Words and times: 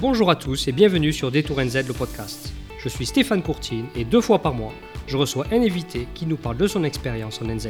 Bonjour 0.00 0.30
à 0.30 0.34
tous 0.34 0.66
et 0.66 0.72
bienvenue 0.72 1.12
sur 1.12 1.30
Détour 1.30 1.60
NZ 1.60 1.86
le 1.86 1.92
podcast. 1.92 2.54
Je 2.78 2.88
suis 2.88 3.04
Stéphane 3.04 3.42
Courtine 3.42 3.84
et 3.94 4.06
deux 4.06 4.22
fois 4.22 4.38
par 4.38 4.54
mois, 4.54 4.72
je 5.06 5.18
reçois 5.18 5.44
un 5.52 5.60
invité 5.60 6.08
qui 6.14 6.24
nous 6.24 6.38
parle 6.38 6.56
de 6.56 6.66
son 6.66 6.84
expérience 6.84 7.42
en 7.42 7.44
NZ. 7.44 7.68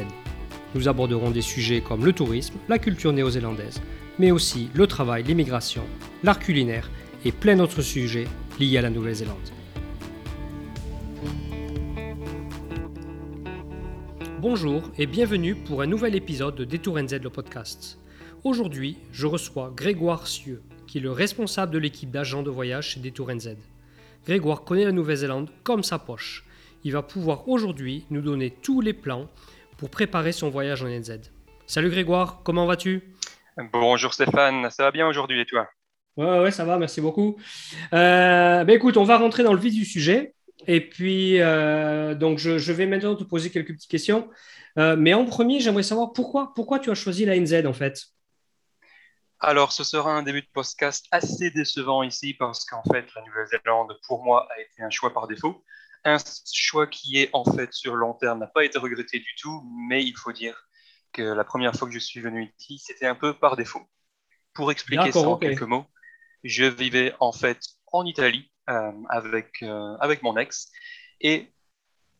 Nous 0.73 0.87
aborderons 0.87 1.31
des 1.31 1.41
sujets 1.41 1.81
comme 1.81 2.05
le 2.05 2.13
tourisme, 2.13 2.53
la 2.69 2.79
culture 2.79 3.11
néo-zélandaise, 3.11 3.81
mais 4.17 4.31
aussi 4.31 4.69
le 4.73 4.87
travail, 4.87 5.23
l'immigration, 5.23 5.83
l'art 6.23 6.39
culinaire 6.39 6.89
et 7.25 7.33
plein 7.33 7.57
d'autres 7.57 7.81
sujets 7.81 8.27
liés 8.61 8.77
à 8.77 8.81
la 8.81 8.91
Nouvelle-Zélande. 8.91 9.35
Bonjour 14.39 14.83
et 14.97 15.05
bienvenue 15.05 15.55
pour 15.55 15.81
un 15.81 15.87
nouvel 15.87 16.15
épisode 16.15 16.55
de 16.55 16.63
Détour 16.63 16.97
NZ 16.97 17.19
le 17.21 17.29
podcast. 17.29 17.99
Aujourd'hui, 18.45 18.99
je 19.11 19.27
reçois 19.27 19.73
Grégoire 19.75 20.27
Sieux, 20.27 20.61
qui 20.91 20.97
est 20.97 21.01
le 21.01 21.13
responsable 21.13 21.71
de 21.71 21.77
l'équipe 21.77 22.11
d'agents 22.11 22.43
de 22.43 22.49
voyage 22.49 22.89
chez 22.89 22.99
Détour 22.99 23.33
NZ. 23.33 23.55
Grégoire 24.25 24.65
connaît 24.65 24.83
la 24.83 24.91
Nouvelle-Zélande 24.91 25.49
comme 25.63 25.83
sa 25.83 25.97
poche. 25.97 26.43
Il 26.83 26.91
va 26.91 27.01
pouvoir 27.01 27.47
aujourd'hui 27.47 28.05
nous 28.09 28.19
donner 28.19 28.49
tous 28.49 28.81
les 28.81 28.91
plans 28.91 29.29
pour 29.77 29.89
préparer 29.89 30.33
son 30.33 30.49
voyage 30.49 30.83
en 30.83 30.89
NZ. 30.89 31.31
Salut 31.65 31.89
Grégoire, 31.89 32.41
comment 32.43 32.65
vas-tu? 32.65 33.03
Bonjour 33.71 34.13
Stéphane, 34.13 34.69
ça 34.69 34.83
va 34.83 34.91
bien 34.91 35.07
aujourd'hui 35.07 35.39
et 35.39 35.45
toi? 35.45 35.69
Ouais, 36.17 36.41
ouais, 36.41 36.51
ça 36.51 36.65
va, 36.65 36.77
merci 36.77 36.99
beaucoup. 36.99 37.37
Euh, 37.93 38.65
ben 38.65 38.75
écoute, 38.75 38.97
on 38.97 39.05
va 39.05 39.17
rentrer 39.17 39.43
dans 39.43 39.53
le 39.53 39.61
vif 39.61 39.73
du 39.73 39.85
sujet. 39.85 40.33
Et 40.67 40.81
puis, 40.81 41.39
euh, 41.39 42.15
donc, 42.15 42.37
je, 42.37 42.57
je, 42.57 42.73
vais 42.73 42.85
maintenant 42.85 43.15
te 43.15 43.23
poser 43.23 43.49
quelques 43.49 43.73
petites 43.75 43.89
questions. 43.89 44.29
Euh, 44.77 44.97
mais 44.97 45.13
en 45.13 45.23
premier, 45.23 45.61
j'aimerais 45.61 45.83
savoir 45.83 46.11
pourquoi, 46.11 46.51
pourquoi 46.53 46.79
tu 46.79 46.91
as 46.91 46.95
choisi 46.95 47.23
la 47.23 47.39
NZ 47.39 47.65
en 47.65 47.71
fait? 47.71 48.11
Alors, 49.43 49.71
ce 49.71 49.83
sera 49.83 50.13
un 50.13 50.21
début 50.21 50.43
de 50.43 50.47
podcast 50.53 51.07
assez 51.09 51.49
décevant 51.49 52.03
ici 52.03 52.35
parce 52.35 52.63
qu'en 52.63 52.83
fait, 52.83 53.07
la 53.15 53.23
Nouvelle-Zélande, 53.23 53.99
pour 54.05 54.23
moi, 54.23 54.47
a 54.55 54.61
été 54.61 54.83
un 54.83 54.91
choix 54.91 55.11
par 55.11 55.27
défaut. 55.27 55.65
Un 56.03 56.17
choix 56.53 56.85
qui 56.85 57.17
est 57.17 57.31
en 57.33 57.43
fait 57.43 57.73
sur 57.73 57.95
long 57.95 58.13
terme 58.13 58.37
n'a 58.37 58.45
pas 58.45 58.63
été 58.63 58.77
regretté 58.77 59.17
du 59.17 59.33
tout, 59.39 59.67
mais 59.89 60.03
il 60.03 60.15
faut 60.15 60.31
dire 60.31 60.67
que 61.11 61.23
la 61.23 61.43
première 61.43 61.73
fois 61.73 61.87
que 61.87 61.93
je 61.93 61.99
suis 61.99 62.19
venu 62.19 62.53
ici, 62.59 62.77
c'était 62.77 63.07
un 63.07 63.15
peu 63.15 63.33
par 63.33 63.55
défaut. 63.55 63.81
Pour 64.53 64.71
expliquer 64.71 65.11
ça 65.11 65.19
en 65.19 65.33
okay. 65.33 65.47
quelques 65.47 65.63
mots, 65.63 65.87
je 66.43 66.65
vivais 66.65 67.15
en 67.19 67.31
fait 67.31 67.65
en 67.91 68.05
Italie 68.05 68.51
euh, 68.69 68.91
avec, 69.09 69.63
euh, 69.63 69.97
avec 69.99 70.21
mon 70.21 70.37
ex. 70.37 70.71
Et 71.19 71.51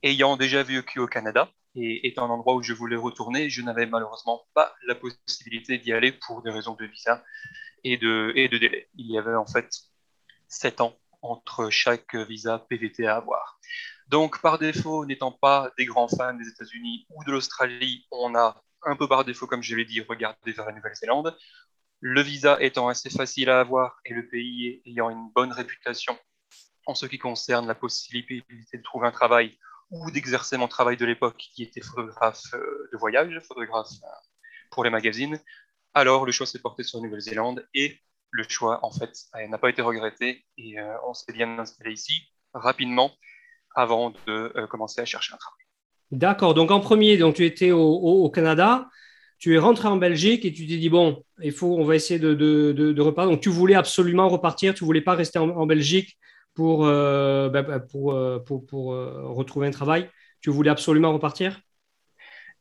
ayant 0.02 0.38
déjà 0.38 0.64
vécu 0.64 1.00
au 1.00 1.08
Canada, 1.08 1.52
et 1.76 2.08
étant 2.08 2.26
un 2.26 2.30
endroit 2.30 2.56
où 2.56 2.62
je 2.62 2.74
voulais 2.74 2.96
retourner, 2.96 3.50
je 3.50 3.62
n'avais 3.62 3.86
malheureusement 3.86 4.46
pas 4.54 4.76
la 4.88 4.96
possibilité 4.96 5.78
d'y 5.78 5.94
aller 5.94 6.12
pour 6.12 6.42
des 6.42 6.52
raisons 6.52 6.76
de 6.76 6.86
visa 6.86 7.24
et 7.84 7.98
de, 7.98 8.34
et 8.36 8.50
de 8.50 8.58
délai. 8.58 8.90
Il 8.96 9.12
y 9.12 9.18
avait 9.18 9.36
en 9.36 9.46
fait 9.46 9.70
sept 10.48 10.82
ans 10.82 10.98
entre 11.22 11.70
chaque 11.70 12.16
visa 12.16 12.60
PVT 12.70 13.08
à 13.08 13.16
avoir. 13.16 13.60
Donc, 14.08 14.42
par 14.42 14.60
défaut, 14.60 15.06
n'étant 15.06 15.32
pas 15.32 15.72
des 15.78 15.86
grands 15.86 16.10
fans 16.10 16.34
des 16.34 16.48
États-Unis 16.48 17.06
ou 17.10 17.24
de 17.24 17.32
l'Australie, 17.32 18.06
on 18.12 18.36
a 18.36 18.62
un 18.84 18.96
peu 18.96 19.08
par 19.08 19.24
défaut, 19.24 19.48
comme 19.48 19.64
je 19.64 19.76
l'ai 19.76 19.86
dit, 19.86 20.02
regardé 20.02 20.52
vers 20.52 20.66
la 20.66 20.74
Nouvelle-Zélande. 20.74 21.38
Le 22.02 22.22
visa 22.22 22.62
étant 22.62 22.88
assez 22.88 23.10
facile 23.10 23.50
à 23.50 23.60
avoir 23.60 24.00
et 24.06 24.14
le 24.14 24.28
pays 24.28 24.82
ayant 24.86 25.10
une 25.10 25.30
bonne 25.34 25.52
réputation 25.54 26.18
en 26.88 26.96
ce 26.96 27.06
qui 27.06 27.20
concerne 27.20 27.68
la 27.68 27.76
possibilité 27.76 28.44
de 28.74 28.82
trouver 28.82 29.08
un 29.08 29.12
travail 29.12 29.58
ou 29.92 30.10
d'exercer 30.12 30.58
mon 30.58 30.68
travail 30.68 30.98
de 30.98 31.06
l'époque 31.06 31.38
qui 31.38 31.64
était 31.64 31.82
photographe 31.82 32.44
de 32.54 32.98
voyage, 32.98 33.40
photographe 33.48 33.90
pour 34.72 34.84
les 34.84 34.90
magazines, 34.90 35.40
alors 35.94 36.26
le 36.26 36.32
choix 36.32 36.46
s'est 36.48 36.60
porté 36.60 36.84
sur 36.84 37.00
la 37.00 37.06
Nouvelle-Zélande 37.06 37.68
et 37.74 38.00
le 38.32 38.44
choix, 38.48 38.80
en 38.84 38.92
fait, 38.92 39.14
n'a 39.50 39.58
pas 39.58 39.70
été 39.70 39.82
regretté 39.82 40.46
et 40.58 40.80
euh, 40.80 40.94
on 41.06 41.14
s'est 41.14 41.34
bien 41.34 41.60
installé 41.60 41.92
ici 41.92 42.30
rapidement 42.54 43.12
avant 43.76 44.12
de 44.26 44.54
euh, 44.56 44.68
commencer 44.68 45.02
à 45.02 45.06
chercher 45.06 45.34
un 45.34 45.38
travail. 45.38 45.58
D'accord, 46.12 46.54
donc 46.54 46.72
en 46.72 46.80
premier, 46.80 47.18
donc, 47.18 47.36
tu 47.36 47.46
étais 47.46 47.72
au, 47.72 48.30
Canada, 48.30 48.90
tu 49.38 49.56
es 49.56 49.58
rentré 49.58 49.88
en 49.88 49.98
Belgique 49.98 50.46
et 50.46 50.54
tu 50.54 50.68
t'es 50.68 50.78
dit, 50.78 50.90
bon, 50.90 51.24
il 51.42 51.52
faut, 51.52 51.78
on 51.78 51.84
va 51.84 51.96
essayer 51.96 52.20
de, 52.20 52.34
de, 52.34 52.74
de, 52.74 53.02
repartir. 53.02 53.32
Donc 53.32 53.42
tu 53.42 53.50
voulais 53.50 53.76
absolument 53.76 54.28
repartir, 54.28 54.74
tu 54.74 54.84
voulais 54.84 55.02
pas 55.02 55.16
rester 55.16 55.40
en 55.40 55.66
Belgique 55.66 56.18
pour, 56.62 56.86
euh, 56.86 57.50
pour, 57.90 58.16
pour, 58.46 58.68
pour 58.68 58.86
retrouver 59.36 59.68
un 59.68 59.72
travail 59.72 60.08
Tu 60.42 60.52
voulais 60.52 60.70
absolument 60.70 61.12
repartir? 61.12 61.60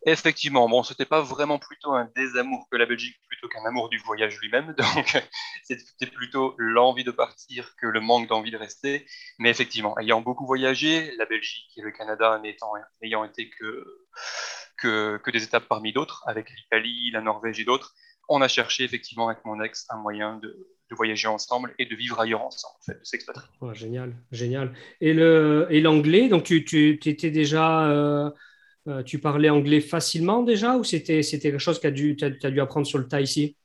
Effectivement, 0.06 0.66
bon, 0.66 0.83
c'était 0.83 1.05
pas 1.05 1.21
vraiment 1.21 1.59
plutôt 1.59 1.93
un 1.93 2.09
désamour 2.16 2.66
que 2.71 2.78
la 2.78 2.87
Belgique 2.87 3.16
plutôt 3.28 3.49
qu'un 3.49 3.66
amour 3.66 3.91
du 3.91 3.99
voyage 3.99 4.39
lui-même. 4.41 4.75
Donc, 4.78 5.22
c'était 5.65 6.06
plutôt 6.06 6.55
l'envie 6.56 7.05
de 7.05 7.10
partir 7.10 7.77
que 7.77 7.87
le 7.87 8.00
manque 8.00 8.27
d'envie 8.27 8.50
de 8.50 8.56
rester. 8.56 9.06
Mais 9.39 9.50
effectivement, 9.50 9.99
ayant 9.99 10.22
beaucoup 10.22 10.47
voyagé, 10.47 11.15
la 11.19 11.27
Belgique 11.27 11.71
et 11.77 11.83
le 11.83 11.91
Canada 11.91 12.41
n'ayant 13.03 13.25
été 13.25 13.50
que, 13.50 13.84
que 14.78 15.31
des 15.31 15.44
étapes 15.44 15.69
parmi 15.69 15.93
d'autres, 15.93 16.25
avec 16.27 16.49
l'Italie, 16.49 17.10
la 17.12 17.21
Norvège 17.21 17.60
et 17.60 17.65
d'autres, 17.65 17.94
on 18.31 18.41
a 18.41 18.49
cherché 18.49 18.84
effectivement 18.84 19.28
avec 19.28 19.44
mon 19.44 19.62
ex 19.62 19.84
un 19.91 19.99
moyen 19.99 20.39
de, 20.39 20.80
de 20.91 20.97
voyager 20.97 21.28
ensemble 21.28 21.75
et 21.78 21.87
de 21.87 21.95
vivre 21.95 22.19
ailleurs 22.21 22.43
ensemble, 22.43 22.75
en 22.81 22.84
fait, 22.84 22.99
de 22.99 23.05
s'expatrier. 23.05 23.49
Oh, 23.61 23.73
génial, 23.73 24.15
génial. 24.33 24.75
Et 25.01 25.12
l'anglais, 25.81 26.28
donc 26.28 26.45
tu, 26.45 26.65
tu 26.65 26.99
étais 27.09 27.31
déjà, 27.31 27.89
euh, 27.89 28.31
tu 29.05 29.21
parlais 29.21 29.51
anglais 29.51 29.81
facilement 29.81 30.43
déjà 30.43 30.77
ou 30.77 30.84
c'était 30.84 31.23
quelque 31.23 31.59
chose 31.59 31.81
que 31.81 31.89
tu 31.89 32.17
as, 32.23 32.47
as, 32.47 32.51
dû 32.51 32.61
apprendre 32.61 32.87
sur 32.87 32.99
le 32.99 33.06
tas 33.06 33.21
ici? 33.21 33.56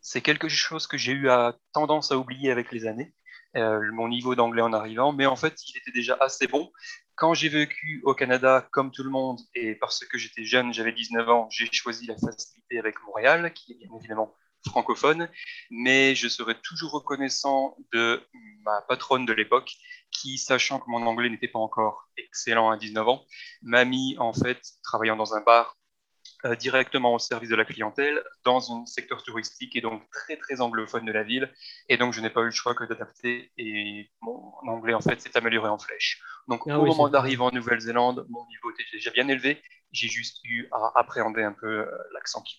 C'est 0.00 0.20
quelque 0.20 0.48
chose 0.48 0.86
que 0.86 0.96
j'ai 0.96 1.12
eu 1.12 1.28
à, 1.28 1.56
tendance 1.72 2.10
à 2.10 2.18
oublier 2.18 2.50
avec 2.50 2.72
les 2.72 2.86
années, 2.86 3.12
euh, 3.56 3.80
mon 3.92 4.08
niveau 4.08 4.34
d'anglais 4.34 4.62
en 4.62 4.72
arrivant, 4.72 5.12
mais 5.12 5.26
en 5.26 5.36
fait, 5.36 5.54
il 5.68 5.76
était 5.78 5.92
déjà 5.92 6.16
assez 6.20 6.46
bon. 6.46 6.70
Quand 7.16 7.34
j'ai 7.34 7.48
vécu 7.48 8.00
au 8.04 8.14
Canada, 8.14 8.66
comme 8.72 8.90
tout 8.90 9.04
le 9.04 9.10
monde, 9.10 9.40
et 9.54 9.74
parce 9.76 10.04
que 10.04 10.18
j'étais 10.18 10.44
jeune, 10.44 10.72
j'avais 10.72 10.92
19 10.92 11.28
ans, 11.28 11.48
j'ai 11.50 11.68
choisi 11.70 12.06
la 12.06 12.16
facilité 12.16 12.78
avec 12.78 12.96
Montréal, 13.06 13.52
qui 13.54 13.72
est 13.72 13.76
bien 13.76 13.90
évidemment 13.98 14.34
francophone, 14.66 15.28
mais 15.70 16.14
je 16.14 16.28
serai 16.28 16.54
toujours 16.60 16.92
reconnaissant 16.92 17.76
de 17.92 18.22
ma 18.64 18.82
patronne 18.88 19.26
de 19.26 19.32
l'époque 19.32 19.74
qui, 20.10 20.38
sachant 20.38 20.78
que 20.78 20.88
mon 20.88 21.06
anglais 21.06 21.28
n'était 21.28 21.48
pas 21.48 21.58
encore 21.58 22.08
excellent 22.16 22.70
à 22.70 22.76
19 22.76 23.08
ans, 23.08 23.24
m'a 23.62 23.84
mis 23.84 24.16
en 24.18 24.32
fait, 24.32 24.60
travaillant 24.82 25.16
dans 25.16 25.34
un 25.34 25.40
bar, 25.40 25.76
euh, 26.46 26.56
directement 26.56 27.14
au 27.14 27.18
service 27.18 27.48
de 27.48 27.56
la 27.56 27.64
clientèle 27.64 28.22
dans 28.44 28.70
un 28.70 28.84
secteur 28.84 29.22
touristique 29.22 29.76
et 29.76 29.80
donc 29.80 30.02
très 30.10 30.36
très 30.36 30.60
anglophone 30.60 31.06
de 31.06 31.12
la 31.12 31.22
ville. 31.22 31.50
Et 31.88 31.96
donc 31.96 32.12
je 32.12 32.20
n'ai 32.20 32.28
pas 32.28 32.42
eu 32.42 32.46
le 32.46 32.50
choix 32.50 32.74
que 32.74 32.84
d'adapter 32.84 33.50
et 33.56 34.10
mon 34.20 34.52
anglais 34.68 34.92
en 34.92 35.00
fait 35.00 35.20
s'est 35.22 35.36
amélioré 35.38 35.70
en 35.70 35.78
flèche. 35.78 36.20
Donc 36.48 36.62
ah, 36.66 36.78
au 36.78 36.82
oui, 36.82 36.90
moment 36.90 37.08
d'arriver 37.08 37.42
en 37.42 37.50
Nouvelle-Zélande, 37.50 38.26
mon 38.28 38.46
niveau 38.48 38.70
était 38.72 38.84
déjà 38.92 39.10
bien 39.10 39.26
élevé. 39.28 39.62
J'ai 39.92 40.08
juste 40.08 40.40
eu 40.44 40.68
à 40.70 40.92
appréhender 40.96 41.42
un 41.42 41.52
peu 41.52 41.80
euh, 41.80 41.86
l'accent 42.12 42.42
qui 42.42 42.58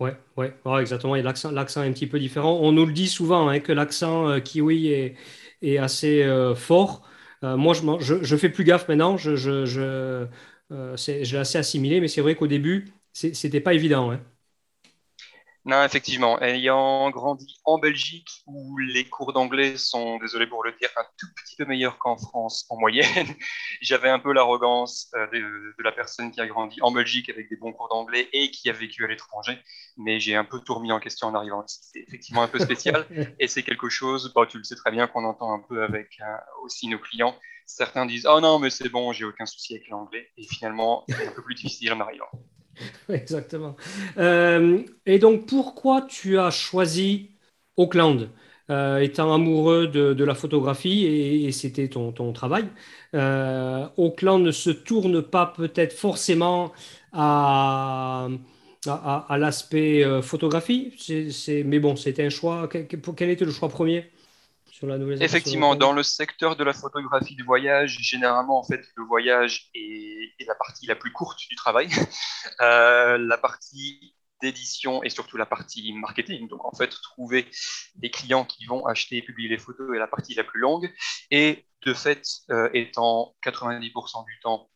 Ouais, 0.00 0.16
ouais, 0.36 0.52
exactement. 0.80 1.14
L'accent, 1.14 1.50
l'accent 1.52 1.82
est 1.84 1.88
un 1.88 1.92
petit 1.92 2.06
peu 2.08 2.18
différent. 2.18 2.58
On 2.60 2.72
nous 2.72 2.84
le 2.84 2.92
dit 2.92 3.06
souvent 3.08 3.48
hein, 3.48 3.60
que 3.60 3.72
l'accent 3.72 4.28
euh, 4.28 4.40
kiwi 4.40 4.88
est, 4.88 5.16
est 5.62 5.78
assez 5.78 6.22
euh, 6.24 6.54
fort. 6.56 7.06
Euh, 7.44 7.56
moi, 7.56 7.74
je, 7.74 7.82
je, 8.00 8.22
je, 8.24 8.36
fais 8.36 8.48
plus 8.50 8.64
gaffe 8.64 8.88
maintenant. 8.88 9.16
Je, 9.16 9.36
je, 9.36 9.64
je 9.66 10.26
l'ai 10.70 11.36
assez 11.38 11.58
assimilé, 11.58 12.00
mais 12.00 12.08
c'est 12.08 12.20
vrai 12.22 12.34
qu'au 12.34 12.46
début, 12.48 12.88
c'était 13.12 13.60
pas 13.60 13.74
évident. 13.74 14.10
Hein. 14.10 14.20
Non, 15.66 15.82
effectivement. 15.82 16.38
Ayant 16.42 17.08
grandi 17.10 17.58
en 17.64 17.78
Belgique, 17.78 18.42
où 18.46 18.76
les 18.76 19.08
cours 19.08 19.32
d'anglais 19.32 19.78
sont, 19.78 20.18
désolé 20.18 20.46
pour 20.46 20.62
le 20.62 20.72
dire, 20.72 20.90
un 20.96 21.04
tout 21.18 21.26
petit 21.36 21.56
peu 21.56 21.64
meilleurs 21.64 21.96
qu'en 21.96 22.18
France 22.18 22.66
en 22.68 22.76
moyenne, 22.78 23.06
j'avais 23.80 24.10
un 24.10 24.18
peu 24.18 24.34
l'arrogance 24.34 25.10
de, 25.32 25.38
de, 25.78 25.82
la 25.82 25.92
personne 25.92 26.30
qui 26.32 26.40
a 26.42 26.46
grandi 26.46 26.82
en 26.82 26.90
Belgique 26.90 27.30
avec 27.30 27.48
des 27.48 27.56
bons 27.56 27.72
cours 27.72 27.88
d'anglais 27.88 28.28
et 28.34 28.50
qui 28.50 28.68
a 28.68 28.74
vécu 28.74 29.04
à 29.04 29.08
l'étranger. 29.08 29.58
Mais 29.96 30.20
j'ai 30.20 30.36
un 30.36 30.44
peu 30.44 30.60
tout 30.60 30.74
remis 30.74 30.92
en 30.92 31.00
question 31.00 31.28
en 31.28 31.34
arrivant 31.34 31.64
ici. 31.64 31.80
C'est 31.92 32.00
effectivement 32.00 32.42
un 32.42 32.48
peu 32.48 32.58
spécial 32.58 33.06
et 33.38 33.48
c'est 33.48 33.62
quelque 33.62 33.88
chose, 33.88 34.32
bah, 34.34 34.44
tu 34.46 34.58
le 34.58 34.64
sais 34.64 34.76
très 34.76 34.90
bien, 34.90 35.06
qu'on 35.06 35.24
entend 35.24 35.54
un 35.54 35.60
peu 35.60 35.82
avec 35.82 36.20
hein, 36.20 36.40
aussi 36.62 36.88
nos 36.88 36.98
clients. 36.98 37.34
Certains 37.64 38.04
disent 38.04 38.26
Oh 38.30 38.40
non, 38.40 38.58
mais 38.58 38.68
c'est 38.68 38.90
bon, 38.90 39.14
j'ai 39.14 39.24
aucun 39.24 39.46
souci 39.46 39.74
avec 39.74 39.88
l'anglais. 39.88 40.28
Et 40.36 40.46
finalement, 40.46 41.04
c'est 41.08 41.26
un 41.26 41.32
peu 41.32 41.42
plus 41.42 41.54
difficile 41.54 41.94
en 41.94 42.00
arrivant. 42.00 42.28
Exactement. 43.08 43.76
Euh, 44.18 44.82
et 45.06 45.18
donc, 45.18 45.46
pourquoi 45.46 46.02
tu 46.02 46.38
as 46.38 46.50
choisi 46.50 47.30
Auckland 47.76 48.28
euh, 48.70 48.98
Étant 48.98 49.32
amoureux 49.34 49.86
de, 49.88 50.14
de, 50.14 50.24
la 50.24 50.34
photographie 50.34 51.04
et, 51.04 51.44
et 51.44 51.52
c'était 51.52 51.88
ton, 51.88 52.12
ton, 52.12 52.32
travail, 52.32 52.64
euh, 53.14 53.86
Auckland 53.96 54.42
ne 54.42 54.52
se 54.52 54.70
tourne 54.70 55.22
pas 55.22 55.46
peut-être 55.46 55.92
forcément 55.92 56.72
à, 57.12 58.28
à, 58.86 59.26
à 59.28 59.38
l'aspect 59.38 60.04
photographie, 60.22 60.92
c 60.98 61.26
est, 61.26 61.30
c 61.30 61.60
est, 61.60 61.64
mais 61.64 61.78
bon, 61.78 61.96
c'était 61.96 62.24
un 62.24 62.30
choix. 62.30 62.68
Quel, 62.68 62.86
quel 62.86 63.30
était 63.30 63.44
le 63.44 63.52
choix 63.52 63.68
premier 63.68 64.10
sur 64.74 64.88
la 64.88 64.96
Effectivement, 65.24 65.76
dans 65.76 65.92
le 65.92 66.02
secteur 66.02 66.56
de 66.56 66.64
la 66.64 66.72
photographie 66.72 67.36
de 67.36 67.44
voyage, 67.44 67.98
généralement, 68.00 68.58
en 68.58 68.64
fait, 68.64 68.84
le 68.96 69.04
voyage 69.04 69.70
est, 69.72 69.93
est 70.38 70.46
la 70.46 70.54
partie 70.54 70.86
la 70.86 70.96
plus 70.96 71.12
courte 71.12 71.38
du 71.48 71.56
travail. 71.56 71.88
Euh, 72.60 73.16
la 73.16 73.38
partie 73.38 74.14
d'édition 74.42 75.02
et 75.02 75.08
surtout 75.08 75.38
la 75.38 75.46
partie 75.46 75.94
marketing. 75.94 76.46
Donc 76.48 76.64
en 76.64 76.72
fait, 76.72 76.88
trouver 76.88 77.50
des 77.94 78.10
clients 78.10 78.44
qui 78.44 78.66
vont 78.66 78.86
acheter 78.86 79.16
et 79.16 79.22
publier 79.22 79.48
les 79.48 79.58
photos 79.58 79.96
est 79.96 79.98
la 79.98 80.06
partie 80.06 80.34
la 80.34 80.44
plus 80.44 80.60
longue. 80.60 80.92
Et 81.30 81.66
de 81.86 81.94
fait, 81.94 82.22
euh, 82.50 82.68
étant 82.74 83.34
90% 83.42 84.26
du 84.26 84.38
temps 84.40 84.70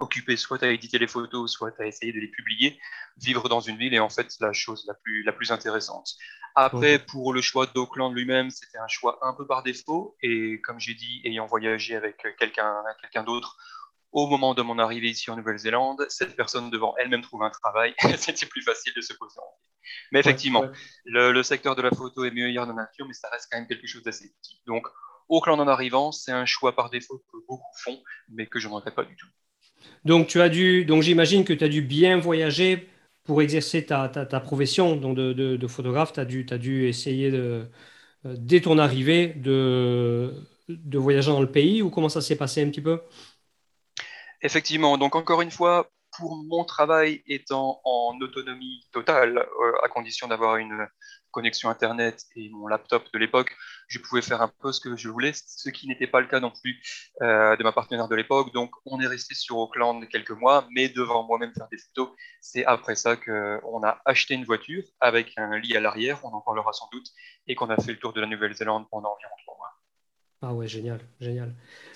occupé 0.00 0.36
soit 0.36 0.62
à 0.62 0.68
éditer 0.68 0.98
les 0.98 1.08
photos, 1.08 1.50
soit 1.50 1.72
à 1.80 1.86
essayer 1.86 2.12
de 2.12 2.20
les 2.20 2.28
publier, 2.28 2.78
vivre 3.16 3.48
dans 3.48 3.60
une 3.60 3.76
ville 3.76 3.94
est 3.94 3.98
en 3.98 4.08
fait 4.08 4.32
la 4.40 4.52
chose 4.52 4.84
la 4.86 4.94
plus, 4.94 5.24
la 5.24 5.32
plus 5.32 5.50
intéressante. 5.50 6.14
Après, 6.54 6.98
pour 6.98 7.32
le 7.32 7.40
choix 7.40 7.66
d'Auckland 7.66 8.12
lui-même, 8.12 8.50
c'était 8.50 8.78
un 8.78 8.88
choix 8.88 9.18
un 9.22 9.32
peu 9.32 9.46
par 9.46 9.62
défaut. 9.62 10.16
Et 10.22 10.60
comme 10.62 10.80
j'ai 10.80 10.94
dit, 10.94 11.20
ayant 11.24 11.46
voyagé 11.46 11.94
avec 11.94 12.16
quelqu'un 12.36 12.82
quelqu'un 13.00 13.22
d'autre, 13.22 13.56
au 14.12 14.26
moment 14.26 14.54
de 14.54 14.62
mon 14.62 14.78
arrivée 14.78 15.10
ici 15.10 15.30
en 15.30 15.36
Nouvelle-Zélande, 15.36 16.06
cette 16.08 16.34
personne 16.34 16.70
devant 16.70 16.94
elle-même 16.98 17.22
trouver 17.22 17.46
un 17.46 17.50
travail, 17.50 17.94
c'était 18.16 18.46
plus 18.46 18.62
facile 18.62 18.92
de 18.96 19.00
se 19.00 19.12
poser 19.14 19.38
en 19.38 19.50
ville. 19.60 19.72
Mais 20.12 20.20
effectivement, 20.20 20.64
Le, 21.04 21.42
secteur 21.42 21.76
de 21.76 21.82
la 21.82 21.90
photo 21.90 22.24
est 22.24 22.30
mieux 22.30 22.48
hier 22.50 22.66
dans 22.66 22.74
la 22.74 22.82
nature, 22.82 23.06
mais 23.06 23.14
ça 23.14 23.28
reste 23.30 23.48
quand 23.50 23.58
même 23.58 23.66
quelque 23.66 23.86
chose 23.86 24.02
d'assez 24.02 24.32
petit. 24.40 24.60
Donc, 24.66 24.86
Auckland 25.28 25.60
en 25.60 25.68
arrivant, 25.68 26.12
c'est 26.12 26.32
un 26.32 26.46
choix 26.46 26.74
par 26.74 26.90
défaut 26.90 27.22
que 27.30 27.38
beaucoup 27.46 27.76
font, 27.82 28.02
mais 28.28 28.46
que 28.46 28.58
je 28.58 28.68
ne 28.68 28.74
regrette 28.74 28.94
pas 28.94 29.04
du 29.04 29.16
tout. 29.16 29.26
Donc, 30.04 30.26
tu 30.26 30.40
as 30.40 30.48
dû, 30.48 30.84
donc 30.84 31.02
j'imagine 31.02 31.44
que 31.44 31.52
tu 31.52 31.64
as 31.64 31.68
dû 31.68 31.82
bien 31.82 32.18
voyager 32.18 32.88
pour 33.24 33.42
exercer 33.42 33.84
ta, 33.84 34.08
ta, 34.08 34.40
profession 34.40 34.96
donc 34.96 35.14
de, 35.16 35.32
de, 35.34 35.66
photographe. 35.66 36.14
Tu 36.14 36.20
as 36.20 36.24
dû, 36.24 36.46
as 36.50 36.58
dû 36.58 36.88
essayer 36.88 37.30
de, 37.30 37.68
euh, 38.24 38.34
dès 38.38 38.60
ton 38.62 38.78
arrivée 38.78 39.28
de, 39.28 40.32
de 40.68 40.98
voyager 40.98 41.30
dans 41.30 41.42
le 41.42 41.50
pays 41.50 41.82
ou 41.82 41.90
comment 41.90 42.08
ça 42.08 42.22
s'est 42.22 42.36
passé 42.36 42.62
un 42.62 42.70
petit 42.70 42.80
peu? 42.80 43.00
Effectivement, 44.42 44.98
donc 44.98 45.16
encore 45.16 45.42
une 45.42 45.50
fois, 45.50 45.90
pour 46.16 46.36
mon 46.44 46.64
travail 46.64 47.22
étant 47.26 47.80
en 47.84 48.18
autonomie 48.20 48.80
totale, 48.92 49.38
euh, 49.38 49.84
à 49.84 49.88
condition 49.88 50.28
d'avoir 50.28 50.56
une 50.56 50.88
connexion 51.30 51.68
Internet 51.68 52.24
et 52.36 52.48
mon 52.50 52.66
laptop 52.66 53.04
de 53.12 53.18
l'époque, 53.18 53.54
je 53.88 53.98
pouvais 53.98 54.22
faire 54.22 54.40
un 54.40 54.50
peu 54.60 54.72
ce 54.72 54.80
que 54.80 54.96
je 54.96 55.08
voulais, 55.08 55.32
ce 55.34 55.68
qui 55.70 55.86
n'était 55.86 56.06
pas 56.06 56.20
le 56.20 56.26
cas 56.26 56.40
non 56.40 56.50
plus 56.50 56.80
euh, 57.22 57.56
de 57.56 57.62
ma 57.62 57.72
partenaire 57.72 58.08
de 58.08 58.14
l'époque. 58.16 58.52
Donc, 58.52 58.70
on 58.86 59.00
est 59.00 59.06
resté 59.06 59.34
sur 59.34 59.58
Auckland 59.58 60.08
quelques 60.08 60.30
mois, 60.30 60.66
mais 60.70 60.88
devant 60.88 61.24
moi-même 61.24 61.52
faire 61.54 61.68
des 61.68 61.78
photos. 61.78 62.10
C'est 62.40 62.64
après 62.64 62.96
ça 62.96 63.16
qu'on 63.16 63.82
a 63.82 64.00
acheté 64.04 64.34
une 64.34 64.44
voiture 64.44 64.84
avec 65.00 65.34
un 65.36 65.58
lit 65.58 65.76
à 65.76 65.80
l'arrière, 65.80 66.24
on 66.24 66.32
en 66.32 66.40
parlera 66.40 66.72
sans 66.72 66.88
doute, 66.92 67.06
et 67.46 67.54
qu'on 67.54 67.70
a 67.70 67.76
fait 67.76 67.92
le 67.92 67.98
tour 67.98 68.12
de 68.12 68.20
la 68.20 68.26
Nouvelle-Zélande 68.26 68.86
pendant 68.90 69.12
environ 69.12 69.34
trois 69.44 69.56
mois. 69.56 69.77
Ah 70.40 70.54
ouais, 70.54 70.68
génial, 70.68 71.00
génial. 71.20 71.52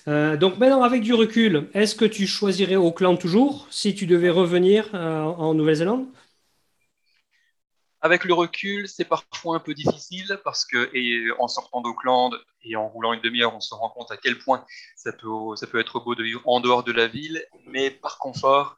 Euh, 0.08 0.36
donc 0.36 0.58
maintenant, 0.58 0.82
avec 0.82 1.02
du 1.02 1.14
recul, 1.14 1.70
est-ce 1.74 1.94
que 1.94 2.04
tu 2.04 2.26
choisirais 2.26 2.74
Auckland 2.76 3.16
toujours 3.18 3.68
si 3.70 3.94
tu 3.94 4.06
devais 4.06 4.30
revenir 4.30 4.90
euh, 4.94 5.22
en 5.22 5.54
Nouvelle-Zélande? 5.54 6.06
Avec 8.00 8.24
le 8.24 8.34
recul, 8.34 8.88
c'est 8.88 9.04
parfois 9.04 9.56
un 9.56 9.60
peu 9.60 9.74
difficile 9.74 10.38
parce 10.44 10.64
que 10.66 10.90
en 11.40 11.46
sortant 11.46 11.80
d'Auckland 11.80 12.32
et 12.64 12.74
en 12.76 12.88
roulant 12.88 13.12
une 13.12 13.20
demi-heure, 13.20 13.54
on 13.54 13.60
se 13.60 13.74
rend 13.74 13.90
compte 13.90 14.10
à 14.10 14.16
quel 14.16 14.38
point 14.38 14.64
ça 14.96 15.12
peut, 15.12 15.56
ça 15.56 15.66
peut 15.68 15.78
être 15.78 16.00
beau 16.00 16.14
de 16.16 16.24
vivre 16.24 16.42
en 16.44 16.58
dehors 16.60 16.82
de 16.82 16.90
la 16.92 17.06
ville. 17.06 17.44
Mais 17.66 17.90
par 17.90 18.18
confort, 18.18 18.76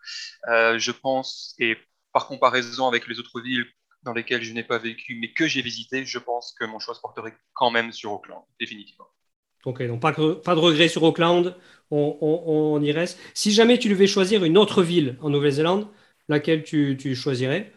euh, 0.49 0.79
je 0.79 0.91
pense, 0.93 1.55
et 1.59 1.77
par 2.13 2.27
comparaison 2.27 2.87
avec 2.87 3.07
les 3.09 3.19
autres 3.19 3.41
villes 3.41 3.67
dans 4.03 4.13
lesquelles 4.13 4.43
je 4.43 4.53
n'ai 4.53 4.65
pas 4.65 4.79
vécu 4.79 5.17
mais 5.19 5.33
que 5.33 5.47
j'ai 5.49 5.63
visité, 5.63 6.05
je 6.05 6.19
pense 6.19 6.53
que 6.59 6.65
mon 6.67 6.79
choix 6.79 6.95
se 6.95 7.01
porterait 7.01 7.35
quand 7.55 7.71
même 7.71 7.93
sur 7.93 8.13
Auckland, 8.13 8.45
définitivement. 8.61 9.07
Donc 9.65 10.01
pas, 10.01 10.13
pas 10.13 10.55
de 10.55 10.61
regret 10.61 10.89
sur 10.89 11.03
Auckland, 11.03 11.57
on, 11.91 12.81
y 12.83 12.93
reste. 12.93 13.19
Si 13.35 13.53
jamais 13.53 13.79
tu 13.79 13.89
devais 13.89 14.07
choisir 14.07 14.45
une 14.45 14.59
autre 14.59 14.83
ville 14.83 15.17
en 15.23 15.31
Nouvelle-Zélande, 15.31 15.89
laquelle 16.29 16.65
tu, 16.65 17.15
choisirais 17.15 17.73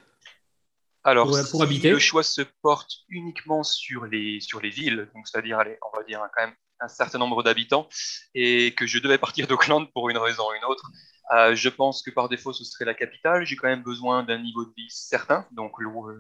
alors, 1.04 1.32
pour, 1.52 1.64
habiter? 1.64 1.92
le 1.92 2.00
choix 2.00 2.24
se 2.24 2.42
porte 2.62 2.92
uniquement 3.08 3.64
sur 3.64 4.06
les, 4.06 4.42
sur 4.42 4.60
les 4.60 4.70
villes, 4.70 5.08
donc 5.16 5.28
c'est-à-dire, 5.28 5.58
on 5.58 5.98
va 5.98 6.04
dire 6.04 6.22
quand 6.36 6.46
même 6.46 6.56
un 6.80 6.88
certain 6.90 7.18
nombre 7.18 7.44
d'habitants, 7.44 7.88
et 8.36 8.74
que 8.74 8.86
je 8.86 9.00
devais 9.00 9.18
partir 9.18 9.48
d'Auckland 9.48 9.90
pour 9.94 10.10
une 10.10 10.18
raison 10.18 10.44
ou 10.50 10.54
une 10.54 10.66
autre, 10.66 10.92
euh, 11.34 11.56
je 11.56 11.70
pense 11.70 12.02
que 12.02 12.12
par 12.12 12.30
défaut, 12.30 12.54
ce 12.54 12.64
serait 12.64 12.86
la 12.86 12.94
capitale. 12.94 13.46
J'ai 13.46 13.56
quand 13.56 13.68
même 13.68 13.84
besoin 13.84 14.24
d'un 14.24 14.40
niveau 14.40 14.66
de 14.66 14.74
vie 14.76 14.90
certain. 14.90 15.46
Donc, 15.52 15.74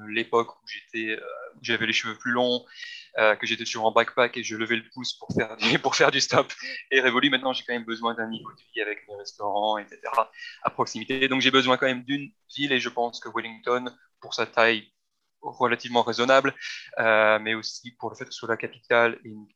l'époque 0.09 0.55
où 0.55 0.67
j'étais, 0.67 1.11
euh, 1.11 1.21
j'avais 1.61 1.85
les 1.85 1.93
cheveux 1.93 2.17
plus 2.17 2.31
longs, 2.31 2.65
euh, 3.17 3.35
que 3.35 3.47
j'étais 3.47 3.65
sur 3.65 3.85
un 3.87 3.91
backpack 3.91 4.35
et 4.37 4.43
je 4.43 4.55
levais 4.55 4.75
le 4.75 4.83
pouce 4.93 5.13
pour 5.13 5.33
faire 5.33 5.55
du, 5.57 5.79
pour 5.79 5.95
faire 5.95 6.11
du 6.11 6.19
stop 6.19 6.51
et 6.91 6.99
révolu. 6.99 7.29
Maintenant, 7.29 7.53
j'ai 7.53 7.63
quand 7.63 7.73
même 7.73 7.85
besoin 7.85 8.15
d'un 8.15 8.27
niveau 8.27 8.51
de 8.51 8.61
vie 8.73 8.81
avec 8.81 9.07
mes 9.07 9.15
restaurants, 9.15 9.77
etc. 9.77 10.01
à 10.63 10.69
proximité. 10.69 11.27
Donc, 11.27 11.41
j'ai 11.41 11.51
besoin 11.51 11.77
quand 11.77 11.87
même 11.87 12.03
d'une 12.03 12.29
ville 12.55 12.71
et 12.73 12.79
je 12.79 12.89
pense 12.89 13.19
que 13.19 13.29
Wellington, 13.33 13.85
pour 14.19 14.33
sa 14.33 14.45
taille 14.45 14.91
relativement 15.41 16.01
raisonnable, 16.01 16.53
mais 16.97 17.53
aussi 17.53 17.91
pour 17.91 18.09
le 18.09 18.15
fait 18.15 18.25
que 18.25 18.31
ce 18.31 18.39
soit 18.39 18.49
la 18.49 18.57
capitale 18.57 19.19
et 19.23 19.29
une 19.29 19.47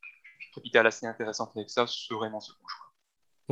capitale 0.54 0.86
assez 0.86 1.06
intéressante 1.06 1.50
avec 1.56 1.68
ça, 1.68 1.86
serait 1.86 2.30
mon 2.30 2.40
second 2.40 2.66
choix. 2.66 2.91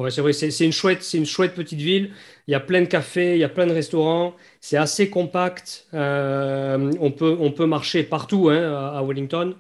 Ouais, 0.01 0.11
c'est 0.11 0.23
vrai, 0.23 0.33
c'est 0.33 0.65
une, 0.65 0.73
chouette, 0.73 1.07
une 1.13 1.27
chouette 1.27 1.55
petite 1.55 1.81
ville. 1.81 2.13
Il 2.47 2.53
y 2.53 2.55
a 2.55 2.61
plein 2.61 2.81
de 2.81 2.87
cafés, 2.87 3.35
il 3.35 3.39
y 3.39 3.45
a 3.45 3.51
plein 3.51 3.67
de 3.67 3.73
restaurants. 3.73 4.35
C'est 4.61 4.79
assez 4.79 5.11
compact. 5.11 5.89
Euh, 5.93 6.91
on, 7.01 7.13
peut, 7.13 7.37
on 7.39 7.53
peut 7.53 7.67
marcher 7.67 8.03
partout 8.03 8.49
hein, 8.49 8.93
à, 8.95 9.03
Wellington. 9.05 9.57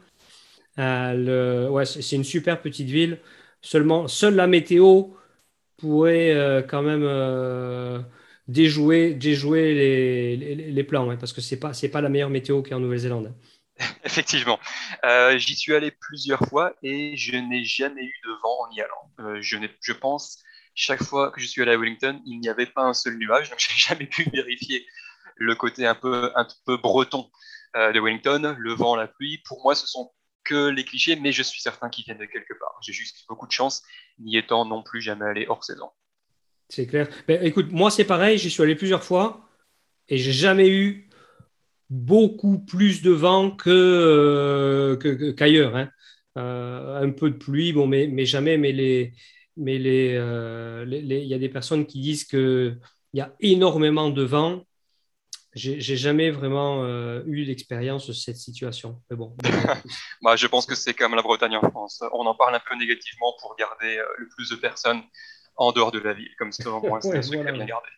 Euh, 0.78 1.69
ouais, 1.69 1.84
c'est 1.84 2.16
une 2.16 2.25
super 2.25 2.62
petite 2.62 2.88
ville. 2.88 3.19
Seulement, 3.60 4.08
seule 4.08 4.34
la 4.34 4.46
météo 4.46 5.08
pourrait 5.76 6.32
euh, 6.34 6.62
quand 6.62 6.82
même 6.82 7.04
déjouer, 8.48 9.14
déjouer 9.14 9.75
les, 9.75 10.36
les, 10.72 10.84
plans, 10.84 11.10
hein, 11.10 11.16
parce 11.19 11.34
que 11.34 11.43
ce 11.43 11.54
n'est 11.54 11.60
pas, 11.60 11.72
pas 11.93 12.00
la 12.00 12.08
meilleure 12.08 12.31
météo 12.31 12.62
qu'en 12.62 12.81
Nouvelle-Zélande. 12.81 13.26
Hein. 13.26 13.34
Effectivement. 14.05 14.59
Euh, 15.05 15.38
j'y 15.38 15.55
suis 15.55 15.75
allé 15.75 15.91
plusieurs 15.91 16.41
fois 16.49 16.75
et 16.82 17.17
je 17.17 17.37
n'ai 17.37 17.65
jamais 17.65 18.05
eu 18.05 18.15
de 18.25 18.31
vent 18.43 18.67
en 18.67 18.71
y 18.73 18.81
allant. 18.81 19.11
Euh, 19.21 19.38
je, 19.41 19.56
je 19.81 19.93
pense, 19.93 20.43
chaque 20.75 21.03
fois 21.03 21.31
que 21.31 21.41
je 21.41 21.47
suis 21.47 21.62
allé 21.62 21.73
à 21.73 21.77
Wellington, 21.77 22.21
il 22.27 22.41
n'y 22.41 22.49
avait 22.49 22.67
pas 22.67 22.82
un 22.82 22.94
seul 22.94 23.17
nuage, 23.17 23.50
donc 23.50 23.59
j'ai 23.69 23.77
jamais 23.77 24.06
pu 24.06 24.29
vérifier 24.31 24.87
le 25.37 25.55
côté 25.55 25.87
un 25.87 25.94
peu, 25.94 26.31
un 26.35 26.47
peu 26.67 26.77
breton 26.77 27.31
euh, 27.77 27.93
de 27.93 28.00
Wellington, 28.00 28.56
le 28.59 28.75
vent, 28.75 28.97
la 28.97 29.09
pluie. 29.09 29.43
Pour 29.47 29.62
moi, 29.62 29.75
ce 29.75 29.87
sont 29.87 30.12
que 30.44 30.69
les 30.69 30.85
clichés, 30.85 31.17
mais 31.17 31.32
je 31.32 31.43
suis 31.43 31.61
certain 31.61 31.88
qu'ils 31.88 32.05
viennent 32.05 32.19
de 32.19 32.25
quelque 32.25 32.55
part. 32.59 32.79
J'ai 32.82 32.93
juste 32.93 33.25
beaucoup 33.29 33.47
de 33.47 33.53
chance, 33.53 33.82
n'y 34.19 34.37
étant 34.37 34.65
non 34.65 34.82
plus 34.82 35.00
jamais 35.00 35.25
allé 35.25 35.47
hors 35.49 35.65
saison. 35.65 35.91
C'est 36.69 36.87
clair. 36.87 37.09
Ben, 37.27 37.44
écoute, 37.44 37.73
moi 37.73 37.91
c'est 37.91 38.05
pareil, 38.05 38.38
j'y 38.38 38.50
suis 38.50 38.62
allé 38.62 38.77
plusieurs 38.77 39.03
fois 39.03 39.49
et 40.09 40.19
j'ai 40.19 40.32
jamais 40.32 40.69
eu 40.69 41.09
beaucoup 41.90 42.60
plus 42.60 43.03
de 43.03 43.10
vent 43.10 43.50
que, 43.50 43.69
euh, 43.69 45.32
qu'ailleurs. 45.32 45.76
Hein. 45.76 45.91
Euh, 46.38 47.03
un 47.03 47.10
peu 47.10 47.31
de 47.31 47.36
pluie, 47.36 47.72
bon, 47.72 47.86
mais, 47.86 48.06
mais 48.06 48.24
jamais. 48.24 48.56
Mais 48.56 48.72
les, 48.72 49.12
mais 49.56 49.79
euh, 49.84 50.84
les, 50.84 50.98
il 50.98 51.26
y 51.26 51.34
a 51.34 51.38
des 51.38 51.48
personnes 51.48 51.86
qui 51.86 52.00
disent 52.00 52.24
qu'il 52.24 52.79
y 53.12 53.20
a 53.20 53.34
énormément 53.41 54.10
de 54.10 54.22
vent. 54.22 54.65
J'ai, 55.53 55.81
jamais 55.81 56.31
vraiment 56.31 56.84
eu 57.26 57.43
l'expérience 57.43 58.06
de 58.06 58.12
cette 58.12 58.36
situation. 58.36 59.03
Mais 59.10 59.17
bon. 59.17 59.36
bah, 60.22 60.36
je 60.36 60.46
pense 60.46 60.65
que 60.65 60.76
c'est 60.76 60.94
comme 60.94 61.17
la 61.17 61.22
Bretagne 61.22 61.56
en 61.56 61.69
France. 61.69 62.05
On 62.12 62.24
en 62.24 62.36
parle 62.36 62.55
un 62.55 62.60
peu 62.60 62.76
négativement 62.76 63.34
pour 63.41 63.56
garder 63.56 64.00
le 64.17 64.29
plus 64.29 64.48
de 64.50 64.55
personnes 64.55 65.03
en 65.56 65.72
dehors 65.72 65.91
de 65.91 65.98
la 65.98 66.12
ville. 66.12 66.31
Comme 66.38 66.53
ça, 66.53 66.70
au 66.70 66.81
moins, 66.81 67.00
c'est 67.00 67.17
un 67.17 67.22
secret 67.22 67.50
bien 67.53 67.65
gardé. 67.65 67.88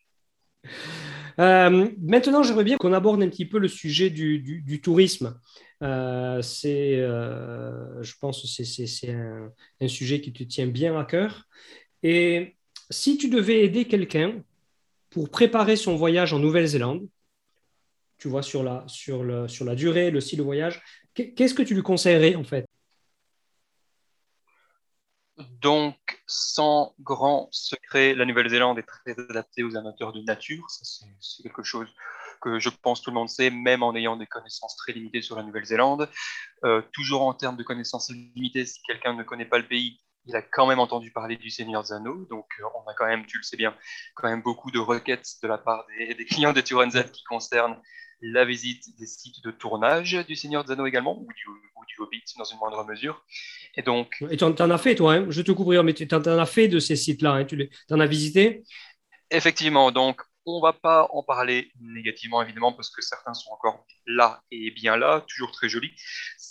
Euh, 1.38 1.88
maintenant, 2.00 2.42
j'aimerais 2.42 2.64
bien 2.64 2.76
qu'on 2.76 2.92
aborde 2.92 3.23
un 3.23 3.28
petit 3.28 3.47
peu 3.47 3.59
le 3.59 3.69
sujet 3.69 4.11
du, 4.11 4.81
tourisme. 4.83 5.38
Euh, 5.83 6.42
c'est, 6.42 6.97
euh, 6.97 8.02
je 8.02 8.14
pense 8.21 8.42
que 8.42 8.64
c'est 8.64 9.11
un, 9.11 9.88
sujet 9.88 10.21
qui 10.21 10.33
te 10.33 10.42
tient 10.45 10.66
bien 10.66 10.99
à 10.99 11.04
cœur. 11.04 11.49
Et 12.02 12.57
si 12.90 13.16
tu 13.16 13.28
devais 13.28 13.64
aider 13.64 13.87
quelqu'un 13.87 14.42
pour 15.11 15.31
préparer 15.31 15.76
son 15.76 15.97
voyage 15.97 16.33
en 16.33 16.38
Nouvelle-Zélande, 16.38 17.07
tu 18.19 18.28
vois, 18.28 18.42
sur 18.42 18.62
la, 18.62 18.85
sur, 18.87 19.50
sur 19.50 19.64
la 19.64 19.75
durée, 19.75 20.11
le 20.11 20.21
style 20.21 20.38
de 20.38 20.45
voyage, 20.45 20.83
qu'est-ce 21.14 21.54
que 21.54 21.62
tu 21.62 21.75
lui 21.75 21.83
conseillerais 21.83 22.37
en 22.37 22.45
fait? 22.45 22.66
Donc, 25.62 25.97
sans 26.26 26.95
grand 27.00 27.49
secret, 27.52 28.14
la 28.14 28.25
Nouvelle-Zélande 28.25 28.78
est 28.78 28.87
très 28.87 29.12
adaptée 29.31 29.62
aux 29.62 29.76
amateurs 29.76 30.12
de 30.12 30.21
nature. 30.23 30.64
c'est 30.69 31.42
quelque 31.42 31.62
chose 31.62 31.88
que 32.40 32.59
je 32.59 32.69
pense 32.69 33.00
tout 33.00 33.11
le 33.11 33.14
monde 33.14 33.28
sait, 33.28 33.50
même 33.50 33.85
en 33.85 33.95
ayant 33.95 34.16
des 34.16 34.26
connaissances 34.26 34.76
très 34.76 34.92
limitées 34.92 35.23
sur 35.23 35.37
la 35.37 35.45
Nouvelle-Zélande. 35.45 36.11
Euh, 36.64 36.83
toujours 36.92 37.23
en 37.23 37.33
termes 37.33 37.57
de 37.57 37.62
connaissances 37.62 38.11
limitées, 38.11 38.66
si 38.66 38.83
quelqu'un 38.83 39.14
ne 39.14 39.23
connaît 39.23 39.47
pas 39.47 39.59
le 39.59 39.69
pays, 39.69 40.00
il 40.26 40.37
a 40.37 40.43
quand 40.43 40.67
même 40.67 40.79
entendu 40.79 41.11
parler 41.11 41.37
du 41.37 41.50
Seigneur 41.50 41.93
Anneaux. 41.93 42.26
Donc, 42.31 42.47
euh, 42.61 42.64
on 42.75 42.88
a 42.88 42.95
quand 42.95 43.07
même, 43.07 43.26
tu 43.26 43.38
le 43.38 43.43
sais 43.43 43.57
bien, 43.57 43.75
quand 44.14 44.29
même 44.29 44.43
beaucoup 44.43 44.71
de 44.71 44.79
requêtes 44.79 45.26
de 45.43 45.49
la 45.49 45.59
part 45.59 45.87
des, 45.99 46.25
clients 46.25 46.52
de 46.52 46.61
Turenzel 46.61 47.11
qui 47.11 47.25
concernent 47.25 47.76
la 48.21 48.45
visite 48.45 48.85
des 48.99 49.07
sites 49.07 49.43
de 49.43 49.50
tournage 49.50 50.12
du 50.26 50.37
Seigneur 50.37 50.71
Anneaux 50.71 50.87
également, 50.87 51.19
ou 51.19 51.29
du, 51.35 51.45
Hobbit 51.99 52.25
dans 52.38 52.45
une 52.45 52.57
moindre 52.57 52.85
mesure. 52.87 53.23
Et 53.76 53.83
donc. 53.83 54.25
Et 54.31 54.38
tu 54.38 54.45
en, 54.45 54.71
as 54.71 54.79
fait, 54.79 54.95
toi, 54.95 55.14
hein 55.14 55.26
je 55.29 55.43
te 55.43 55.52
couvrir, 55.52 55.85
mais 55.85 55.93
tu 55.93 56.09
en, 56.14 56.23
as 56.23 56.47
fait 56.47 56.67
de 56.67 56.79
ces 56.79 56.97
sites-là, 56.97 57.33
hein 57.33 57.45
tu 57.45 57.69
en 57.91 58.00
as 58.00 58.07
visité? 58.07 58.62
Effectivement, 59.31 59.91
donc 59.91 60.23
On 60.47 60.57
ne 60.57 60.62
va 60.62 60.73
pas 60.73 61.07
en 61.11 61.23
parler 61.23 61.71
négativement, 61.81 62.43
évidemment, 62.43 62.73
parce 62.73 62.91
que 62.91 63.02
certains 63.02 63.35
sont 63.35 63.50
encore 63.50 63.85
là 64.07 64.43
et 64.50 64.71
bien 64.71 64.97
là, 64.97 65.23
toujours 65.29 65.52
très 65.52 65.69
jolis. 65.69 65.93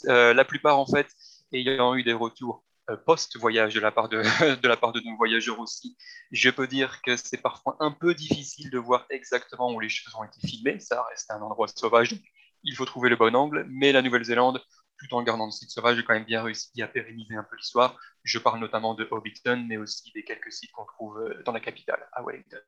Euh, 0.05 0.33
la 0.35 0.45
plupart, 0.45 0.77
en 0.77 0.85
fait, 0.85 1.07
ayant 1.53 1.95
eu 1.95 2.03
des 2.03 2.13
retours 2.13 2.63
post-voyage 3.05 3.73
de, 3.73 3.79
la 3.79 3.91
part 3.91 4.09
de, 4.09 4.21
de 4.61 4.67
la 4.67 4.77
part 4.77 4.91
de 4.91 5.01
nos 5.01 5.15
voyageurs 5.15 5.59
aussi, 5.59 5.97
je 6.31 6.49
peux 6.49 6.67
dire 6.67 7.01
que 7.01 7.15
c'est 7.15 7.41
parfois 7.41 7.77
un 7.79 7.91
peu 7.91 8.13
difficile 8.13 8.69
de 8.69 8.77
voir 8.77 9.05
exactement 9.09 9.71
où 9.73 9.79
les 9.79 9.89
choses 9.89 10.13
ont 10.15 10.23
été 10.23 10.45
filmées. 10.47 10.79
Ça 10.79 11.03
reste 11.09 11.31
un 11.31 11.41
endroit 11.41 11.67
sauvage, 11.67 12.15
il 12.63 12.75
faut 12.75 12.85
trouver 12.85 13.09
le 13.09 13.15
bon 13.15 13.35
angle, 13.35 13.65
mais 13.69 13.91
la 13.91 14.01
Nouvelle-Zélande, 14.01 14.61
tout 14.97 15.15
en 15.15 15.23
gardant 15.23 15.45
le 15.45 15.51
site 15.51 15.71
sauvage, 15.71 15.97
a 15.97 16.03
quand 16.03 16.13
même 16.13 16.25
bien 16.25 16.43
réussi 16.43 16.81
à 16.81 16.87
pérenniser 16.87 17.35
un 17.35 17.43
peu 17.43 17.55
l'histoire. 17.55 17.97
Je 18.23 18.37
parle 18.37 18.59
notamment 18.59 18.93
de 18.93 19.07
Hobbiton, 19.09 19.65
mais 19.67 19.77
aussi 19.77 20.11
des 20.13 20.23
quelques 20.23 20.51
sites 20.51 20.71
qu'on 20.71 20.85
trouve 20.85 21.19
euh, 21.19 21.41
dans 21.43 21.51
la 21.51 21.59
capitale, 21.59 22.07
à 22.13 22.23
Wellington. 22.23 22.61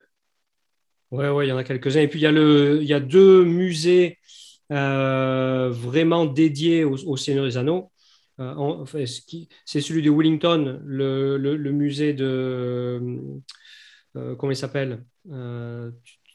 Oui, 1.12 1.28
ouais, 1.28 1.46
il 1.46 1.50
y 1.50 1.52
en 1.52 1.58
a 1.58 1.64
quelques-uns. 1.64 2.02
Et 2.02 2.08
puis, 2.08 2.20
il 2.20 2.24
y 2.24 2.28
a, 2.28 2.32
le, 2.32 2.82
il 2.82 2.88
y 2.88 2.94
a 2.94 3.00
deux 3.00 3.46
musées 3.46 4.18
euh, 4.72 5.70
vraiment 5.70 6.26
dédiés 6.26 6.84
au, 6.84 6.96
au, 7.06 7.18
Seigneur 7.18 7.46
des 7.46 7.58
Anneaux. 7.58 7.92
Euh, 8.40 8.86
c'est 9.66 9.82
celui 9.82 10.02
de 10.02 10.10
Wellington, 10.10 10.82
le, 10.84 11.38
le, 11.38 11.72
musée 11.72 12.14
de. 12.14 13.02
Euh, 14.16 14.36
comment 14.36 14.52
il 14.52 14.56
s'appelle 14.56 15.04
euh, 15.32 15.92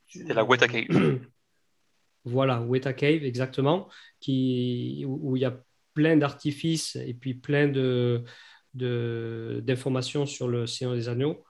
C'est 0.06 0.34
la 0.34 0.44
Weta 0.44 0.68
Cave. 0.68 0.86
voilà, 2.24 2.60
Weta 2.62 2.92
Cave, 2.92 3.24
exactement, 3.24 3.88
qui, 4.20 5.04
où, 5.06 5.36
il 5.36 5.42
y 5.42 5.44
a 5.44 5.60
plein 5.94 6.16
d'artifices 6.16 6.96
et 6.96 7.14
puis 7.14 7.34
plein 7.34 7.66
de, 7.68 8.22
d'informations 8.74 10.26
sur 10.26 10.46
le 10.46 10.66
Seigneur 10.66 10.94
des 10.94 11.08
Anneaux. 11.08 11.44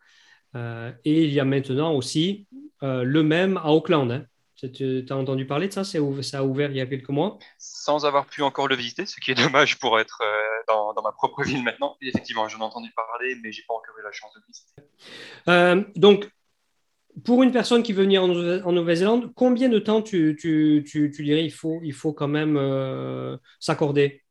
et 0.55 1.25
il 1.25 1.33
y 1.33 1.41
a 1.41 1.45
maintenant 1.45 1.93
aussi 1.93 2.47
le 2.81 3.23
même 3.23 3.59
à 3.59 3.71
Auckland. 3.71 4.11
Hein. 4.11 4.25
Tu 4.59 5.07
as 5.09 5.17
entendu 5.17 5.47
parler 5.47 5.69
de 5.69 5.73
ça? 5.73 5.85
Ça 5.85 5.99
a 5.99 6.43
ouvert 6.43 6.71
il 6.71 6.77
y 6.77 6.81
a 6.81 6.87
quelques 6.87 7.09
mois? 7.11 7.39
Sans 7.59 8.05
avoir 8.05 8.27
pu 8.27 8.43
encore 8.43 8.67
le 8.67 8.75
visiter, 8.75 9.07
ce 9.07 9.21
qui 9.21 9.31
est 9.31 9.35
dommage 9.53 9.79
pour 9.79 10.01
être 10.01 10.21
euh, 10.23 10.63
dans, 10.67 10.93
dans, 10.95 11.03
ma 11.03 11.13
propre 11.13 11.45
ville 11.45 11.63
maintenant. 11.63 11.97
effectivement, 12.01 12.49
j'en 12.49 12.59
ai 12.59 12.63
entendu 12.63 12.91
parler, 12.91 13.37
mais 13.43 13.53
j'ai 13.53 13.63
pas 13.69 13.75
encore 13.75 13.95
eu 13.99 14.03
la 14.03 14.13
chance 14.13 14.35
de 14.35 14.41
le 14.41 14.47
visiter. 14.47 14.83
Euh, 15.49 15.85
donc, 15.95 16.29
pour 17.25 17.43
une 17.43 17.53
personne 17.53 17.83
qui 17.83 17.93
veut 17.93 18.03
venir 18.03 18.23
en, 18.23 18.73
Nouvelle-Zélande, 18.73 19.33
combien 19.35 19.69
de 19.69 19.79
temps 19.79 20.03
tu, 20.03 20.37
tu, 20.39 20.85
tu, 20.87 21.11
tu, 21.11 21.23
dirais 21.23 21.45
il 21.45 21.53
faut, 21.53 21.81
il 21.83 21.93
faut 21.93 22.13
quand 22.13 22.29
même 22.29 22.57
euh, 22.57 23.37
s'accorder? 23.61 24.25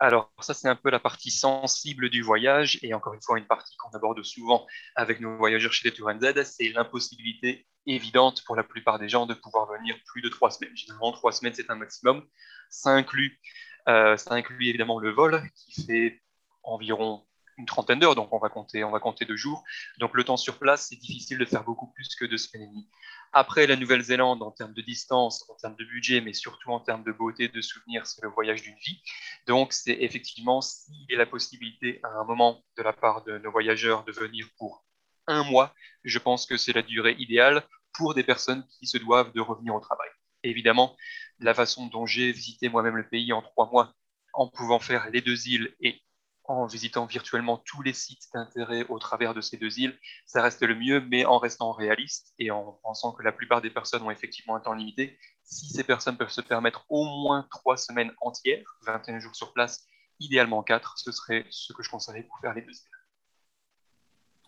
Alors, 0.00 0.32
ça, 0.40 0.54
c'est 0.54 0.68
un 0.68 0.76
peu 0.76 0.90
la 0.90 1.00
partie 1.00 1.30
sensible 1.30 2.08
du 2.08 2.22
voyage, 2.22 2.78
et 2.82 2.94
encore 2.94 3.14
une 3.14 3.22
fois, 3.22 3.38
une 3.38 3.46
partie 3.46 3.76
qu'on 3.76 3.90
aborde 3.96 4.22
souvent 4.22 4.66
avec 4.94 5.20
nos 5.20 5.36
voyageurs 5.36 5.72
chez 5.72 5.88
les 5.88 5.94
Tour 5.94 6.10
Z, 6.20 6.44
c'est 6.44 6.68
l'impossibilité 6.68 7.66
évidente 7.86 8.44
pour 8.44 8.54
la 8.54 8.62
plupart 8.62 8.98
des 8.98 9.08
gens 9.08 9.26
de 9.26 9.34
pouvoir 9.34 9.66
venir 9.72 9.96
plus 10.06 10.22
de 10.22 10.28
trois 10.28 10.50
semaines. 10.50 10.76
Généralement, 10.76 11.12
trois 11.12 11.32
semaines, 11.32 11.54
c'est 11.54 11.70
un 11.70 11.74
maximum. 11.74 12.24
Ça 12.70 12.90
inclut, 12.90 13.40
euh, 13.88 14.16
ça 14.16 14.34
inclut 14.34 14.68
évidemment 14.68 15.00
le 15.00 15.10
vol, 15.10 15.42
qui 15.56 15.84
fait 15.84 16.22
environ 16.62 17.26
une 17.58 17.66
trentaine 17.66 17.98
d'heures, 17.98 18.14
donc 18.14 18.32
on 18.32 18.38
va 18.38 18.48
compter, 18.48 18.84
on 18.84 18.90
va 18.90 19.00
compter 19.00 19.24
deux 19.24 19.36
jours. 19.36 19.64
Donc 19.98 20.14
le 20.14 20.24
temps 20.24 20.36
sur 20.36 20.58
place, 20.58 20.86
c'est 20.88 20.96
difficile 20.96 21.38
de 21.38 21.44
faire 21.44 21.64
beaucoup 21.64 21.88
plus 21.88 22.14
que 22.14 22.24
deux 22.24 22.38
semaines 22.38 22.68
et 22.68 22.70
demie. 22.70 22.88
Après, 23.32 23.66
la 23.66 23.76
Nouvelle-Zélande, 23.76 24.42
en 24.42 24.50
termes 24.50 24.72
de 24.72 24.80
distance, 24.80 25.44
en 25.50 25.54
termes 25.54 25.76
de 25.76 25.84
budget, 25.84 26.20
mais 26.22 26.32
surtout 26.32 26.70
en 26.70 26.80
termes 26.80 27.04
de 27.04 27.12
beauté, 27.12 27.48
de 27.48 27.60
souvenirs, 27.60 28.06
c'est 28.06 28.22
le 28.22 28.30
voyage 28.30 28.62
d'une 28.62 28.76
vie. 28.76 29.02
Donc, 29.46 29.74
c'est 29.74 29.98
effectivement, 30.00 30.62
s'il 30.62 31.04
y 31.10 31.14
a 31.14 31.18
la 31.18 31.26
possibilité 31.26 32.00
à 32.04 32.08
un 32.08 32.24
moment 32.24 32.64
de 32.78 32.82
la 32.82 32.94
part 32.94 33.24
de 33.24 33.36
nos 33.38 33.50
voyageurs 33.50 34.04
de 34.04 34.12
venir 34.12 34.48
pour 34.56 34.86
un 35.26 35.44
mois, 35.44 35.74
je 36.04 36.18
pense 36.18 36.46
que 36.46 36.56
c'est 36.56 36.72
la 36.72 36.82
durée 36.82 37.16
idéale 37.18 37.62
pour 37.92 38.14
des 38.14 38.22
personnes 38.22 38.66
qui 38.78 38.86
se 38.86 38.96
doivent 38.96 39.32
de 39.32 39.40
revenir 39.40 39.74
au 39.74 39.80
travail. 39.80 40.08
évidemment, 40.42 40.96
la 41.40 41.52
façon 41.52 41.86
dont 41.86 42.06
j'ai 42.06 42.32
visité 42.32 42.68
moi-même 42.68 42.96
le 42.96 43.08
pays 43.08 43.32
en 43.32 43.42
trois 43.42 43.68
mois, 43.70 43.92
en 44.32 44.48
pouvant 44.48 44.78
faire 44.78 45.10
les 45.10 45.20
deux 45.20 45.48
îles 45.48 45.74
et 45.80 46.00
en 46.48 46.66
visitant 46.66 47.06
virtuellement 47.06 47.58
tous 47.58 47.82
les 47.82 47.92
sites 47.92 48.24
d'intérêt 48.32 48.86
au 48.88 48.98
travers 48.98 49.34
de 49.34 49.40
ces 49.40 49.58
deux 49.58 49.78
îles, 49.78 49.96
ça 50.26 50.42
reste 50.42 50.62
le 50.62 50.74
mieux, 50.74 51.00
mais 51.00 51.24
en 51.26 51.38
restant 51.38 51.72
réaliste 51.72 52.32
et 52.38 52.50
en 52.50 52.80
pensant 52.82 53.12
que 53.12 53.22
la 53.22 53.32
plupart 53.32 53.60
des 53.60 53.70
personnes 53.70 54.02
ont 54.02 54.10
effectivement 54.10 54.56
un 54.56 54.60
temps 54.60 54.72
limité. 54.72 55.18
Si 55.44 55.66
ces 55.66 55.84
personnes 55.84 56.16
peuvent 56.16 56.30
se 56.30 56.40
permettre 56.40 56.86
au 56.88 57.04
moins 57.04 57.46
trois 57.50 57.76
semaines 57.76 58.12
entières, 58.22 58.64
21 58.86 59.20
jours 59.20 59.36
sur 59.36 59.52
place, 59.52 59.86
idéalement 60.20 60.62
quatre, 60.62 60.94
ce 60.96 61.12
serait 61.12 61.44
ce 61.50 61.72
que 61.72 61.82
je 61.82 61.90
conseillerais 61.90 62.22
pour 62.22 62.38
faire 62.40 62.54
les 62.54 62.62
deux 62.62 62.72
îles. 62.72 62.98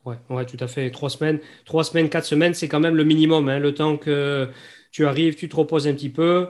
Ouais, 0.06 0.18
ouais, 0.30 0.46
tout 0.46 0.56
à 0.60 0.66
fait. 0.66 0.90
Trois 0.90 1.10
semaines, 1.10 1.40
trois 1.66 1.84
semaines, 1.84 2.08
quatre 2.08 2.24
semaines, 2.24 2.54
c'est 2.54 2.68
quand 2.68 2.80
même 2.80 2.96
le 2.96 3.04
minimum. 3.04 3.48
Hein. 3.50 3.58
Le 3.58 3.74
temps 3.74 3.98
que 3.98 4.50
tu 4.90 5.06
arrives, 5.06 5.36
tu 5.36 5.48
te 5.50 5.56
reposes 5.56 5.86
un 5.86 5.92
petit 5.92 6.08
peu. 6.08 6.48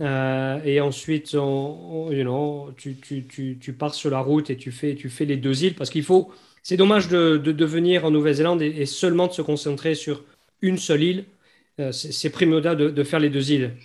Euh, 0.00 0.60
et 0.64 0.80
ensuite, 0.80 1.34
on, 1.34 2.10
you 2.10 2.22
know, 2.22 2.72
tu, 2.76 3.76
pars 3.78 3.94
sur 3.94 4.10
la 4.10 4.20
route 4.20 4.50
et 4.50 4.56
tu 4.56 4.72
fais, 4.72 4.96
les 5.20 5.36
deux 5.36 5.64
îles 5.64 5.74
parce 5.74 5.90
qu'il 5.90 6.04
faut. 6.04 6.32
C'est 6.62 6.76
dommage 6.76 7.08
de, 7.08 7.64
venir 7.64 8.04
en 8.04 8.10
Nouvelle-Zélande 8.10 8.62
et, 8.62 8.86
seulement 8.86 9.26
de 9.26 9.32
se 9.32 9.42
concentrer 9.42 9.94
sur 9.94 10.24
une 10.62 10.78
seule 10.78 11.02
île. 11.02 11.24
Euh, 11.80 11.92
c'est 11.92 12.30
primordial 12.30 12.76
de, 12.76 13.04
faire 13.04 13.20
les 13.20 13.30
deux 13.30 13.52
îles. 13.52 13.76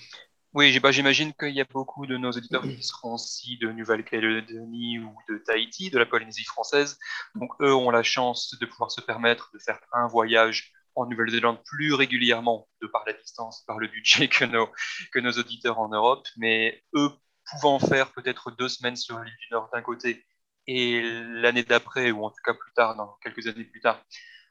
Oui, 0.53 0.79
bah, 0.79 0.91
j'imagine 0.91 1.31
qu'il 1.33 1.53
y 1.53 1.61
a 1.61 1.65
beaucoup 1.71 2.07
de 2.07 2.17
nos 2.17 2.31
auditeurs 2.31 2.63
qui 2.63 2.81
seront 2.81 3.13
aussi 3.13 3.57
de 3.57 3.71
Nouvelle-Calédonie 3.71 4.97
ou 4.97 5.13
de 5.29 5.37
Tahiti, 5.37 5.91
de 5.91 5.99
la 5.99 6.07
Polynésie 6.07 6.45
française. 6.45 6.97
Donc, 7.35 7.51
eux 7.61 7.73
ont 7.73 7.91
la 7.91 8.01
chance 8.01 8.57
de 8.59 8.65
pouvoir 8.65 8.89
se 8.89 9.01
permettre 9.01 9.51
de 9.53 9.59
faire 9.59 9.79
un 9.93 10.07
voyage 10.07 10.71
en 11.01 11.07
Nouvelle-Zélande 11.07 11.63
plus 11.65 11.93
régulièrement, 11.93 12.67
de 12.81 12.87
par 12.87 13.03
la 13.05 13.13
distance, 13.13 13.63
par 13.65 13.79
le 13.79 13.87
budget 13.87 14.27
que 14.29 14.45
nos, 14.45 14.69
que 15.11 15.19
nos 15.19 15.31
auditeurs 15.31 15.79
en 15.79 15.89
Europe, 15.89 16.27
mais 16.37 16.83
eux 16.95 17.09
pouvant 17.51 17.79
faire 17.79 18.11
peut-être 18.11 18.51
deux 18.51 18.69
semaines 18.69 18.95
sur 18.95 19.19
l'île 19.19 19.37
du 19.39 19.47
Nord 19.51 19.69
d'un 19.73 19.81
côté 19.81 20.25
et 20.71 21.01
l'année 21.01 21.63
d'après, 21.63 22.11
ou 22.11 22.23
en 22.23 22.29
tout 22.29 22.43
cas 22.43 22.53
plus 22.53 22.71
tard, 22.73 22.95
dans 22.95 23.17
quelques 23.23 23.47
années 23.47 23.63
plus 23.63 23.81
tard, 23.81 24.05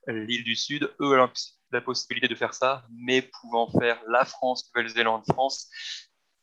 l'île 0.08 0.42
du 0.42 0.56
Sud, 0.56 0.92
eux 1.00 1.20
ont 1.20 1.30
la 1.70 1.80
possibilité 1.80 2.26
de 2.26 2.34
faire 2.34 2.54
ça, 2.54 2.84
mais 2.90 3.22
pouvant 3.22 3.70
faire 3.70 4.02
la 4.08 4.24
France, 4.24 4.68
Nouvelle-Zélande, 4.74 5.22
France, 5.30 5.70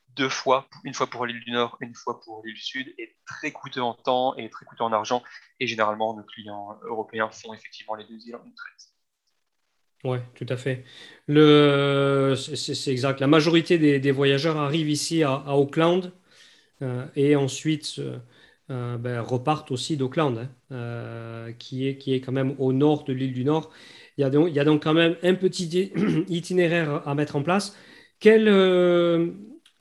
deux 0.10 0.30
fois, 0.30 0.70
une 0.86 0.94
fois 0.94 1.08
pour 1.08 1.26
l'île 1.26 1.42
du 1.42 1.52
Nord, 1.52 1.78
une 1.82 1.94
fois 1.94 2.22
pour 2.22 2.42
l'île 2.46 2.56
du 2.56 2.62
Sud, 2.62 2.96
est 2.98 3.18
très 3.26 3.52
coûteux 3.52 3.82
en 3.82 3.94
temps 3.94 4.34
et 4.38 4.50
très 4.50 4.66
coûteux 4.66 4.86
en 4.86 4.94
argent. 4.94 5.22
Et 5.60 5.68
généralement, 5.68 6.16
nos 6.16 6.24
clients 6.24 6.80
européens 6.84 7.30
font 7.30 7.54
effectivement 7.54 7.96
les 7.96 8.06
deux 8.06 8.26
îles 8.26 8.38
en 8.38 8.46
une 8.46 8.56
traite. 8.56 8.95
Oui, 10.04 10.18
tout 10.36 10.46
à 10.50 10.58
fait. 10.58 10.84
Le, 11.28 12.36
c'est, 12.36 12.92
exact. 12.92 13.20
La 13.20 13.28
majorité 13.28 13.80
des, 13.80 14.12
voyageurs 14.12 14.58
arrivent 14.58 14.90
ici 14.90 15.24
à, 15.24 15.58
Auckland 15.58 16.12
euh, 16.82 17.08
et 17.16 17.36
ensuite 17.36 17.96
euh, 18.00 18.20
euh, 18.72 18.98
ben, 18.98 19.22
repartent 19.22 19.72
aussi 19.72 19.98
d'Auckland, 19.98 20.50
hein, 20.72 21.54
qui, 21.60 21.88
est, 21.88 21.98
qui 21.98 22.14
est 22.14 22.22
quand 22.22 22.32
même 22.34 22.56
au 22.60 22.74
nord 22.74 23.04
de 23.06 23.14
l'île 23.14 23.34
du 23.34 23.46
Nord. 23.46 23.72
Il 24.18 24.22
y, 24.22 24.24
a 24.26 24.30
donc, 24.30 24.50
il 24.50 24.56
y 24.56 24.60
a 24.60 24.66
donc 24.66 24.84
quand 24.84 24.94
même 24.94 25.18
un 25.24 25.36
petit 25.36 25.92
itinéraire 26.30 27.08
à 27.08 27.16
mettre 27.16 27.36
en 27.36 27.44
place. 27.44 27.76
Quelle, 28.20 28.46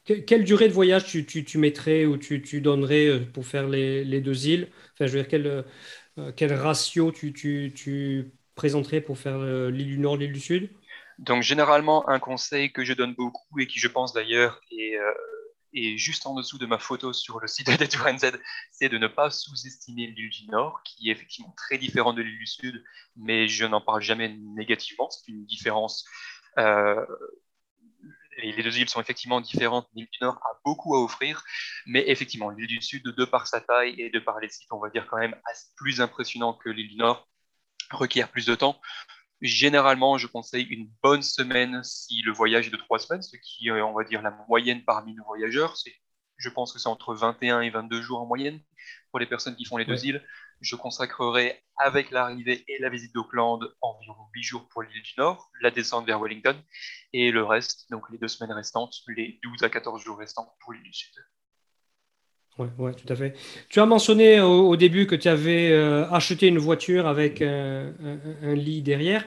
quelle 0.05 0.45
durée 0.45 0.69
de 0.69 0.73
voyage 0.73 1.07
tu, 1.07 1.27
tu, 1.27 1.45
tu 1.45 1.59
mettrais 1.59 2.05
ou 2.07 2.17
tu, 2.17 2.43
tu, 2.43 2.61
donnerais 2.61 3.21
pour 3.33 3.47
faire 3.47 3.69
les, 3.69 4.05
les, 4.05 4.21
deux 4.21 4.49
îles? 4.49 4.69
Enfin, 4.95 5.07
je 5.07 5.13
veux 5.17 5.23
dire, 5.25 5.29
quel, 5.29 5.65
quel 6.37 6.53
ratio 6.55 7.13
tu 7.13 8.33
présenterais 8.55 9.01
pour 9.01 9.19
faire 9.19 9.37
euh, 9.37 9.71
l'île 9.71 9.89
du 9.89 9.99
Nord, 9.99 10.17
l'île 10.17 10.33
du 10.33 10.41
Sud? 10.41 10.71
Donc, 11.19 11.43
généralement, 11.43 12.09
un 12.09 12.19
conseil 12.19 12.73
que 12.73 12.85
je 12.85 12.93
donne 12.93 13.15
beaucoup 13.15 13.59
et 13.59 13.67
qui, 13.67 13.79
je 13.79 13.89
pense 13.89 14.13
d'ailleurs, 14.13 14.61
est, 14.71 14.97
euh, 14.97 15.97
juste 15.97 16.27
en 16.27 16.35
dessous 16.35 16.59
de 16.59 16.67
ma 16.67 16.79
photo 16.79 17.13
sur 17.13 17.41
le 17.41 17.47
site 17.47 17.67
de 17.81 17.87
Tour 17.87 18.07
NZ, 18.09 18.39
c'est 18.71 18.89
de 18.89 18.99
ne 18.99 19.07
pas 19.07 19.31
sous-estimer 19.31 20.09
l'île 20.09 20.31
du 20.31 20.47
Nord, 20.49 20.83
qui 20.85 21.09
est 21.09 21.13
effectivement 21.13 21.55
très 21.57 21.79
différente 21.79 22.17
de 22.17 22.23
l'île 22.23 22.39
du 22.39 22.47
Sud, 22.47 22.85
mais 23.17 23.49
je 23.49 23.65
n'en 23.65 23.81
parle 23.81 24.03
jamais 24.03 24.29
négativement. 24.29 25.09
C'est 25.11 25.31
une 25.31 25.45
différence. 25.47 26.05
Euh, 26.59 27.05
les 28.39 28.63
deux 28.63 28.79
îles 28.79 28.89
sont 28.89 29.01
effectivement 29.01 29.41
différentes. 29.41 29.89
L'île 29.95 30.09
du 30.11 30.19
Nord 30.21 30.37
a 30.37 30.61
beaucoup 30.65 30.97
à 30.97 31.03
offrir, 31.03 31.45
mais 31.87 32.05
effectivement, 32.09 32.51
l'île 32.51 32.67
du 32.67 32.83
Sud, 32.83 33.05
de 33.05 33.25
par 33.25 33.47
sa 33.47 33.61
taille 33.61 33.95
et 34.01 34.11
de 34.11 34.19
par 34.19 34.41
les 34.41 34.49
sites, 34.49 34.73
on 34.73 34.81
va 34.81 34.91
dire 34.91 35.07
quand 35.09 35.19
même 35.19 35.37
plus 35.77 36.01
impressionnant 36.01 36.55
que 36.55 36.69
l'île 36.69 36.89
du 36.89 36.97
Nord, 36.97 37.29
requiert 37.91 38.31
plus 38.31 38.47
de 38.47 38.55
temps. 38.55 38.81
Généralement, 39.41 40.17
je 40.17 40.27
conseille 40.27 40.65
une 40.65 40.91
bonne 41.03 41.23
semaine 41.23 41.83
si 41.85 42.23
le 42.23 42.33
voyage 42.33 42.69
est 42.69 42.71
de 42.71 42.77
trois 42.77 42.99
semaines, 42.99 43.23
ce 43.23 43.37
qui 43.37 43.69
est, 43.69 43.83
on 43.83 43.93
va 43.93 44.05
dire, 44.05 44.23
la 44.23 44.31
moyenne 44.49 44.85
parmi 44.85 45.15
nos 45.15 45.25
voyageurs. 45.25 45.75
Je 46.37 46.49
pense 46.49 46.73
que 46.73 46.79
c'est 46.79 46.89
entre 46.89 47.15
21 47.15 47.61
et 47.61 47.71
22 47.71 48.01
jours 48.01 48.21
en 48.21 48.27
moyenne 48.27 48.61
pour 49.11 49.19
les 49.19 49.27
personnes 49.27 49.57
qui 49.57 49.65
font 49.65 49.77
les 49.77 49.85
deux 49.85 50.05
îles. 50.07 50.25
Je 50.61 50.77
consacrerai 50.77 51.63
avec 51.77 52.11
l'arrivée 52.11 52.65
et 52.69 52.79
la 52.79 52.89
visite 52.89 53.15
d'Auckland 53.15 53.61
environ 53.83 54.27
8 54.35 54.43
jours 54.43 54.69
pour 54.69 54.83
l'île 54.83 55.03
du 55.03 55.13
Nord, 55.19 55.51
la 55.61 55.71
descente 55.71 56.07
vers 56.07 56.21
Wellington, 56.21 56.57
et 57.13 57.31
le 57.31 57.45
reste, 57.45 57.91
donc 57.91 58.09
les 58.11 58.19
deux 58.19 58.29
semaines 58.29 58.53
restantes, 58.53 58.95
les 59.09 59.41
12 59.43 59.63
à 59.63 59.69
14 59.69 60.03
jours 60.03 60.19
restants 60.19 60.55
pour 60.61 60.73
l'île 60.73 60.85
du 60.85 60.93
Sud. 60.93 61.13
Oui, 62.59 62.69
ouais, 62.79 62.93
tout 62.95 63.13
à 63.13 63.17
fait. 63.17 63.35
Tu 63.69 63.81
as 63.81 63.87
mentionné 63.87 64.41
au, 64.41 64.77
début 64.77 65.07
que 65.07 65.17
tu 65.17 65.29
avais 65.29 65.73
euh, 65.73 66.09
acheté 66.11 66.47
une 66.47 66.59
voiture 66.59 67.09
avec 67.09 67.43
un, 67.43 67.93
lit 68.55 68.81
derrière. 68.81 69.25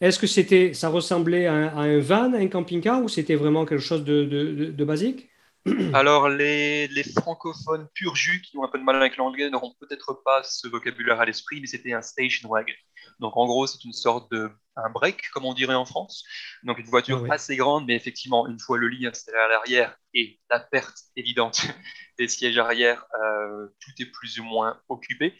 Est-ce 0.00 0.18
que 0.18 0.26
c'était, 0.26 0.72
ça 0.72 0.88
ressemblait 0.88 1.46
à 1.46 1.52
un, 1.52 1.98
van, 1.98 2.32
un 2.32 2.46
camping-car, 2.48 3.02
ou 3.02 3.08
c'était 3.08 3.34
vraiment 3.34 3.66
quelque 3.66 3.82
chose 3.82 4.04
de, 4.04 4.24
de 4.24 4.84
basique? 4.84 5.30
Alors, 5.92 6.28
les, 6.28 6.88
francophones 7.18 7.86
pur 7.94 8.14
jus 8.16 8.40
qui 8.40 8.56
ont 8.56 8.64
un 8.64 8.68
peu 8.68 8.78
de 8.78 8.84
mal 8.84 8.96
avec 8.96 9.16
l'anglais 9.16 9.50
n'auront 9.50 9.74
peut-être 9.78 10.22
pas 10.24 10.42
ce 10.42 10.68
vocabulaire 10.68 11.20
à 11.20 11.26
l'esprit, 11.26 11.60
mais 11.60 11.66
c'était 11.66 11.92
un 11.92 12.02
station 12.02 12.48
wagon. 12.48 12.72
Donc, 13.18 13.36
en 13.36 13.46
gros, 13.46 13.66
c'est 13.66 13.84
une 13.84 13.92
sorte 13.92 14.30
de 14.32 14.50
un 14.76 14.90
break, 14.90 15.30
comme 15.32 15.44
on 15.44 15.54
dirait 15.54 15.74
en 15.74 15.84
France. 15.84 16.24
Donc, 16.62 16.78
une 16.78 16.86
voiture 16.86 17.24
ah 17.28 17.34
assez 17.34 17.56
grande, 17.56 17.86
mais 17.86 17.94
effectivement, 17.94 18.46
une 18.46 18.58
fois 18.58 18.78
le 18.78 18.88
lit 18.88 19.06
installé 19.06 19.38
à 19.38 19.48
l'arrière 19.48 19.96
et 20.14 20.40
la 20.50 20.60
perte 20.60 20.98
évidente 21.16 21.62
des 22.18 22.28
sièges 22.28 22.58
arrière, 22.58 23.06
euh, 23.22 23.66
tout 23.80 23.90
est 24.02 24.06
plus 24.06 24.38
ou 24.40 24.44
moins 24.44 24.80
occupé. 24.88 25.34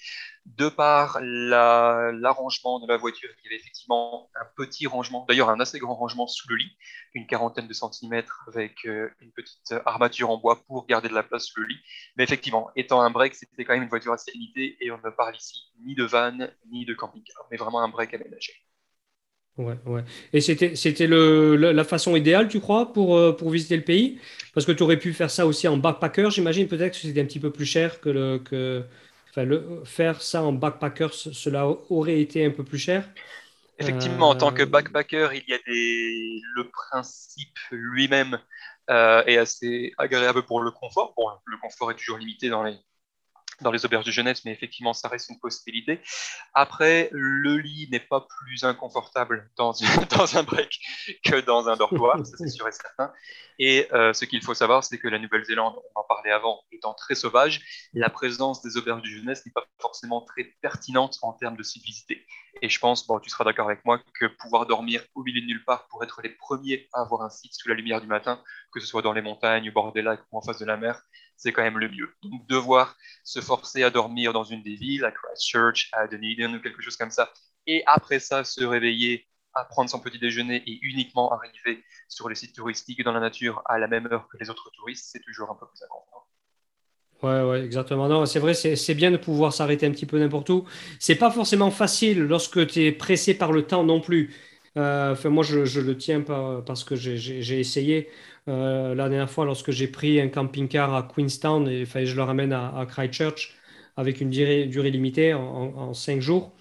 De 0.46 0.68
par 0.68 1.20
l'arrangement 1.20 2.80
de 2.80 2.88
la 2.88 2.96
voiture, 2.96 3.28
il 3.38 3.44
y 3.44 3.48
avait 3.48 3.60
effectivement 3.60 4.30
un 4.34 4.46
petit 4.56 4.86
rangement, 4.86 5.26
d'ailleurs 5.28 5.50
un 5.50 5.60
assez 5.60 5.78
grand 5.78 5.94
rangement 5.94 6.26
sous 6.26 6.48
le 6.48 6.56
lit, 6.56 6.76
une 7.14 7.26
quarantaine 7.26 7.68
de 7.68 7.72
centimètres 7.72 8.48
avec 8.48 8.86
euh, 8.86 9.10
une 9.20 9.32
petite 9.32 9.74
armature 9.84 10.30
en 10.30 10.38
bois 10.38 10.62
pour 10.66 10.86
garder 10.86 11.08
de 11.08 11.14
la 11.14 11.22
place 11.22 11.44
sous 11.44 11.60
le 11.60 11.66
lit. 11.66 11.80
Mais 12.16 12.24
effectivement, 12.24 12.70
étant 12.76 13.02
un 13.02 13.10
break, 13.10 13.34
c'était 13.34 13.64
quand 13.64 13.74
même 13.74 13.82
une 13.82 13.88
voiture 13.88 14.12
assez 14.12 14.32
limitée 14.32 14.76
et 14.80 14.90
on 14.90 14.98
ne 14.98 15.10
parle 15.10 15.36
ici 15.36 15.70
ni 15.84 15.94
de 15.94 16.04
van 16.04 16.36
ni 16.70 16.84
de 16.84 16.94
camping-car, 16.94 17.46
mais 17.50 17.56
vraiment 17.56 17.82
un 17.82 17.88
break 17.88 18.14
aménagé. 18.14 18.54
Ouais, 19.56 19.76
ouais. 19.84 20.04
Et 20.32 20.40
c'était, 20.40 20.74
c'était 20.74 21.06
le, 21.06 21.54
la 21.56 21.84
façon 21.84 22.16
idéale, 22.16 22.48
tu 22.48 22.60
crois, 22.60 22.92
pour, 22.92 23.16
euh, 23.16 23.32
pour 23.36 23.50
visiter 23.50 23.76
le 23.76 23.84
pays? 23.84 24.18
Parce 24.54 24.64
que 24.64 24.72
tu 24.72 24.82
aurais 24.82 24.98
pu 24.98 25.12
faire 25.12 25.30
ça 25.30 25.46
aussi 25.46 25.68
en 25.68 25.76
backpacker, 25.76 26.30
j'imagine 26.30 26.66
peut-être 26.66 26.92
que 26.94 26.98
c'était 26.98 27.20
un 27.20 27.26
petit 27.26 27.40
peu 27.40 27.50
plus 27.50 27.66
cher 27.66 28.00
que 28.00 28.08
le. 28.08 28.38
Que, 28.38 28.84
enfin, 29.30 29.44
le, 29.44 29.82
faire 29.84 30.22
ça 30.22 30.42
en 30.42 30.52
backpacker, 30.52 31.08
cela 31.12 31.66
aurait 31.90 32.20
été 32.20 32.44
un 32.46 32.50
peu 32.50 32.64
plus 32.64 32.78
cher? 32.78 33.08
Effectivement, 33.78 34.30
en 34.30 34.34
tant 34.34 34.52
que 34.52 34.62
euh, 34.62 34.66
backpacker, 34.66 35.28
il 35.34 35.44
y 35.46 35.54
a 35.54 35.58
des... 35.66 36.40
le 36.56 36.68
principe 36.68 37.58
lui-même 37.70 38.38
euh, 38.88 39.22
est 39.26 39.36
assez 39.36 39.92
agréable 39.98 40.42
pour 40.44 40.60
le 40.62 40.70
confort. 40.70 41.12
Bon, 41.16 41.28
le 41.44 41.56
confort 41.58 41.90
est 41.90 41.96
toujours 41.96 42.18
limité 42.18 42.48
dans 42.48 42.62
les, 42.62 42.76
dans 43.60 43.70
les 43.70 43.84
auberges 43.84 44.04
de 44.04 44.10
jeunesse, 44.10 44.44
mais 44.44 44.52
effectivement, 44.52 44.92
ça 44.92 45.08
reste 45.08 45.30
une 45.30 45.38
possibilité. 45.38 46.00
Après, 46.54 47.08
le 47.12 47.58
lit 47.58 47.88
n'est 47.90 48.00
pas 48.00 48.26
plus 48.38 48.64
inconfortable 48.64 49.50
dans, 49.56 49.72
un 50.36 50.42
break 50.42 50.80
que 51.24 51.40
dans 51.40 51.68
un 51.68 51.76
dortoir, 51.76 52.18
ça 52.24 52.36
c'est 52.36 52.48
sûr 52.48 52.66
et 52.68 52.72
certain. 52.72 53.12
Et 53.58 53.86
euh, 53.92 54.14
ce 54.14 54.24
qu'il 54.24 54.42
faut 54.42 54.54
savoir, 54.54 54.84
c'est 54.84 54.98
que 54.98 55.08
la 55.08 55.18
Nouvelle-Zélande, 55.18 55.74
on 55.94 56.00
en 56.00 56.04
parlait 56.04 56.30
avant, 56.30 56.62
étant 56.72 56.94
très 56.94 57.14
sauvage, 57.14 57.60
la 57.92 58.08
présence 58.08 58.62
des 58.62 58.78
auberges 58.78 59.02
de 59.02 59.08
jeunesse 59.08 59.44
n'est 59.44 59.52
pas 59.52 59.64
forcément 59.78 60.22
très 60.22 60.44
pertinente 60.62 61.18
en 61.22 61.34
termes 61.34 61.56
de 61.56 61.62
civilisité. 61.62 62.26
Et 62.62 62.68
je 62.68 62.78
pense, 62.78 63.06
bon, 63.06 63.18
tu 63.20 63.30
seras 63.30 63.44
d'accord 63.44 63.66
avec 63.66 63.84
moi, 63.84 64.00
que 64.14 64.26
pouvoir 64.26 64.66
dormir 64.66 65.04
au 65.14 65.22
milieu 65.22 65.40
de 65.40 65.46
nulle 65.46 65.64
part 65.64 65.86
pour 65.88 66.02
être 66.02 66.20
les 66.22 66.30
premiers 66.30 66.88
à 66.94 67.02
avoir 67.02 67.22
un 67.22 67.30
site 67.30 67.52
sous 67.54 67.68
la 67.68 67.74
lumière 67.74 68.00
du 68.00 68.06
matin, 68.06 68.42
que 68.72 68.80
ce 68.80 68.86
soit 68.86 69.02
dans 69.02 69.12
les 69.12 69.22
montagnes, 69.22 69.68
au 69.68 69.72
bord 69.72 69.92
des 69.92 70.02
lacs 70.02 70.22
ou 70.32 70.38
en 70.38 70.42
face 70.42 70.58
de 70.58 70.64
la 70.64 70.76
mer, 70.76 71.02
c'est 71.40 71.52
quand 71.52 71.62
même 71.62 71.78
le 71.78 71.88
mieux. 71.88 72.14
Donc 72.22 72.46
devoir 72.46 72.96
se 73.24 73.40
forcer 73.40 73.82
à 73.82 73.90
dormir 73.90 74.32
dans 74.32 74.44
une 74.44 74.62
des 74.62 74.74
villes, 74.74 75.04
à 75.04 75.10
Christchurch, 75.10 75.88
à 75.92 76.06
Dunedin 76.06 76.54
ou 76.54 76.60
quelque 76.60 76.82
chose 76.82 76.96
comme 76.96 77.10
ça, 77.10 77.32
et 77.66 77.82
après 77.86 78.20
ça 78.20 78.44
se 78.44 78.62
réveiller, 78.62 79.26
à 79.54 79.64
prendre 79.64 79.90
son 79.90 79.98
petit 79.98 80.18
déjeuner 80.18 80.62
et 80.66 80.78
uniquement 80.82 81.32
arriver 81.32 81.82
sur 82.08 82.28
les 82.28 82.36
sites 82.36 82.54
touristiques 82.54 83.02
dans 83.02 83.12
la 83.12 83.20
nature 83.20 83.62
à 83.64 83.78
la 83.78 83.88
même 83.88 84.06
heure 84.12 84.28
que 84.28 84.36
les 84.38 84.48
autres 84.48 84.70
touristes, 84.76 85.08
c'est 85.10 85.20
toujours 85.20 85.50
un 85.50 85.56
peu 85.56 85.66
plus. 85.66 85.80
Ouais, 87.22 87.42
ouais, 87.42 87.64
exactement. 87.64 88.08
Non, 88.08 88.24
c'est 88.26 88.38
vrai, 88.38 88.54
c'est 88.54 88.94
bien 88.94 89.10
de 89.10 89.16
pouvoir 89.18 89.52
s'arrêter 89.52 89.86
un 89.86 89.90
petit 89.90 90.06
peu 90.06 90.18
n'importe 90.18 90.48
où. 90.50 90.64
C'est 90.98 91.16
pas 91.16 91.30
forcément 91.30 91.70
facile 91.70 92.20
lorsque 92.20 92.66
tu 92.66 92.84
es 92.84 92.92
pressé 92.92 93.34
par 93.34 93.52
le 93.52 93.66
temps 93.66 93.84
non 93.84 94.00
plus. 94.00 94.34
Euh, 94.76 95.12
enfin, 95.12 95.30
moi, 95.30 95.44
je, 95.44 95.80
le 95.80 95.96
tiens 95.96 96.20
parce 96.20 96.84
que 96.84 96.94
j'ai 96.96 97.60
essayé. 97.60 98.08
Euh, 98.48 98.94
la 98.94 99.08
dernière 99.08 99.30
fois, 99.30 99.44
lorsque 99.44 99.70
j'ai 99.70 99.88
pris 99.88 100.20
un 100.20 100.28
camping-car 100.28 100.94
à 100.94 101.02
Queenstown, 101.02 101.68
et 101.68 101.84
je 101.84 102.16
le 102.16 102.22
ramène 102.22 102.52
à, 102.52 102.86
Christchurch 102.88 103.54
avec 103.96 104.20
une 104.20 104.30
durée, 104.30 104.90
limitée 104.90 105.34
en, 105.34 105.92
cinq 105.94 106.20
jours, 106.20 106.52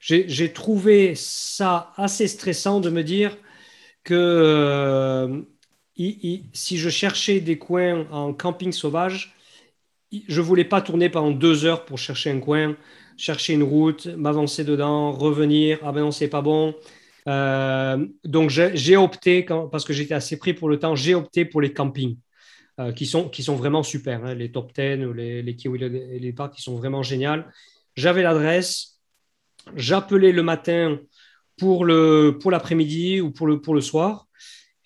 j'ai 0.00 0.52
trouvé 0.52 1.14
ça 1.14 1.92
assez 1.96 2.28
stressant 2.28 2.80
de 2.80 2.90
me 2.90 3.02
dire 3.04 3.36
que 4.04 4.14
euh, 4.14 5.42
si 6.54 6.78
je 6.78 6.88
cherchais 6.88 7.40
des 7.40 7.58
coins 7.58 8.06
en 8.10 8.32
camping 8.32 8.72
sauvage, 8.72 9.34
je 10.28 10.40
voulais 10.40 10.64
pas 10.64 10.80
tourner 10.82 11.08
pendant 11.08 11.30
deux 11.30 11.64
heures 11.64 11.84
pour 11.84 11.98
chercher 11.98 12.30
un 12.30 12.40
coin, 12.40 12.76
chercher 13.16 13.54
une 13.54 13.62
route, 13.62 14.06
m'avancer 14.06 14.64
dedans, 14.64 15.12
revenir. 15.12 15.78
Ah 15.82 15.92
ben 15.92 16.00
non, 16.00 16.10
c'est 16.10 16.28
pas 16.28 16.42
bon. 16.42 16.74
Euh, 17.28 18.06
donc 18.24 18.50
j'ai 18.50 18.96
opté, 18.96 19.46
parce 19.70 19.84
que 19.84 19.92
j'étais 19.92 20.14
assez 20.14 20.38
pris 20.38 20.54
pour 20.54 20.68
le 20.68 20.78
temps, 20.78 20.94
j'ai 20.94 21.14
opté 21.14 21.44
pour 21.44 21.60
les 21.60 21.72
campings. 21.72 22.16
Euh, 22.78 22.92
qui, 22.92 23.04
sont, 23.04 23.28
qui 23.28 23.42
sont 23.42 23.56
vraiment 23.56 23.82
super, 23.82 24.24
hein, 24.24 24.32
les 24.32 24.50
top 24.50 24.72
10 24.72 25.04
ou 25.04 25.12
les, 25.12 25.42
les 25.42 25.56
Kiwi 25.56 25.82
et 25.82 26.18
les 26.18 26.32
parcs 26.32 26.54
qui 26.54 26.62
sont 26.62 26.76
vraiment 26.76 27.02
géniaux. 27.02 27.42
J'avais 27.94 28.22
l'adresse, 28.22 29.00
j'appelais 29.76 30.32
le 30.32 30.42
matin 30.42 30.98
pour 31.58 31.84
l'après-midi 31.84 33.20
ou 33.20 33.32
pour 33.32 33.48
le, 33.48 33.60
pour 33.60 33.74
le 33.74 33.82
soir, 33.82 34.28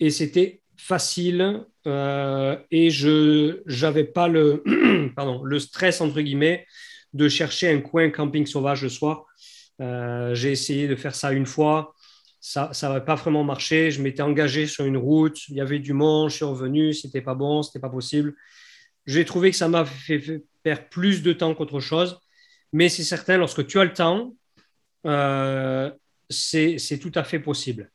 et 0.01 0.09
c'était 0.09 0.61
facile 0.75 1.63
euh, 1.87 2.57
et 2.69 2.89
je 2.89 3.61
n'avais 3.81 4.03
pas 4.03 4.27
le, 4.27 4.61
pardon, 5.15 5.41
le 5.43 5.59
stress, 5.59 6.01
entre 6.01 6.19
guillemets, 6.19 6.65
de 7.13 7.29
chercher 7.29 7.69
un 7.69 7.79
coin 7.79 8.09
camping 8.09 8.45
sauvage 8.45 8.83
le 8.83 8.89
soir. 8.89 9.25
j'ai 9.79 10.51
essayé 10.51 10.89
de 10.89 10.95
faire 10.97 11.15
ça 11.15 11.31
une 11.31 11.45
fois 11.45 11.94
ça 12.45 12.69
n'avait 12.83 13.03
pas 13.03 13.15
vraiment 13.15 13.43
marché. 13.43 13.89
Je 13.89 14.01
m'étais 14.03 14.21
engagé 14.21 14.67
sur 14.67 14.85
une 14.85 14.97
route, 14.97 15.47
il 15.49 15.55
y 15.55 15.61
avait 15.61 15.79
du 15.79 15.93
monde, 15.93 16.29
je 16.29 16.35
suis 16.35 16.45
revenu, 16.45 16.93
c'était 16.93 17.21
pas 17.21 17.33
bon, 17.33 17.63
c'était 17.63 17.79
pas 17.79 17.89
possible. 17.89 18.35
J'ai 19.07 19.25
trouvé 19.25 19.49
que 19.49 19.57
ça 19.57 19.67
m'a 19.67 19.83
fait 19.83 20.43
perdre 20.61 20.83
plus 20.89 21.23
de 21.23 21.33
temps 21.33 21.55
qu'autre 21.55 21.79
chose. 21.79 22.19
Mais 22.71 22.87
c'est 22.87 23.03
certain, 23.03 23.37
lorsque 23.37 23.65
tu 23.65 23.79
as 23.79 23.83
le 23.83 23.93
temps, 23.93 24.35
euh, 25.07 25.89
c'est 26.29 26.99
tout 27.01 27.11
à 27.15 27.23
fait 27.23 27.39
possible. 27.39 27.91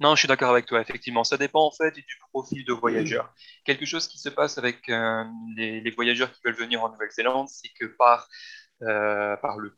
Non, 0.00 0.14
je 0.14 0.20
suis 0.20 0.28
d'accord 0.28 0.50
avec 0.50 0.66
toi, 0.66 0.80
effectivement. 0.82 1.24
Ça 1.24 1.38
dépend 1.38 1.66
en 1.66 1.72
fait 1.72 1.94
du 1.94 2.18
profil 2.30 2.64
de 2.66 2.72
voyageur. 2.72 3.32
Quelque 3.64 3.86
chose 3.86 4.06
qui 4.08 4.18
se 4.18 4.28
passe 4.28 4.58
avec 4.58 4.88
euh, 4.90 5.24
les, 5.56 5.80
les, 5.80 5.90
voyageurs 5.90 6.30
qui 6.30 6.40
veulent 6.44 6.54
venir 6.54 6.84
en 6.84 6.90
Nouvelle-Zélande, 6.90 7.48
c'est 7.48 7.70
que 7.80 7.86
par 7.86 8.28
euh, 8.82 9.36
par, 9.36 9.58
le 9.58 9.70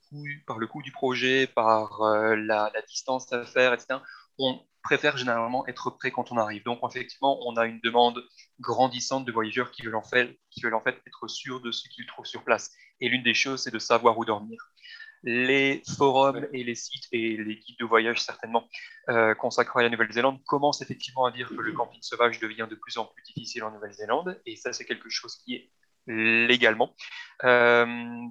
coût, 0.66 0.82
du 0.82 0.92
projet, 0.92 1.46
par 1.46 2.02
euh, 2.02 2.36
la, 2.36 2.70
distance 2.86 3.32
à 3.32 3.44
faire, 3.44 3.72
etc., 3.72 3.98
on 4.38 4.60
préfère 4.82 5.16
généralement 5.16 5.66
être 5.68 5.90
prêt 5.90 6.10
quand 6.10 6.32
on 6.32 6.36
arrive. 6.36 6.64
Donc, 6.64 6.80
effectivement, 6.88 7.38
on 7.46 7.56
a 7.56 7.66
une 7.66 7.80
demande 7.80 8.22
grandissante 8.60 9.24
de 9.24 9.32
voyageurs 9.32 9.70
qui 9.70 9.82
veulent 9.82 9.96
en 9.96 10.02
fait, 10.02 10.38
qui 10.50 10.60
veulent 10.62 10.74
en 10.74 10.80
fait 10.80 11.00
être 11.06 11.28
sûrs 11.28 11.60
de 11.60 11.70
ce 11.70 11.88
qu'ils 11.88 12.06
trouvent 12.06 12.26
sur 12.26 12.44
place. 12.44 12.70
Et 13.00 13.08
l'une 13.08 13.22
des 13.22 13.34
choses, 13.34 13.62
c'est 13.62 13.72
de 13.72 13.78
savoir 13.78 14.18
où 14.18 14.24
dormir. 14.24 14.70
Les 15.22 15.82
forums 15.96 16.46
et 16.52 16.64
les 16.64 16.74
sites 16.74 17.06
et 17.12 17.36
les 17.36 17.56
guides 17.56 17.78
de 17.78 17.84
voyage, 17.84 18.22
certainement, 18.22 18.66
euh, 19.10 19.34
consacrés 19.34 19.80
à 19.80 19.82
la 19.82 19.90
Nouvelle-Zélande, 19.90 20.42
commencent 20.46 20.80
effectivement 20.80 21.26
à 21.26 21.30
dire 21.30 21.48
que 21.48 21.60
le 21.60 21.72
camping 21.72 22.00
sauvage 22.02 22.38
devient 22.40 22.66
de 22.68 22.74
plus 22.74 22.96
en 22.96 23.04
plus 23.04 23.22
difficile 23.22 23.64
en 23.64 23.70
Nouvelle-Zélande. 23.70 24.40
Et 24.46 24.56
ça, 24.56 24.72
c'est 24.72 24.86
quelque 24.86 25.10
chose 25.10 25.36
qui 25.44 25.56
est 25.56 25.70
légalement, 26.06 26.94
euh, 27.44 27.86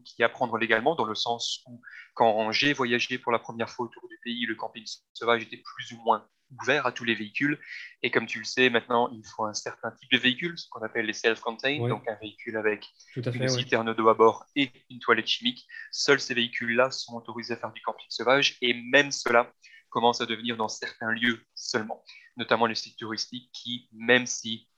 qui 0.06 0.22
est 0.22 0.26
à 0.26 0.30
prendre 0.30 0.58
légalement 0.58 0.96
dans 0.96 1.06
le 1.06 1.16
sens 1.16 1.64
où 1.68 1.82
quand 2.14 2.52
j'ai 2.52 2.74
voyagé 2.74 3.18
pour 3.18 3.32
la 3.32 3.40
première 3.40 3.70
fois 3.70 3.86
autour 3.86 4.08
du 4.08 4.18
pays, 4.24 4.46
le 4.46 4.56
camping 4.56 4.84
sauvage 5.14 5.44
était 5.44 5.62
plus 5.64 5.92
ou 5.94 6.02
moins 6.04 6.28
ouvert 6.62 6.86
à 6.86 6.92
tous 6.92 7.04
les 7.04 7.16
véhicules. 7.16 7.60
Et 8.02 8.12
comme 8.12 8.26
tu 8.26 8.40
le 8.40 8.46
sais, 8.46 8.70
maintenant, 8.70 9.10
il 9.12 9.24
faut 9.26 9.46
un 9.46 9.54
certain 9.54 9.92
type 9.92 10.12
de 10.12 10.18
véhicule, 10.18 10.58
ce 10.58 10.68
qu'on 10.70 10.82
appelle 10.82 11.06
les 11.06 11.14
self-contained, 11.14 11.88
donc 11.88 12.08
un 12.08 12.16
véhicule 12.16 12.58
avec 12.58 12.88
une 13.16 13.48
citerne 13.50 13.94
d'eau 13.94 14.10
à 14.10 14.14
bord 14.14 14.46
et 14.56 14.72
une 14.90 15.00
toilette 15.00 15.28
chimique. 15.28 15.66
Seuls 15.92 16.20
ces 16.20 16.34
véhicules-là 16.34 16.92
sont 16.92 17.16
autorisés 17.16 17.54
à 17.54 17.58
faire 17.58 17.72
du 17.72 17.82
camping 17.82 18.08
sauvage 18.10 18.58
et 18.62 18.74
même 18.74 19.12
cela 19.12 19.52
commence 19.90 20.22
à 20.22 20.26
devenir 20.26 20.56
dans 20.58 20.70
certains 20.70 21.12
lieux 21.12 21.44
seulement, 21.56 22.04
notamment 22.38 22.66
les 22.66 22.76
sites 22.76 22.98
touristiques 22.98 23.50
qui, 23.54 23.90
même 23.92 24.26
si 24.26 24.69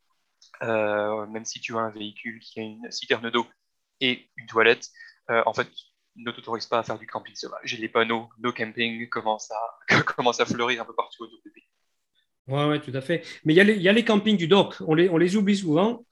euh, 0.63 1.25
même 1.27 1.45
si 1.45 1.59
tu 1.59 1.75
as 1.75 1.81
un 1.81 1.89
véhicule 1.89 2.39
qui 2.39 2.59
a 2.59 2.63
une 2.63 2.91
citerne 2.91 3.29
d'eau 3.31 3.45
et 3.99 4.29
une 4.37 4.47
toilette, 4.47 4.89
euh, 5.29 5.41
en 5.45 5.53
fait, 5.53 5.67
ne 6.15 6.31
t'autorise 6.31 6.65
pas 6.65 6.79
à 6.79 6.83
faire 6.83 6.99
du 6.99 7.07
camping 7.07 7.35
sauvage. 7.35 7.77
les 7.79 7.89
panneaux 7.89 8.29
no 8.39 8.51
camping 8.51 9.07
commencent 9.09 9.51
à, 9.51 10.01
commencent 10.15 10.39
à 10.39 10.45
fleurir 10.45 10.81
un 10.81 10.85
peu 10.85 10.93
partout 10.93 11.23
autour 11.23 11.39
du 11.43 11.51
pays. 11.51 11.63
Oui, 12.47 12.63
ouais, 12.65 12.79
tout 12.79 12.91
à 12.93 13.01
fait. 13.01 13.23
Mais 13.45 13.53
il 13.53 13.81
y, 13.81 13.89
a 13.89 13.93
les 13.93 14.03
campings 14.03 14.37
du 14.37 14.47
dock, 14.47 14.75
on 14.81 14.93
les, 14.95 15.35
oublie 15.35 15.55
souvent. 15.55 16.05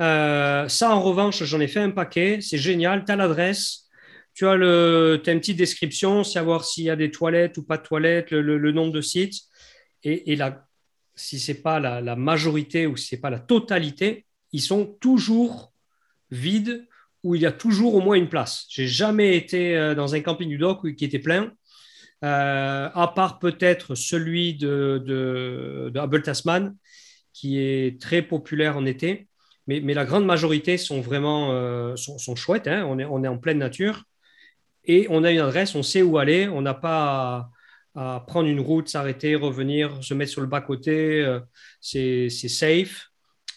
Euh, 0.00 0.68
ça, 0.68 0.94
en 0.94 1.02
revanche, 1.02 1.42
j'en 1.42 1.60
ai 1.60 1.68
fait 1.68 1.80
un 1.80 1.90
paquet, 1.90 2.38
c'est 2.40 2.58
génial. 2.58 3.04
Tu 3.04 3.12
as 3.12 3.16
l'adresse, 3.16 3.90
tu 4.32 4.46
as, 4.46 4.56
le, 4.56 5.20
as 5.26 5.30
une 5.30 5.40
petite 5.40 5.58
description, 5.58 6.24
savoir 6.24 6.64
s'il 6.64 6.84
y 6.84 6.90
a 6.90 6.96
des 6.96 7.10
toilettes 7.10 7.58
ou 7.58 7.64
pas 7.64 7.76
de 7.76 7.82
toilettes, 7.82 8.30
le, 8.30 8.72
nombre 8.72 8.92
de 8.92 9.00
sites. 9.00 9.42
Et 10.04 10.34
la 10.34 10.66
si 11.22 11.38
ce 11.38 11.52
n'est 11.52 11.58
pas 11.58 11.78
la, 11.78 12.16
majorité 12.16 12.86
ou 12.86 12.96
si 12.96 13.08
ce 13.08 13.14
n'est 13.14 13.20
pas 13.20 13.30
la 13.30 13.38
totalité, 13.38 14.26
ils 14.52 14.60
sont 14.60 14.86
toujours 15.00 15.72
vides 16.30 16.86
où 17.22 17.36
il 17.36 17.42
y 17.42 17.46
a 17.46 17.52
toujours 17.52 17.94
au 17.94 18.00
moins 18.00 18.16
une 18.16 18.28
place. 18.28 18.66
J'ai 18.68 18.88
jamais 18.88 19.36
été 19.36 19.76
euh, 19.76 19.94
dans 19.94 20.14
un 20.14 20.20
camping 20.20 20.48
du 20.48 20.58
dock 20.58 20.94
qui 20.94 21.04
était 21.04 21.20
plein, 21.20 21.52
euh, 22.24 22.88
à 22.92 23.12
part 23.14 23.38
peut-être 23.38 23.94
celui 23.94 24.54
de, 24.54 25.02
de, 25.06 26.18
Tasman, 26.18 26.74
qui 27.32 27.60
est 27.60 28.00
très 28.00 28.22
populaire 28.22 28.76
en 28.76 28.84
été. 28.84 29.28
Mais, 29.68 29.80
mais 29.80 29.94
la 29.94 30.04
grande 30.04 30.26
majorité 30.26 30.76
sont 30.76 31.00
vraiment 31.00 31.52
euh, 31.52 31.94
sont, 31.94 32.34
chouettes. 32.34 32.66
Hein. 32.66 32.84
On, 32.88 32.98
est, 32.98 33.04
on 33.04 33.22
est 33.22 33.28
en 33.28 33.38
pleine 33.38 33.58
nature 33.58 34.02
et 34.84 35.06
on 35.08 35.22
a 35.22 35.30
une 35.30 35.38
adresse, 35.38 35.76
on 35.76 35.84
sait 35.84 36.02
où 36.02 36.18
aller. 36.18 36.48
On 36.48 36.62
n'a 36.62 36.74
pas 36.74 37.48
à, 37.94 38.24
prendre 38.26 38.48
une 38.48 38.60
route, 38.60 38.88
s'arrêter, 38.88 39.34
revenir, 39.34 40.02
se 40.02 40.14
mettre 40.14 40.30
sur 40.30 40.40
le 40.40 40.46
bas-côté. 40.46 41.38
c'est 41.80 42.28
safe. 42.28 43.08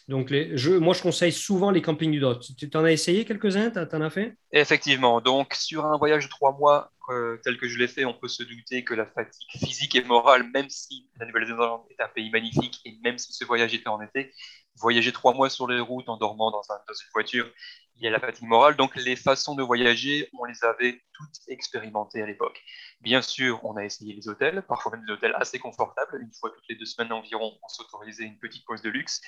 Donc, 0.08 0.30
moi, 0.30 0.94
je 0.94 1.02
conseille 1.02 1.32
souvent 1.32 1.72
les 1.72 1.82
campings 1.82 2.12
du 2.12 2.20
Dot. 2.20 2.40
Tu 2.58 2.70
en 2.76 2.84
as 2.84 2.92
essayé 2.92 3.26
quelques-uns? 3.26 3.72
Tu 3.72 3.96
en 3.96 4.02
as 4.02 4.10
fait? 4.10 4.38
Effectivement. 4.52 5.20
Donc, 5.20 5.56
sur 5.56 5.86
un 5.86 5.98
voyage 5.98 6.26
de 6.26 6.30
trois 6.30 6.56
mois 6.56 6.92
euh, 7.10 7.38
tel 7.44 7.58
que 7.58 7.68
je 7.68 7.78
l'ai 7.78 7.88
fait, 7.88 8.06
on 8.06 8.14
peut 8.14 8.28
se 8.28 8.44
douter 8.44 8.84
que 8.84 8.94
la 8.94 9.06
fatigue 9.06 9.48
physique 9.60 9.96
et 9.96 10.04
morale, 10.04 10.50
même 10.54 10.70
si 10.70 11.08
la 11.20 11.26
Nouvelle-Zélande 11.26 11.82
est 11.90 12.02
un 12.02 12.08
pays 12.08 12.30
magnifique 12.30 12.82
et 12.86 12.98
même 13.04 13.18
si 13.18 13.34
ce 13.34 13.46
voyage 13.46 13.74
était 13.74 13.88
en 13.88 14.02
été, 14.02 14.32
voyager 14.76 15.12
trois 15.12 15.34
mois 15.34 15.50
sur 15.50 15.68
les 15.68 15.80
routes 15.80 16.10
en 16.10 16.18
dormant 16.18 16.52
dans 16.52 16.62
une 16.62 17.12
voiture 17.14 17.50
il 17.98 18.04
y 18.04 18.08
a 18.08 18.12
la 18.12 18.20
fatigue 18.20 18.48
morale. 18.48 18.76
Donc 18.76 18.96
les 18.96 19.16
façons 19.16 19.56
de 19.56 19.64
voyager, 19.64 20.30
on 20.38 20.46
les 20.46 20.64
avait 20.64 21.02
toutes 21.14 21.40
expérimentées 21.48 22.22
à 22.22 22.26
l'époque. 22.26 22.62
Bien 23.02 23.22
sûr, 23.22 23.64
on 23.64 23.78
a 23.78 23.84
essayé 23.84 24.14
les 24.14 24.28
hôtels, 24.28 24.64
parfois 24.68 24.92
même 24.92 25.06
des 25.06 25.14
hôtels 25.14 25.34
assez 25.38 25.60
confortables. 25.60 26.20
Une 26.22 26.32
fois 26.34 26.50
toutes 26.50 26.68
les 26.70 26.76
deux 26.76 26.86
semaines 26.86 27.14
environ, 27.14 27.58
on 27.64 27.68
s'autorisait 27.68 28.26
une 28.26 28.38
petite 28.38 28.66
pause 28.66 28.82
de 28.82 28.90
luxe. 28.90 29.22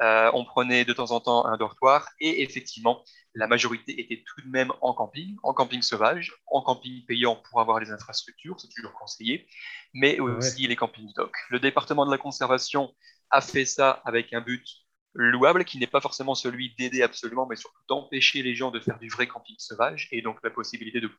Euh, 0.00 0.30
on 0.34 0.44
prenait 0.44 0.84
de 0.84 0.92
temps 0.92 1.10
en 1.12 1.20
temps 1.20 1.46
un 1.46 1.56
dortoir 1.56 2.08
et 2.20 2.42
effectivement, 2.42 3.02
la 3.34 3.46
majorité 3.46 4.00
était 4.00 4.22
tout 4.26 4.42
de 4.42 4.50
même 4.50 4.72
en 4.80 4.92
camping, 4.92 5.36
en 5.42 5.54
camping 5.54 5.82
sauvage, 5.82 6.34
en 6.48 6.62
camping 6.62 7.04
payant 7.06 7.36
pour 7.36 7.60
avoir 7.60 7.78
les 7.78 7.90
infrastructures, 7.90 8.60
c'est 8.60 8.68
toujours 8.74 8.92
conseillé, 8.92 9.46
mais 9.94 10.18
aussi 10.18 10.66
les 10.66 10.76
campings 10.76 11.12
doc. 11.14 11.32
Le 11.48 11.60
département 11.60 12.04
de 12.04 12.10
la 12.10 12.18
conservation 12.18 12.92
a 13.30 13.40
fait 13.40 13.64
ça 13.64 14.02
avec 14.04 14.32
un 14.32 14.40
but 14.40 14.66
louable 15.14 15.64
qui 15.64 15.78
n'est 15.78 15.86
pas 15.86 16.00
forcément 16.00 16.34
celui 16.34 16.74
d'aider 16.76 17.02
absolument, 17.02 17.46
mais 17.46 17.56
surtout 17.56 17.82
d'empêcher 17.88 18.42
les 18.42 18.54
gens 18.54 18.70
de 18.70 18.80
faire 18.80 18.98
du 18.98 19.08
vrai 19.08 19.26
camping 19.26 19.56
sauvage 19.58 20.08
et 20.12 20.22
donc 20.22 20.38
la 20.42 20.50
possibilité 20.50 21.00
de, 21.00 21.10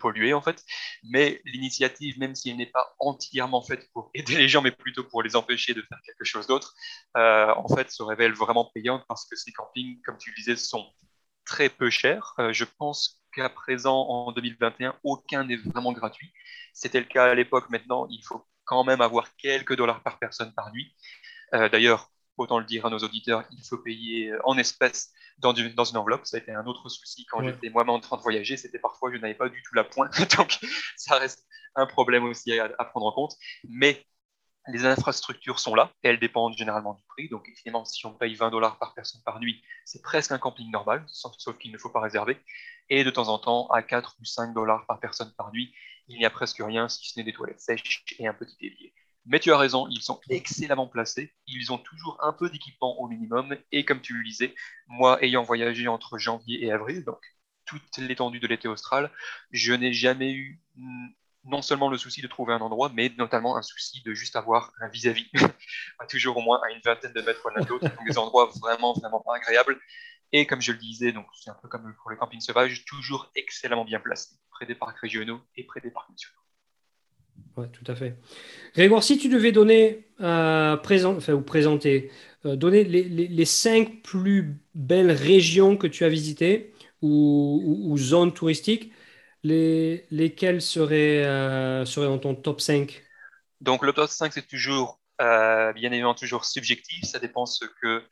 polluer 0.00 0.34
en 0.34 0.42
fait. 0.42 0.64
Mais 1.02 1.40
l'initiative, 1.44 2.18
même 2.18 2.34
si 2.34 2.50
elle 2.50 2.56
n'est 2.56 2.66
pas 2.66 2.94
entièrement 2.98 3.62
faite 3.62 3.88
pour 3.92 4.10
aider 4.14 4.36
les 4.36 4.48
gens, 4.48 4.62
mais 4.62 4.70
plutôt 4.70 5.04
pour 5.04 5.22
les 5.22 5.36
empêcher 5.36 5.74
de 5.74 5.82
faire 5.82 5.98
quelque 6.04 6.24
chose 6.24 6.46
d'autre, 6.46 6.74
euh, 7.16 7.52
en 7.54 7.68
fait 7.74 7.90
se 7.90 8.02
révèle 8.02 8.32
vraiment 8.32 8.70
payante 8.74 9.04
parce 9.08 9.26
que 9.26 9.36
ces 9.36 9.52
campings, 9.52 10.00
comme 10.02 10.18
tu 10.18 10.30
le 10.30 10.36
disais, 10.36 10.56
sont 10.56 10.86
très 11.46 11.70
peu 11.70 11.90
chers. 11.90 12.34
Euh, 12.38 12.52
je 12.52 12.64
pense 12.64 13.22
qu'à 13.32 13.48
présent, 13.48 13.96
en 13.96 14.32
2021, 14.32 14.94
aucun 15.02 15.44
n'est 15.44 15.56
vraiment 15.56 15.92
gratuit. 15.92 16.32
C'était 16.74 17.00
le 17.00 17.06
cas 17.06 17.30
à 17.30 17.34
l'époque. 17.34 17.70
Maintenant, 17.70 18.06
il 18.10 18.22
faut 18.24 18.46
quand 18.64 18.84
même 18.84 19.00
avoir 19.00 19.34
quelques 19.36 19.74
dollars 19.76 20.02
par 20.02 20.18
personne 20.18 20.52
par 20.54 20.70
nuit. 20.72 20.94
Euh, 21.54 21.68
d'ailleurs, 21.70 22.10
autant 22.38 22.58
le 22.58 22.64
dire 22.64 22.86
à 22.86 22.90
nos 22.90 22.98
auditeurs, 22.98 23.44
il 23.50 23.62
faut 23.64 23.78
payer 23.78 24.30
euh, 24.30 24.38
en 24.44 24.56
espèces 24.58 25.12
dans, 25.38 25.52
dans 25.52 25.84
une 25.84 25.96
enveloppe. 25.96 26.26
Ça 26.26 26.36
a 26.36 26.40
été 26.40 26.52
un 26.52 26.66
autre 26.66 26.88
souci 26.88 27.26
quand 27.26 27.42
j'étais 27.42 27.70
moi-même 27.70 27.90
en 27.90 28.00
train 28.00 28.16
de 28.16 28.22
voyager. 28.22 28.56
C'était 28.56 28.78
parfois, 28.78 29.10
je 29.12 29.18
n'avais 29.18 29.34
pas 29.34 29.48
du 29.48 29.62
tout 29.62 29.74
la 29.74 29.84
pointe. 29.84 30.12
Donc, 30.36 30.58
ça 30.96 31.18
reste 31.18 31.44
un 31.74 31.86
problème 31.86 32.24
aussi 32.24 32.58
à, 32.58 32.68
prendre 32.84 33.06
en 33.06 33.12
compte. 33.12 33.36
Mais 33.68 34.04
les 34.66 34.84
infrastructures 34.84 35.58
sont 35.58 35.74
là. 35.74 35.92
Elles 36.02 36.18
dépendent 36.18 36.56
généralement 36.56 36.94
du 36.94 37.02
prix. 37.04 37.28
Donc, 37.28 37.48
évidemment, 37.48 37.84
si 37.84 38.04
on 38.06 38.12
paye 38.12 38.34
20 38.34 38.50
dollars 38.50 38.78
par 38.78 38.94
personne 38.94 39.22
par 39.24 39.40
nuit, 39.40 39.62
c'est 39.84 40.02
presque 40.02 40.32
un 40.32 40.38
camping 40.38 40.70
normal, 40.70 41.04
sauf, 41.08 41.34
qu'il 41.58 41.72
ne 41.72 41.78
faut 41.78 41.90
pas 41.90 42.00
réserver. 42.00 42.38
Et 42.90 43.04
de 43.04 43.10
temps 43.10 43.28
en 43.28 43.38
temps, 43.38 43.68
à 43.68 43.82
4 43.82 44.16
ou 44.20 44.24
5 44.24 44.52
dollars 44.52 44.86
par 44.86 45.00
personne 45.00 45.32
par 45.36 45.52
nuit, 45.52 45.72
il 46.08 46.18
n'y 46.18 46.24
a 46.24 46.30
presque 46.30 46.58
rien 46.58 46.88
si 46.88 47.08
ce 47.08 47.18
n'est 47.18 47.24
des 47.24 47.32
toilettes 47.32 47.60
sèches 47.60 48.04
et 48.18 48.26
un 48.26 48.34
petit 48.34 48.56
évier. 48.60 48.92
Mais 49.28 49.40
tu 49.40 49.52
as 49.52 49.58
raison, 49.58 49.86
ils 49.90 50.02
sont 50.02 50.20
excellemment 50.30 50.86
placés. 50.86 51.34
Ils 51.46 51.70
ont 51.70 51.78
toujours 51.78 52.18
un 52.22 52.32
peu 52.32 52.48
d'équipement 52.48 52.98
au 52.98 53.08
minimum. 53.08 53.56
Et 53.72 53.84
comme 53.84 54.00
tu 54.00 54.14
le 54.14 54.24
disais, 54.24 54.54
moi 54.86 55.22
ayant 55.22 55.42
voyagé 55.42 55.86
entre 55.86 56.18
janvier 56.18 56.64
et 56.64 56.72
avril, 56.72 57.04
donc 57.04 57.20
toute 57.66 57.98
l'étendue 57.98 58.40
de 58.40 58.46
l'été 58.46 58.68
austral, 58.68 59.10
je 59.50 59.74
n'ai 59.74 59.92
jamais 59.92 60.32
eu 60.32 60.62
non 61.44 61.60
seulement 61.60 61.90
le 61.90 61.98
souci 61.98 62.22
de 62.22 62.26
trouver 62.26 62.54
un 62.54 62.60
endroit, 62.60 62.90
mais 62.94 63.12
notamment 63.18 63.56
un 63.56 63.62
souci 63.62 64.02
de 64.02 64.14
juste 64.14 64.34
avoir 64.34 64.72
un 64.80 64.88
vis-à-vis. 64.88 65.30
toujours 66.08 66.38
au 66.38 66.40
moins 66.40 66.60
à 66.66 66.70
une 66.70 66.80
vingtaine 66.82 67.12
de 67.12 67.20
mètres 67.20 67.48
l'un 67.54 67.62
de 67.62 67.68
l'autre. 67.68 67.86
Donc 67.86 68.06
des 68.06 68.16
endroits 68.18 68.50
vraiment, 68.60 68.94
vraiment 68.94 69.20
pas 69.20 69.36
agréables. 69.36 69.78
Et 70.32 70.46
comme 70.46 70.62
je 70.62 70.72
le 70.72 70.78
disais, 70.78 71.12
donc 71.12 71.26
c'est 71.34 71.50
un 71.50 71.56
peu 71.60 71.68
comme 71.68 71.94
pour 72.02 72.10
le 72.10 72.16
camping 72.16 72.40
sauvage, 72.40 72.84
toujours 72.86 73.30
excellemment 73.34 73.84
bien 73.84 74.00
placés, 74.00 74.36
près 74.50 74.66
des 74.66 74.74
parcs 74.74 74.98
régionaux 74.98 75.40
et 75.56 75.64
près 75.64 75.80
des 75.80 75.90
parcs 75.90 76.10
nationaux. 76.10 76.37
Oui, 77.56 77.66
tout 77.72 77.90
à 77.90 77.96
fait. 77.96 78.16
Grégoire, 78.74 79.02
si 79.02 79.18
tu 79.18 79.28
devais 79.28 79.50
donner, 79.50 80.06
euh, 80.20 80.76
ou 80.76 81.40
présenter, 81.42 82.10
euh, 82.46 82.56
donner 82.56 82.84
les, 82.84 83.44
cinq 83.44 84.02
plus 84.02 84.56
belles 84.74 85.10
régions 85.10 85.76
que 85.76 85.88
tu 85.88 86.04
as 86.04 86.08
visitées 86.08 86.72
ou, 87.02 87.96
zones 87.98 88.32
touristiques, 88.32 88.92
lesquelles 89.42 90.62
seraient, 90.62 91.24
euh, 91.24 91.84
seraient 91.84 92.06
dans 92.06 92.18
ton 92.18 92.34
top 92.34 92.60
5 92.60 93.02
Donc 93.60 93.84
le 93.84 93.92
top 93.92 94.08
5, 94.08 94.32
c'est 94.32 94.46
toujours, 94.46 95.00
bien 95.18 95.90
évidemment, 95.92 96.14
toujours 96.14 96.44
subjectif. 96.44 97.04
Ça 97.04 97.18
dépend 97.18 97.46
ce 97.46 97.64
que 97.80 98.04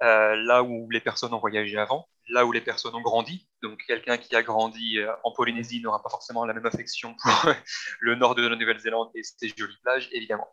là 0.00 0.62
où 0.64 0.90
les 0.90 1.00
personnes 1.00 1.34
ont 1.34 1.40
voyagé 1.40 1.78
avant 1.78 2.08
là 2.28 2.44
où 2.44 2.52
les 2.52 2.60
personnes 2.60 2.94
ont 2.94 3.00
grandi. 3.00 3.48
Donc, 3.62 3.80
quelqu'un 3.86 4.18
qui 4.18 4.34
a 4.36 4.42
grandi 4.42 4.98
euh, 4.98 5.12
en 5.24 5.32
Polynésie 5.32 5.80
n'aura 5.80 6.02
pas 6.02 6.10
forcément 6.10 6.44
la 6.44 6.54
même 6.54 6.66
affection 6.66 7.14
pour 7.22 7.52
le 8.00 8.14
nord 8.14 8.34
de 8.34 8.46
la 8.46 8.56
Nouvelle-Zélande 8.56 9.10
et 9.14 9.22
ses 9.22 9.52
jolies 9.56 9.78
plages, 9.82 10.08
évidemment. 10.12 10.48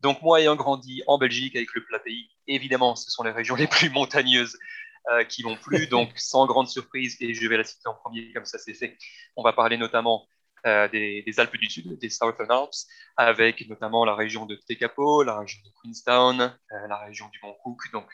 Donc, 0.00 0.22
moi 0.22 0.40
ayant 0.40 0.56
grandi 0.56 1.02
en 1.06 1.18
Belgique 1.18 1.56
avec 1.56 1.68
le 1.74 1.84
plat 1.84 1.98
pays, 1.98 2.28
évidemment, 2.46 2.94
ce 2.94 3.10
sont 3.10 3.22
les 3.22 3.30
régions 3.30 3.54
les 3.56 3.66
plus 3.66 3.90
montagneuses 3.90 4.56
euh, 5.10 5.24
qui 5.24 5.44
m'ont 5.44 5.56
plu. 5.56 5.86
Donc, 5.90 6.10
sans 6.16 6.46
grande 6.46 6.68
surprise, 6.68 7.16
et 7.20 7.34
je 7.34 7.48
vais 7.48 7.56
la 7.56 7.64
citer 7.64 7.88
en 7.88 7.94
premier 7.94 8.32
comme 8.32 8.44
ça 8.44 8.58
c'est 8.58 8.74
fait, 8.74 8.98
on 9.36 9.42
va 9.42 9.52
parler 9.52 9.76
notamment 9.76 10.26
euh, 10.66 10.88
des, 10.88 11.24
Alpes 11.38 11.56
du 11.56 11.68
Sud, 11.70 11.98
des 11.98 12.10
Southern 12.10 12.50
Alps, 12.50 12.86
avec 13.16 13.66
notamment 13.68 14.04
la 14.04 14.14
région 14.14 14.46
de 14.46 14.56
Tekapo, 14.56 15.22
la 15.22 15.38
région 15.38 15.60
de 15.64 15.70
Queenstown, 15.82 16.58
la 16.88 16.98
région 16.98 17.28
du 17.28 17.38
Mont 17.42 17.54
Cook. 17.62 17.82
Donc, 17.92 18.06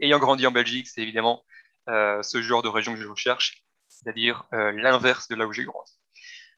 ayant 0.00 0.18
grandi 0.18 0.46
en 0.46 0.50
Belgique, 0.50 0.88
c'est 0.88 1.02
évidemment 1.02 1.42
ce 1.88 2.42
genre 2.42 2.62
de 2.62 2.68
région 2.68 2.94
que 2.94 3.00
je 3.00 3.08
recherche, 3.08 3.64
c'est-à-dire 3.98 4.44
euh, 4.52 4.72
l'inverse 4.72 5.28
de 5.28 5.34
là 5.34 5.46
où 5.46 5.52
j'ai 5.52 5.64
grandi. 5.64 5.92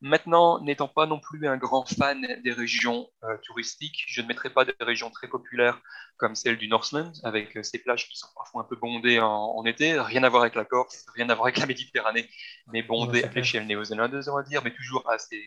Maintenant, 0.02 0.60
n'étant 0.62 0.88
pas 0.88 1.04
non 1.06 1.20
plus 1.20 1.46
un 1.46 1.58
grand 1.58 1.86
fan 1.86 2.26
des 2.42 2.52
régions 2.52 3.10
euh, 3.24 3.36
touristiques, 3.44 4.04
je 4.08 4.22
ne 4.22 4.26
mettrai 4.26 4.48
pas 4.48 4.64
des 4.64 4.74
régions 4.80 5.10
très 5.10 5.28
populaires 5.28 5.80
comme 6.16 6.34
celle 6.34 6.56
du 6.56 6.68
Northland, 6.68 7.12
avec 7.22 7.58
ces 7.62 7.78
plages 7.78 8.08
qui 8.08 8.16
sont 8.16 8.28
parfois 8.34 8.62
un 8.62 8.64
peu 8.64 8.76
bondées 8.76 9.20
en, 9.20 9.64
été, 9.64 9.98
rien 10.00 10.22
à 10.22 10.28
voir 10.28 10.42
avec 10.42 10.54
la 10.54 10.64
Corse, 10.64 11.06
rien 11.14 11.28
à 11.28 11.34
voir 11.34 11.46
avec 11.46 11.58
la 11.58 11.66
Méditerranée, 11.66 12.28
mais 12.72 12.82
bondées 12.82 13.24
à 13.24 13.28
l'échelle 13.28 13.66
néo-zélandaise, 13.66 14.28
on 14.28 14.36
va 14.36 14.42
dire, 14.42 14.62
mais 14.62 14.72
toujours 14.74 15.08
assez, 15.10 15.42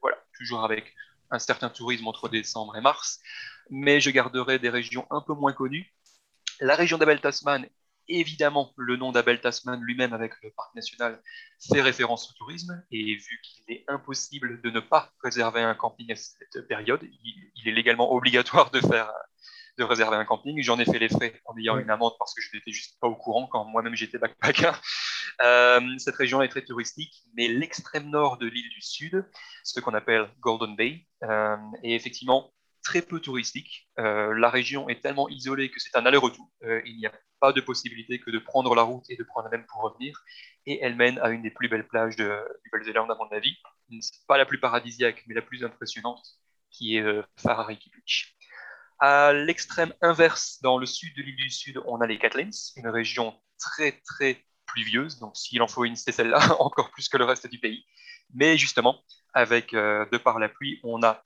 voilà, 0.00 0.18
toujours 0.36 0.64
avec 0.64 0.94
un 1.30 1.38
certain 1.40 1.70
tourisme 1.70 2.06
entre 2.06 2.28
décembre 2.28 2.76
et 2.76 2.80
mars. 2.80 3.20
Mais 3.70 4.00
je 4.00 4.10
garderai 4.10 4.58
des 4.58 4.68
régions 4.68 5.06
un 5.10 5.20
peu 5.20 5.34
moins 5.34 5.52
connues. 5.52 5.92
La 6.60 6.76
région 6.76 6.98
d'Abel 6.98 7.20
Tasman 7.20 7.66
Évidemment, 8.08 8.72
le 8.76 8.96
nom 8.96 9.12
d'Abel 9.12 9.40
Tasman 9.40 9.80
lui-même 9.80 10.12
avec 10.12 10.32
le 10.42 10.50
parc 10.50 10.74
national 10.74 11.22
fait 11.60 11.80
référence 11.80 12.30
au 12.30 12.34
tourisme 12.34 12.82
et 12.90 13.14
vu 13.14 13.40
qu'il 13.42 13.74
est 13.74 13.84
impossible 13.88 14.60
de 14.60 14.70
ne 14.70 14.80
pas 14.80 15.12
réserver 15.22 15.62
un 15.62 15.74
camping 15.74 16.10
à 16.12 16.16
cette 16.16 16.66
période, 16.68 17.00
il, 17.02 17.68
est 17.68 17.72
légalement 17.72 18.12
obligatoire 18.12 18.70
de 18.70 18.80
faire 18.80 19.12
de 19.78 19.84
réserver 19.84 20.16
un 20.16 20.24
camping. 20.24 20.60
J'en 20.62 20.78
ai 20.78 20.84
fait 20.84 20.98
les 20.98 21.08
frais 21.08 21.40
en 21.46 21.56
ayant 21.56 21.78
une 21.78 21.90
amende 21.90 22.12
parce 22.18 22.34
que 22.34 22.42
je 22.42 22.50
n'étais 22.54 22.72
juste 22.72 22.98
pas 23.00 23.08
au 23.08 23.16
courant 23.16 23.46
quand 23.46 23.64
moi-même 23.64 23.94
j'étais 23.94 24.18
backpacker. 24.18 24.72
Euh, 25.42 25.80
cette 25.98 26.16
région 26.16 26.42
est 26.42 26.48
très 26.48 26.62
touristique, 26.62 27.22
mais 27.34 27.48
l'extrême 27.48 28.10
nord 28.10 28.36
de 28.36 28.46
l'île 28.46 28.68
du 28.68 28.82
Sud, 28.82 29.24
ce 29.64 29.80
qu'on 29.80 29.94
appelle 29.94 30.28
Golden 30.40 30.76
Bay, 30.76 31.06
euh, 31.24 31.56
est 31.82 31.92
effectivement 31.94 32.52
très 32.82 33.02
peu 33.02 33.20
touristique. 33.20 33.88
Euh, 33.98 34.34
la 34.38 34.50
région 34.50 34.88
est 34.88 35.00
tellement 35.00 35.28
isolée 35.28 35.70
que 35.70 35.80
c'est 35.80 35.96
un 35.96 36.06
aller-retour. 36.06 36.50
il 36.62 36.96
n'y 36.96 37.06
a 37.06 37.12
pas 37.40 37.52
de 37.52 37.60
possibilité 37.60 38.20
que 38.20 38.30
de 38.30 38.38
prendre 38.38 38.74
la 38.74 38.82
route 38.82 39.04
et 39.08 39.16
de 39.16 39.24
prendre 39.24 39.48
la 39.50 39.56
même 39.56 39.66
pour 39.66 39.82
revenir. 39.82 40.22
Et 40.66 40.78
elle 40.82 40.94
mène 40.94 41.18
à 41.18 41.30
une 41.30 41.42
des 41.42 41.50
plus 41.50 41.68
belles 41.68 41.86
plages 41.86 42.16
de 42.16 42.38
Nouvelle-Zélande, 42.66 43.10
à 43.10 43.16
mon 43.16 43.28
avis. 43.36 43.56
Pas 44.28 44.38
la 44.38 44.46
plus 44.46 44.60
paradisiaque, 44.60 45.24
mais 45.26 45.34
la 45.34 45.42
plus 45.42 45.64
impressionnante, 45.64 46.24
qui 46.70 46.96
est 46.96 47.02
euh, 47.02 47.22
Beach. 47.44 48.36
À 49.00 49.32
l'extrême 49.32 49.92
inverse, 50.00 50.60
dans 50.62 50.78
le 50.78 50.86
sud 50.86 51.16
de 51.16 51.22
l'île 51.22 51.36
du 51.36 51.50
Sud, 51.50 51.82
on 51.86 52.00
a 52.00 52.06
les 52.06 52.18
Catlins, 52.18 52.50
une 52.76 52.88
région 52.88 53.34
très 53.58 54.00
très 54.06 54.44
pluvieuse. 54.66 55.18
Donc, 55.18 55.36
s'il 55.36 55.60
en 55.62 55.68
faut 55.68 55.84
une, 55.84 55.96
c'est 55.96 56.12
celle-là, 56.12 56.38
encore 56.60 56.90
plus 56.92 57.08
que 57.08 57.16
le 57.16 57.24
reste 57.24 57.48
du 57.48 57.58
pays. 57.58 57.84
Mais 58.34 58.56
justement, 58.56 59.02
avec 59.34 59.74
euh, 59.74 60.06
de 60.12 60.18
par 60.18 60.38
la 60.38 60.48
pluie, 60.48 60.80
on 60.84 61.02
a 61.02 61.24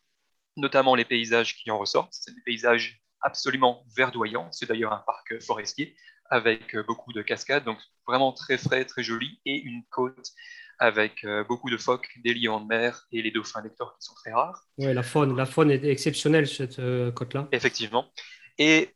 notamment 0.57 0.95
les 0.95 1.05
paysages 1.05 1.57
qui 1.57 1.71
en 1.71 1.79
ressortent. 1.79 2.12
C'est 2.12 2.35
des 2.35 2.42
paysages 2.42 3.01
absolument 3.21 3.85
verdoyant. 3.97 4.51
C'est 4.53 4.66
d'ailleurs 4.66 4.92
un 4.92 5.05
parc 5.07 5.40
forestier 5.42 5.97
avec 6.31 6.77
beaucoup 6.87 7.12
de 7.12 7.23
cascades, 7.23 7.64
donc 7.64 7.79
vraiment 8.07 8.33
très 8.33 8.59
frais, 8.59 8.85
très 8.85 9.03
joli, 9.03 9.40
et 9.45 9.57
une 9.61 9.85
côte 9.90 10.33
avec 10.79 11.27
beaucoup 11.49 11.71
de 11.71 11.77
phoques, 11.77 12.09
des 12.25 12.35
lions 12.35 12.61
de 12.61 12.66
mer 12.66 13.07
et 13.12 13.23
les 13.23 13.31
dauphins 13.31 13.62
lecteurs 13.62 13.97
qui 13.97 14.05
sont 14.05 14.14
très 14.14 14.33
rares. 14.33 14.64
Oui, 14.79 14.92
la 14.92 15.03
faune, 15.03 15.37
la 15.37 15.47
faune 15.47 15.71
est 15.71 15.85
exceptionnelle, 15.85 16.47
cette 16.47 16.81
côte-là. 17.14 17.49
Effectivement. 17.53 18.11
Et 18.59 18.95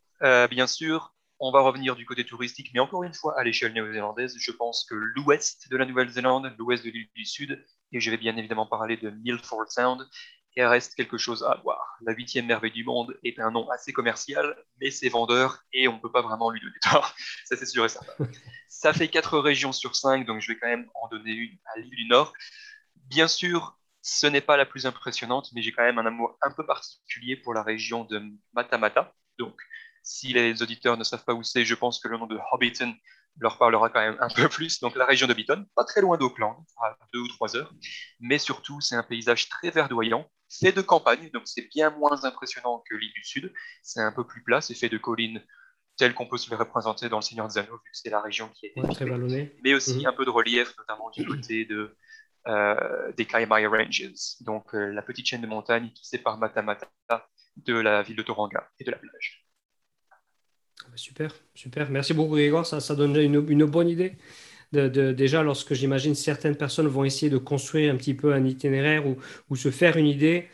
bien 0.50 0.66
sûr, 0.66 1.14
on 1.38 1.52
va 1.52 1.60
revenir 1.60 1.96
du 1.96 2.04
côté 2.04 2.24
touristique, 2.24 2.70
mais 2.74 2.80
encore 2.80 3.02
une 3.02 3.14
fois, 3.14 3.38
à 3.38 3.44
l'échelle 3.44 3.72
néo-zélandaise, 3.72 4.36
je 4.38 4.50
pense 4.52 4.84
que 4.90 4.94
l'ouest 4.94 5.70
de 5.70 5.76
la 5.76 5.86
Nouvelle-Zélande, 5.86 6.52
l'ouest 6.58 6.84
de 6.84 6.90
l'île 6.90 7.08
du 7.14 7.24
Sud, 7.24 7.64
et 7.92 8.00
je 8.00 8.10
vais 8.10 8.18
bien 8.18 8.36
évidemment 8.36 8.66
parler 8.66 8.96
de 8.96 9.10
Milford 9.10 9.70
Sound, 9.70 10.06
et 10.56 10.66
reste 10.66 10.94
quelque 10.94 11.18
chose 11.18 11.44
à 11.44 11.60
voir. 11.62 11.96
La 12.02 12.12
huitième 12.12 12.46
merveille 12.46 12.72
du 12.72 12.84
monde 12.84 13.16
est 13.24 13.38
un 13.38 13.50
nom 13.50 13.68
assez 13.70 13.92
commercial, 13.92 14.56
mais 14.80 14.90
c'est 14.90 15.08
vendeur 15.08 15.62
et 15.72 15.88
on 15.88 15.94
ne 15.94 16.00
peut 16.00 16.10
pas 16.10 16.22
vraiment 16.22 16.50
lui 16.50 16.60
donner 16.60 16.78
tort. 16.82 17.14
Ça, 17.44 17.56
c'est 17.56 17.66
sûr 17.66 17.84
et 17.84 17.88
certain. 17.88 18.12
Ça 18.68 18.92
fait 18.92 19.08
quatre 19.08 19.38
régions 19.38 19.72
sur 19.72 19.94
cinq, 19.94 20.26
donc 20.26 20.40
je 20.40 20.52
vais 20.52 20.58
quand 20.58 20.68
même 20.68 20.88
en 20.94 21.08
donner 21.08 21.32
une 21.32 21.58
à 21.74 21.78
l'île 21.78 21.90
du 21.90 22.06
Nord. 22.06 22.32
Bien 22.96 23.28
sûr, 23.28 23.78
ce 24.02 24.26
n'est 24.26 24.40
pas 24.40 24.56
la 24.56 24.66
plus 24.66 24.86
impressionnante, 24.86 25.50
mais 25.52 25.62
j'ai 25.62 25.72
quand 25.72 25.82
même 25.82 25.98
un 25.98 26.06
amour 26.06 26.36
un 26.42 26.50
peu 26.50 26.64
particulier 26.64 27.36
pour 27.36 27.52
la 27.52 27.62
région 27.62 28.04
de 28.04 28.22
Matamata. 28.54 29.12
Donc, 29.38 29.60
si 30.02 30.32
les 30.32 30.62
auditeurs 30.62 30.96
ne 30.96 31.04
savent 31.04 31.24
pas 31.24 31.34
où 31.34 31.42
c'est, 31.42 31.64
je 31.64 31.74
pense 31.74 32.00
que 32.00 32.08
le 32.08 32.16
nom 32.16 32.26
de 32.26 32.38
Hobbiton 32.52 32.94
leur 33.40 33.58
parlera 33.58 33.88
quand 33.88 34.00
même 34.00 34.16
un 34.20 34.28
peu 34.28 34.48
plus. 34.48 34.80
Donc 34.80 34.94
la 34.94 35.06
région 35.06 35.26
de 35.26 35.34
Beaton, 35.34 35.66
pas 35.74 35.84
très 35.84 36.00
loin 36.00 36.16
d'Auckland, 36.16 36.56
à 36.82 36.96
deux 37.12 37.20
ou 37.20 37.28
trois 37.28 37.56
heures, 37.56 37.72
mais 38.20 38.38
surtout 38.38 38.80
c'est 38.80 38.94
un 38.94 39.02
paysage 39.02 39.48
très 39.48 39.70
verdoyant, 39.70 40.30
fait 40.48 40.72
de 40.72 40.82
campagne, 40.82 41.30
donc 41.30 41.42
c'est 41.46 41.68
bien 41.68 41.90
moins 41.90 42.24
impressionnant 42.24 42.82
que 42.88 42.94
l'île 42.94 43.12
du 43.12 43.24
Sud. 43.24 43.52
C'est 43.82 44.00
un 44.00 44.12
peu 44.12 44.26
plus 44.26 44.42
plat, 44.42 44.60
c'est 44.60 44.74
fait 44.74 44.88
de 44.88 44.98
collines 44.98 45.42
telles 45.96 46.14
qu'on 46.14 46.26
peut 46.26 46.38
se 46.38 46.48
les 46.48 46.56
représenter 46.56 47.08
dans 47.08 47.18
le 47.18 47.22
Seigneur 47.22 47.46
des 47.48 47.58
Anneaux, 47.58 47.76
vu 47.76 47.90
que 47.90 47.98
c'est 47.98 48.08
la 48.10 48.22
région 48.22 48.48
qui 48.54 48.66
est 48.66 48.92
très 48.92 49.04
vallonnée. 49.04 49.54
Mais 49.62 49.74
aussi 49.74 50.00
mhm. 50.00 50.06
un 50.06 50.12
peu 50.12 50.24
de 50.24 50.30
relief, 50.30 50.74
notamment 50.78 51.10
du 51.10 51.26
côté 51.26 51.66
de, 51.66 51.94
euh, 52.48 53.12
des 53.12 53.26
Kaimai 53.26 53.66
Ranges, 53.66 54.10
donc 54.40 54.74
euh, 54.74 54.92
la 54.92 55.02
petite 55.02 55.26
chaîne 55.26 55.42
de 55.42 55.46
montagne 55.46 55.90
qui 55.94 56.06
sépare 56.06 56.38
Matamata 56.38 56.90
de 57.56 57.74
la 57.74 58.02
ville 58.02 58.16
de 58.16 58.22
Toranga 58.22 58.66
et 58.78 58.84
de 58.84 58.90
la 58.90 58.96
plage. 58.96 59.46
Ah 60.90 60.92
bah 60.92 60.96
super, 60.96 61.32
super. 61.54 61.88
Merci 61.88 62.14
beaucoup, 62.14 62.34
Grégoire. 62.34 62.66
Ça, 62.66 62.94
donne 62.96 63.16
une, 63.16 63.46
une 63.48 63.64
bonne 63.64 63.88
idée. 63.88 64.16
Déjà, 64.72 65.44
lorsque 65.44 65.74
j'imagine 65.74 66.16
certaines 66.16 66.56
personnes 66.56 66.88
vont 66.88 67.04
essayer 67.04 67.30
de 67.30 67.38
construire 67.38 67.94
un 67.94 67.96
petit 67.96 68.14
peu 68.14 68.32
un 68.32 68.44
itinéraire 68.44 69.04
ou, 69.06 69.56
se 69.56 69.70
faire 69.70 69.96
une 69.96 70.06
idée, 70.06 70.48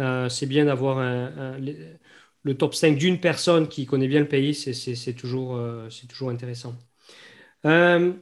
euh, 0.00 0.30
c'est 0.30 0.46
bien 0.46 0.64
d'avoir 0.64 1.02
le 1.58 2.54
top 2.56 2.74
5 2.74 2.96
d'une 2.96 3.20
personne 3.20 3.68
qui 3.68 3.84
connaît 3.84 4.08
bien 4.08 4.20
le 4.20 4.28
pays. 4.28 4.54
C'est 4.54 5.12
toujours, 5.12 5.56
euh, 5.56 5.88
toujours 6.08 6.30
intéressant. 6.30 6.74
Euh, 7.66 8.14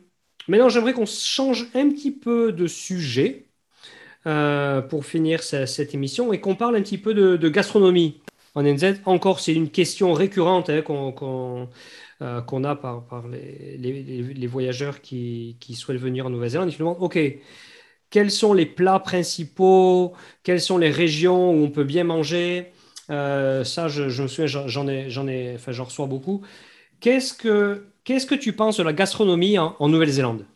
maintenant, 0.49 0.69
j'aimerais 0.69 0.95
qu'on 0.95 1.07
change 1.07 1.69
un 1.75 1.91
petit 1.91 2.11
peu 2.11 2.51
de 2.53 2.67
sujet 2.67 3.47
pour 4.25 5.07
finir 5.07 5.45
cette, 5.45 5.95
émission 5.95 6.33
et 6.33 6.41
qu'on 6.41 6.57
parle 6.57 6.75
un 6.75 6.83
petit 6.83 6.99
peu 6.99 7.15
de 7.15 7.49
gastronomie 7.49 8.21
en 8.55 8.63
NZ. 8.65 9.01
Encore, 9.07 9.41
c'est 9.41 9.55
une 9.55 9.71
question 9.71 10.13
récurrente 10.13 10.71
hein, 10.71 10.83
euh, 12.23 12.41
qu'on 12.43 12.65
a 12.65 12.77
par, 12.77 13.27
les, 13.29 14.47
voyageurs 14.47 15.01
qui, 15.01 15.57
souhaitent 15.75 15.99
venir 16.01 16.27
en 16.27 16.31
Nouvelle-Zélande. 16.31 16.69
Ils 16.71 16.73
se 16.73 16.79
demandent, 16.79 16.99
OK, 17.01 17.19
quels 18.11 18.31
sont 18.31 18.53
les 18.53 18.67
plats 18.67 19.01
principaux? 19.01 20.13
Quelles 20.43 20.61
sont 20.61 20.79
les 20.79 20.91
régions 20.91 21.51
où 21.53 21.65
on 21.65 21.71
peut 21.71 21.85
bien 21.85 22.05
manger? 22.05 22.73
Euh, 23.11 23.65
Ça, 23.65 23.89
je, 23.89 24.23
me 24.23 24.29
souviens, 24.29 24.47
j'en 24.47 24.89
ai, 24.89 25.11
j'en 25.11 25.27
ai, 25.29 25.55
enfin, 25.57 25.73
j'en 25.73 25.85
reçois 25.85 26.07
beaucoup. 26.07 26.43
Qu'est-ce 27.01 27.35
que, 27.35 27.87
qu'est-ce 28.05 28.27
que 28.27 28.35
tu 28.35 28.53
penses 28.53 28.79
de 28.79 28.83
la 28.85 28.93
gastronomie 28.93 29.59
en 29.59 29.89
Nouvelle-Zélande? 29.89 30.47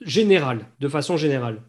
Générale, 0.00 0.66
de 0.80 0.88
façon 0.88 1.16
générale. 1.16 1.62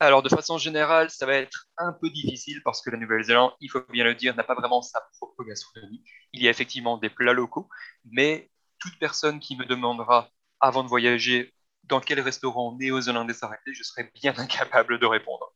Alors, 0.00 0.22
de 0.22 0.28
façon 0.28 0.58
générale, 0.58 1.10
ça 1.10 1.24
va 1.24 1.34
être 1.34 1.68
un 1.78 1.92
peu 1.92 2.10
difficile 2.10 2.60
parce 2.64 2.82
que 2.82 2.90
la 2.90 2.98
Nouvelle-Zélande, 2.98 3.52
il 3.60 3.70
faut 3.70 3.80
bien 3.90 4.04
le 4.04 4.14
dire, 4.14 4.34
n'a 4.34 4.42
pas 4.42 4.54
vraiment 4.54 4.82
sa 4.82 5.00
propre 5.18 5.44
gastronomie. 5.44 6.02
Il 6.32 6.42
y 6.42 6.48
a 6.48 6.50
effectivement 6.50 6.98
des 6.98 7.10
plats 7.10 7.32
locaux, 7.32 7.68
mais 8.04 8.50
toute 8.78 8.98
personne 8.98 9.38
qui 9.40 9.56
me 9.56 9.64
demandera 9.64 10.30
avant 10.60 10.82
de 10.82 10.88
voyager 10.88 11.54
dans 11.84 12.00
quel 12.00 12.20
restaurant 12.20 12.76
néo-zélandais 12.76 13.34
s'arrêter, 13.34 13.72
je 13.72 13.82
serai 13.82 14.10
bien 14.14 14.34
incapable 14.38 14.98
de 14.98 15.06
répondre. 15.06 15.52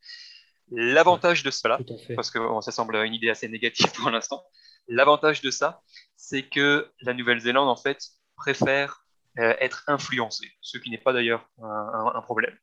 L'avantage 0.71 1.43
de 1.43 1.51
cela, 1.51 1.79
parce 2.15 2.31
que 2.31 2.39
ça 2.61 2.73
semble 2.73 2.97
une 2.97 3.15
idée 3.15 3.31
assez 3.31 3.49
négative 3.49 3.91
pour 3.93 4.11
l'instant, 4.11 4.45
l'avantage 4.87 5.41
de 5.41 5.51
ça, 5.51 5.83
c'est 6.17 6.43
que 6.43 6.91
la 7.01 7.15
Nouvelle-Zélande, 7.15 7.69
en 7.69 7.77
fait, 7.77 8.03
préfère 8.37 9.05
euh, 9.39 9.55
être 9.61 9.85
influencée, 9.87 10.53
ce 10.61 10.79
qui 10.79 10.91
n'est 10.91 10.99
pas 10.99 11.13
d'ailleurs 11.13 11.49
un 11.59 12.21
problème. 12.23 12.57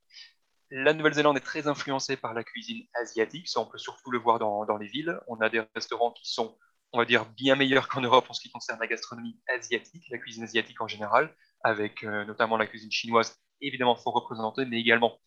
La 0.77 0.93
Nouvelle-Zélande 0.93 1.37
est 1.37 1.41
très 1.41 1.67
influencée 1.67 2.17
par 2.17 2.33
la 2.33 2.43
cuisine 2.43 2.83
asiatique, 2.95 3.47
ça 3.47 3.61
on 3.61 3.65
peut 3.65 3.77
surtout 3.77 4.11
le 4.11 4.19
voir 4.19 4.39
dans, 4.39 4.77
les 4.77 4.87
villes. 4.87 5.17
On 5.29 5.37
a 5.37 5.47
des 5.47 5.61
restaurants 5.73 6.11
qui 6.11 6.29
sont, 6.29 6.57
on 6.91 6.97
va 6.97 7.05
dire, 7.05 7.25
bien 7.37 7.55
meilleurs 7.55 7.87
qu'en 7.87 8.01
Europe 8.01 8.25
en 8.27 8.33
ce 8.33 8.41
qui 8.41 8.51
concerne 8.51 8.77
la 8.81 8.87
gastronomie 8.87 9.39
asiatique, 9.47 10.03
la 10.11 10.17
cuisine 10.17 10.43
asiatique 10.43 10.81
en 10.81 10.87
général, 10.89 11.33
avec 11.63 12.03
euh, 12.03 12.25
notamment 12.25 12.57
la 12.57 12.67
cuisine 12.67 12.91
chinoise, 12.91 13.39
évidemment 13.61 13.95
fort 13.95 14.15
représentée, 14.15 14.65
mais 14.65 14.77
également, 14.77 15.17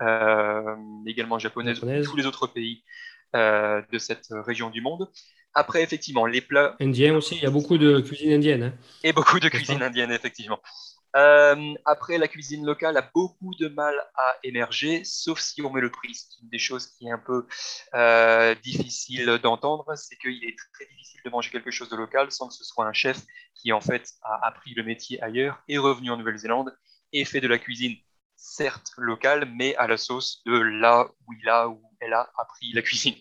euh, 0.00 0.74
également 1.06 1.38
japonaise, 1.38 1.78
tous 1.78 2.16
les 2.16 2.24
autres 2.24 2.46
pays 2.46 2.82
euh, 3.34 3.82
de 3.92 3.98
cette 3.98 4.28
région 4.30 4.70
du 4.70 4.80
monde. 4.80 5.10
Après, 5.52 5.82
effectivement, 5.82 6.24
les 6.24 6.40
plats... 6.40 6.74
Indiens 6.80 7.14
aussi, 7.14 7.36
il 7.36 7.42
y 7.42 7.46
a 7.46 7.50
beaucoup 7.50 7.76
de 7.76 8.00
cuisine 8.00 8.32
indienne. 8.32 8.62
Hein. 8.62 8.74
Et 9.04 9.12
beaucoup 9.12 9.40
de 9.40 9.50
cuisine 9.50 9.82
indienne, 9.82 10.10
effectivement. 10.10 10.60
Euh, 11.16 11.74
après, 11.86 12.18
la 12.18 12.28
cuisine 12.28 12.64
locale 12.64 12.96
a 12.96 13.10
beaucoup 13.14 13.54
de 13.58 13.68
mal 13.68 13.94
à 14.16 14.36
émerger, 14.42 15.02
sauf 15.04 15.40
si 15.40 15.62
on 15.62 15.70
met 15.70 15.80
le 15.80 15.90
prix. 15.90 16.14
C'est 16.14 16.42
une 16.42 16.50
des 16.50 16.58
choses 16.58 16.88
qui 16.88 17.06
est 17.06 17.10
un 17.10 17.18
peu 17.18 17.46
euh, 17.94 18.54
difficile 18.56 19.38
d'entendre, 19.42 19.94
c'est 19.96 20.16
qu'il 20.16 20.44
est 20.44 20.56
très 20.74 20.86
difficile 20.86 21.20
de 21.24 21.30
manger 21.30 21.50
quelque 21.50 21.70
chose 21.70 21.88
de 21.88 21.96
local 21.96 22.30
sans 22.30 22.48
que 22.48 22.54
ce 22.54 22.64
soit 22.64 22.86
un 22.86 22.92
chef 22.92 23.22
qui, 23.54 23.72
en 23.72 23.80
fait, 23.80 24.12
a 24.22 24.46
appris 24.46 24.74
le 24.74 24.82
métier 24.82 25.22
ailleurs, 25.22 25.62
est 25.68 25.78
revenu 25.78 26.10
en 26.10 26.18
Nouvelle-Zélande 26.18 26.76
et 27.12 27.24
fait 27.24 27.40
de 27.40 27.48
la 27.48 27.58
cuisine, 27.58 27.96
certes 28.36 28.92
locale, 28.98 29.50
mais 29.56 29.74
à 29.76 29.86
la 29.86 29.96
sauce 29.96 30.42
de 30.44 30.52
là 30.58 31.08
où 31.26 31.32
il 31.32 31.48
a, 31.48 31.68
où 31.68 31.82
elle 32.00 32.12
a 32.12 32.30
appris 32.36 32.72
la 32.74 32.82
cuisine. 32.82 33.14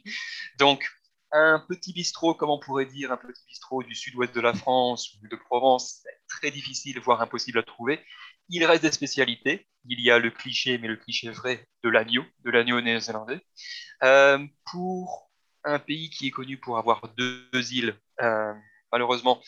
Donc, 0.59 0.85
un 1.35 1.59
petit 1.59 1.91
bistrot, 1.91 2.33
comme 2.33 2.49
on 2.49 2.59
pourrait 2.59 2.85
dire, 2.85 3.11
un 3.11 3.17
petit 3.17 3.43
bistrot 3.47 3.83
du 3.83 3.93
sud-ouest 3.93 4.33
de 4.33 4.39
la 4.39 4.53
France 4.53 5.13
ou 5.15 5.27
de 5.27 5.35
Provence, 5.35 6.03
très 6.29 6.49
difficile, 6.49 6.99
voire 6.99 7.21
impossible 7.21 7.59
à 7.59 7.63
trouver. 7.63 7.99
Il 8.47 8.63
reste 8.63 8.83
des 8.83 8.91
spécialités. 8.91 9.67
Il 9.87 9.99
y 9.99 10.09
a 10.11 10.17
le 10.17 10.31
cliché, 10.31 10.77
mais 10.77 10.87
le 10.87 10.95
cliché 10.95 11.29
vrai, 11.29 11.67
de 11.83 11.89
l'agneau, 11.89 12.23
de 12.45 12.51
l'agneau 12.51 12.79
néo-zélandais. 12.79 13.41
Euh, 14.03 14.45
pour 14.71 15.29
un 15.65 15.77
pays 15.77 16.09
qui 16.09 16.27
est 16.27 16.31
connu 16.31 16.57
pour 16.57 16.77
avoir 16.77 17.01
deux, 17.17 17.73
îles, 17.73 17.99
euh, 18.21 18.53
malheureusement, 18.91 19.41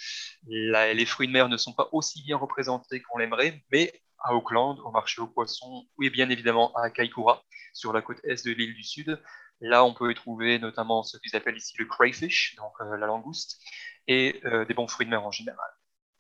les 0.48 1.06
fruits 1.06 1.28
de 1.28 1.34
mer 1.34 1.48
ne 1.48 1.58
sont 1.58 1.74
pas 1.74 1.88
aussi 1.94 2.22
bien 2.24 2.38
représentés 2.38 3.02
qu'on 3.02 3.18
l'aimerait, 3.18 3.64
mais 3.72 3.94
à 4.20 4.36
Auckland, 4.36 4.78
au 4.80 4.92
marché 4.92 5.22
aux 5.22 5.28
poissons, 5.28 5.88
et 6.02 6.10
bien 6.10 6.30
évidemment 6.30 6.74
à 6.74 6.90
Kaikoura, 6.90 7.44
sur 7.74 7.94
la 7.94 8.02
côte 8.02 8.20
est 8.24 8.46
de 8.46 8.52
l'île 8.52 8.74
du 8.74 8.84
Sud, 8.84 9.22
Là, 9.62 9.84
on 9.84 9.94
peut 9.94 10.12
y 10.12 10.16
trouver 10.16 10.60
notamment 10.60 11.04
ce 11.04 11.18
qu'ils 11.18 11.36
appellent 11.36 11.58
ici 11.58 11.76
le 11.80 11.86
crayfish, 11.86 12.56
donc 12.58 12.74
euh, 12.82 12.98
la 12.98 13.08
langouste, 13.08 13.60
et 14.08 14.40
euh, 14.46 14.66
des 14.66 14.74
bons 14.74 14.88
fruits 14.88 15.06
de 15.06 15.12
mer 15.12 15.26
en 15.26 15.32
général. 15.32 15.70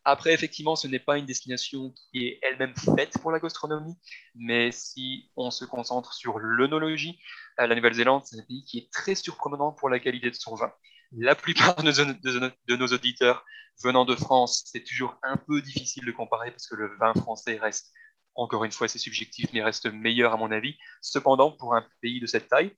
Après, 0.03 0.33
effectivement, 0.33 0.75
ce 0.75 0.87
n'est 0.87 0.99
pas 0.99 1.17
une 1.17 1.25
destination 1.25 1.93
qui 2.11 2.27
est 2.27 2.39
elle-même 2.41 2.73
faite 2.75 3.17
pour 3.21 3.31
la 3.31 3.39
gastronomie, 3.39 3.97
mais 4.35 4.71
si 4.71 5.29
on 5.35 5.51
se 5.51 5.65
concentre 5.65 6.13
sur 6.13 6.39
l'œnologie, 6.39 7.19
euh, 7.59 7.67
la 7.67 7.75
Nouvelle-Zélande, 7.75 8.23
c'est 8.25 8.39
un 8.39 8.43
pays 8.43 8.63
qui 8.63 8.79
est 8.79 8.91
très 8.91 9.15
surprenant 9.15 9.73
pour 9.73 9.89
la 9.89 9.99
qualité 9.99 10.29
de 10.29 10.35
son 10.35 10.55
vin. 10.55 10.71
La 11.11 11.35
plupart 11.35 11.75
de 11.75 12.75
nos 12.75 12.87
auditeurs 12.87 13.45
venant 13.83 14.05
de 14.05 14.15
France, 14.15 14.63
c'est 14.65 14.83
toujours 14.83 15.17
un 15.23 15.37
peu 15.37 15.61
difficile 15.61 16.05
de 16.05 16.11
comparer 16.11 16.51
parce 16.51 16.67
que 16.67 16.75
le 16.75 16.95
vin 16.97 17.13
français 17.13 17.57
reste, 17.57 17.91
encore 18.35 18.63
une 18.63 18.71
fois, 18.71 18.87
c'est 18.87 18.99
subjectif, 18.99 19.49
mais 19.53 19.63
reste 19.63 19.87
meilleur 19.87 20.33
à 20.33 20.37
mon 20.37 20.51
avis. 20.51 20.77
Cependant, 21.01 21.51
pour 21.51 21.75
un 21.75 21.85
pays 22.01 22.19
de 22.19 22.27
cette 22.27 22.47
taille, 22.47 22.75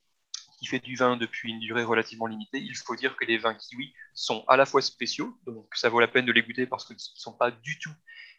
qui 0.60 0.66
fait 0.66 0.80
du 0.80 0.96
vin 0.96 1.18
depuis 1.18 1.52
une 1.52 1.60
durée 1.60 1.84
relativement 1.84 2.28
limitée, 2.28 2.60
il 2.60 2.76
faut 2.76 2.96
dire 2.96 3.16
que 3.16 3.26
les 3.26 3.38
vins 3.38 3.56
kiwi 3.56 3.94
sont 4.14 4.44
à 4.48 4.58
la 4.58 4.66
fois 4.66 4.82
spéciaux, 4.82 5.38
donc 5.48 5.68
ça 5.74 5.90
vaut 5.90 6.00
la 6.00 6.08
peine 6.08 6.26
de 6.26 6.32
les 6.32 6.44
goûter 6.44 6.68
parce 6.68 6.86
qu'ils 6.86 6.96
ne 6.96 7.20
sont 7.20 7.34
pas 7.34 7.50
du 7.50 7.80
tout 7.80 7.94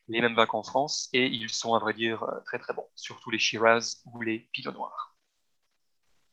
les 0.09 0.21
mêmes 0.21 0.35
vins 0.35 0.47
qu'en 0.47 0.63
France, 0.63 1.09
et 1.13 1.27
ils 1.27 1.49
sont 1.51 1.75
à 1.75 1.79
vrai 1.79 1.95
dire 1.95 2.25
très 2.45 2.59
très 2.59 2.75
bons, 2.75 2.87
surtout 2.95 3.31
les 3.31 3.39
Shiraz 3.39 4.03
ou 4.07 4.21
les 4.21 4.49
Pinot 4.53 4.73
Noirs. 4.73 5.17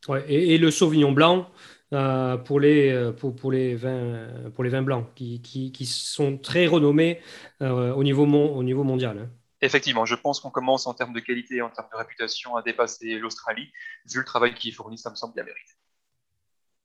Ouais, 0.08 0.24
et, 0.32 0.58
le 0.58 0.72
Sauvignon 0.72 1.12
blanc 1.12 1.50
euh, 1.94 2.38
pour, 2.38 2.60
les, 2.60 2.92
euh, 2.92 3.12
pour, 3.12 3.52
les 3.52 3.76
vins, 3.76 4.28
pour 4.56 4.64
les 4.64 4.70
vins 4.70 4.82
blancs, 4.82 5.06
qui, 5.16 5.42
qui, 5.42 5.86
sont 5.86 6.38
très 6.38 6.66
renommés 6.66 7.20
euh, 7.62 7.94
au, 7.94 8.04
niveau 8.04 8.26
au 8.26 8.64
niveau 8.64 8.84
mondial. 8.84 9.20
Hein. 9.20 9.30
Effectivement, 9.62 10.06
je 10.06 10.16
pense 10.16 10.40
qu'on 10.40 10.52
commence 10.52 10.86
en 10.86 10.94
termes 10.94 11.14
de 11.14 11.20
qualité 11.20 11.62
en 11.62 11.70
termes 11.70 11.88
de 11.92 11.98
réputation 11.98 12.56
à 12.56 12.62
dépasser 12.62 13.18
l'Australie. 13.18 13.72
Vu 14.12 14.20
le 14.20 14.26
travail 14.26 14.54
qui 14.54 14.70
est 14.70 14.72
fourni, 14.72 14.98
ça 14.98 15.10
me 15.10 15.16
semble 15.16 15.34
bien 15.34 15.44
mérité. 15.44 15.74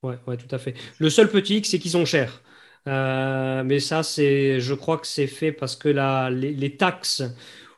Ouais, 0.02 0.18
ouais, 0.26 0.36
tout 0.36 0.52
à 0.52 0.58
fait. 0.58 0.74
Le 0.98 1.10
seul 1.10 1.28
petit 1.30 1.62
c'est 1.64 1.78
qu'ils 1.78 1.92
sont 1.92 2.04
chers. 2.06 2.42
mais 2.86 3.78
ça, 3.78 4.02
c'est, 4.02 4.58
je 4.60 4.74
crois 4.74 4.98
que 4.98 5.06
c'est 5.06 5.26
fait 5.26 5.52
parce 5.52 5.76
que 5.76 5.88
la, 5.88 6.30
les, 6.30 6.76
taxes 6.76 7.22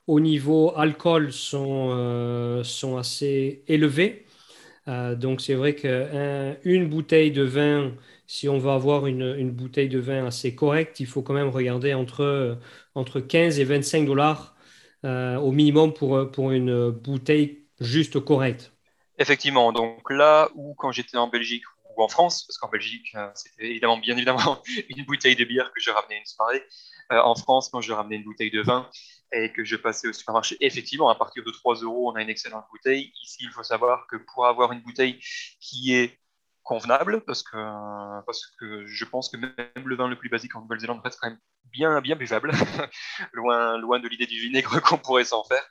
au 0.07 0.21
niveau 0.21 0.73
alcool 0.77 1.33
sont, 1.33 2.63
sont 2.65 2.97
assez 2.97 3.65
élevées. 3.67 4.25
donc 4.87 5.41
c'est 5.41 5.55
vrai 5.55 5.75
qu'une 5.75 6.89
bouteille 6.89 7.33
de 7.33 7.43
vin, 7.43 7.93
si 8.27 8.49
on 8.49 8.59
veut 8.59 8.71
avoir 8.71 9.07
une, 9.07 9.35
une, 9.37 9.51
bouteille 9.51 9.91
de 9.91 9.99
vin 9.99 10.25
assez 10.27 10.55
correcte, 10.55 11.01
il 11.01 11.07
faut 11.07 11.21
quand 11.21 11.35
même 11.35 11.49
regarder 11.49 11.93
entre, 11.93 12.59
entre 12.95 13.21
15 13.21 13.59
et 13.61 13.65
25 13.65 14.07
dollars 14.07 14.54
au 15.05 15.53
minimum 15.53 15.93
pour, 15.93 16.31
pour 16.31 16.51
une 16.51 16.91
bouteille 16.91 17.65
juste 17.81 18.21
correcte. 18.21 18.73
Effectivement, 19.19 19.73
donc 19.73 20.11
là 20.11 20.49
où 20.55 20.75
quand 20.75 20.91
j'étais 20.91 21.17
en 21.17 21.29
Belgique 21.29 21.63
ou 21.97 22.03
en 22.03 22.09
France, 22.09 22.45
parce 22.45 22.59
qu'en 22.59 22.69
Belgique, 22.69 23.13
euh, 23.15 23.29
c'était 23.35 23.71
évidemment, 23.71 23.99
bien 23.99 24.17
évidemment, 24.17 24.63
une 24.89 25.05
bouteille 25.05 25.37
de 25.37 25.45
bière 25.45 25.73
que 25.73 25.81
je 25.81 25.91
ramenais 25.91 26.19
une 26.19 26.27
soirée. 26.27 26.65
Euh, 27.13 27.21
en 27.21 27.35
France, 27.37 27.69
quand 27.69 27.81
je 27.81 27.93
ramenais 27.93 28.17
une 28.17 28.25
bouteille 28.25 28.51
de 28.51 28.63
vin 28.63 28.91
et 29.33 29.53
que 29.53 29.65
je 29.65 29.77
passais 29.77 30.09
au 30.09 30.13
supermarché, 30.13 30.57
effectivement, 30.61 31.09
à 31.11 31.15
partir 31.15 31.45
de 31.45 31.51
3 31.51 31.77
euros, 31.77 32.11
on 32.11 32.15
a 32.17 32.23
une 32.23 32.29
excellente 32.29 32.65
bouteille. 32.73 33.13
Ici, 33.23 33.39
il 33.43 33.51
faut 33.51 33.63
savoir 33.63 34.07
que 34.09 34.17
pour 34.17 34.47
avoir 34.47 34.73
une 34.73 34.81
bouteille 34.81 35.21
qui 35.61 35.95
est 35.95 36.19
convenable, 36.65 37.23
parce 37.25 37.43
que, 37.43 37.57
parce 38.25 38.47
que 38.59 38.87
je 38.87 39.05
pense 39.05 39.29
que 39.29 39.37
même 39.37 39.55
le 39.87 39.97
vin 39.97 40.09
le 40.09 40.19
plus 40.19 40.29
basique 40.29 40.57
en 40.57 40.63
Nouvelle-Zélande 40.63 41.01
reste 41.05 41.21
quand 41.21 41.29
même 41.29 41.39
bien, 41.75 42.01
bien 42.01 42.17
buvable, 42.17 42.53
loin, 43.33 43.79
loin 43.79 44.01
de 44.01 44.09
l'idée 44.09 44.27
du 44.27 44.41
vinaigre 44.41 44.81
qu'on 44.83 44.99
pourrait 44.99 45.25
s'en 45.25 45.45
faire. 45.45 45.63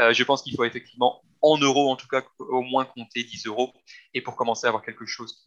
Euh, 0.00 0.12
je 0.12 0.24
pense 0.24 0.42
qu'il 0.42 0.54
faut 0.56 0.64
effectivement, 0.64 1.22
en 1.42 1.58
euros 1.58 1.90
en 1.90 1.96
tout 1.96 2.08
cas, 2.08 2.22
au 2.38 2.62
moins 2.62 2.84
compter 2.84 3.22
10 3.22 3.46
euros. 3.46 3.72
Et 4.14 4.22
pour 4.22 4.36
commencer 4.36 4.66
à 4.66 4.68
avoir 4.68 4.82
quelque 4.82 5.06
chose 5.06 5.42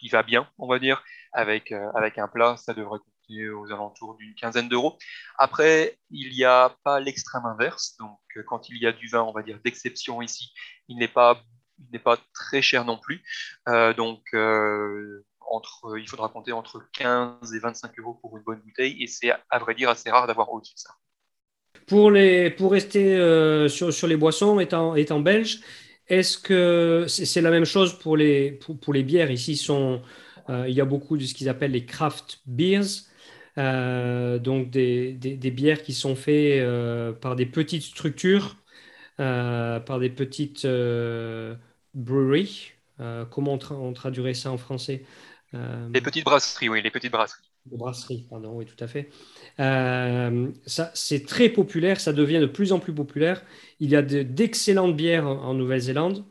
qui, 0.00 0.08
va 0.08 0.22
bien, 0.22 0.50
on 0.58 0.66
va 0.66 0.78
dire, 0.78 1.02
avec, 1.32 1.70
euh, 1.70 1.90
avec 1.94 2.18
un 2.18 2.26
plat, 2.26 2.56
ça 2.56 2.74
devrait 2.74 2.98
compter 2.98 3.48
aux 3.50 3.70
alentours 3.70 4.16
d'une 4.16 4.34
quinzaine 4.34 4.68
d'euros. 4.68 4.98
Après, 5.38 5.98
il 6.10 6.34
n'y 6.34 6.44
a 6.44 6.76
pas 6.82 6.98
l'extrême 6.98 7.46
inverse. 7.46 7.96
Donc, 7.98 8.18
euh, 8.36 8.42
quand 8.42 8.68
il 8.68 8.78
y 8.78 8.86
a 8.86 8.92
du 8.92 9.06
vin, 9.06 9.22
on 9.22 9.32
va 9.32 9.42
dire, 9.42 9.60
d'exception 9.64 10.20
ici, 10.20 10.52
il 10.88 10.98
n'est 10.98 11.08
pas, 11.08 11.40
n'est 11.92 11.98
pas 11.98 12.18
très 12.34 12.62
cher 12.62 12.84
non 12.84 12.98
plus. 12.98 13.22
donc, 13.96 14.22
entre, 15.52 15.98
il 15.98 16.08
faudra 16.08 16.28
compter 16.28 16.52
entre 16.52 16.82
15 16.92 17.54
et 17.54 17.58
25 17.58 17.98
euros 17.98 18.18
pour 18.20 18.36
une 18.36 18.42
bonne 18.42 18.60
bouteille. 18.60 19.02
Et 19.02 19.06
c'est, 19.06 19.30
à 19.50 19.58
vrai 19.58 19.74
dire, 19.74 19.88
assez 19.88 20.10
rare 20.10 20.26
d'avoir 20.26 20.52
au-dessus 20.52 20.74
de 20.74 20.80
ça. 20.80 20.90
Pour, 21.86 22.10
les, 22.10 22.50
pour 22.50 22.72
rester 22.72 23.16
euh, 23.16 23.68
sur, 23.68 23.92
sur, 23.92 24.06
les 24.06 24.16
boissons, 24.16 24.60
étant, 24.60 24.94
étant 24.94 25.20
belge, 25.20 25.60
est-ce 26.08 26.38
que 26.38 27.06
c'est 27.08 27.40
la 27.40 27.50
même 27.50 27.64
chose 27.64 27.98
pour 27.98 28.16
les, 28.16 28.52
pour, 28.52 28.92
les 28.92 29.02
bières? 29.02 29.30
Ici, 29.30 29.56
sont, 29.56 30.02
euh, 30.48 30.66
il 30.68 30.74
y 30.74 30.80
a 30.80 30.84
beaucoup 30.84 31.16
de 31.16 31.24
ce 31.24 31.34
qu'ils 31.34 31.48
appellent 31.48 31.72
les 31.72 31.84
craft 31.84 32.40
beers, 32.46 33.06
euh, 33.58 34.38
donc 34.38 34.70
des, 34.70 35.12
des, 35.12 35.36
des, 35.36 35.50
bières 35.50 35.82
qui 35.82 35.92
sont 35.92 36.16
faites 36.16 36.64
par 37.20 37.36
des 37.36 37.46
petites 37.46 37.82
structures, 37.82 38.56
par 39.16 39.98
des 39.98 40.10
petites 40.10 40.66
breweries. 41.94 42.72
comment 43.30 43.58
on, 43.70 43.92
traduirait 43.92 44.34
ça 44.34 44.50
en 44.50 44.58
français 44.58 45.04
Les 45.52 46.00
petites 46.00 46.24
brasseries, 46.24 46.68
oui, 46.68 46.82
les 46.82 46.90
petites 46.90 47.12
brasseries. 47.12 47.52
Les 47.70 47.76
brasseries, 47.76 48.26
pardon, 48.28 48.52
oui, 48.54 48.66
tout 48.66 48.82
à 48.82 48.88
fait. 48.88 49.10
Euh, 49.60 50.50
ça, 50.66 50.90
c'est 50.94 51.26
très 51.26 51.48
populaire, 51.48 52.00
ça 52.00 52.12
devient 52.12 52.40
de 52.40 52.46
plus 52.46 52.72
en 52.72 52.80
plus 52.80 52.94
populaire. 52.94 53.42
Il 53.78 53.88
y 53.90 53.96
a 53.96 54.02
d'excellentes 54.02 54.96
bières 54.96 55.26
en, 55.26 55.54
Nouvelle-Zélande. 55.54 56.24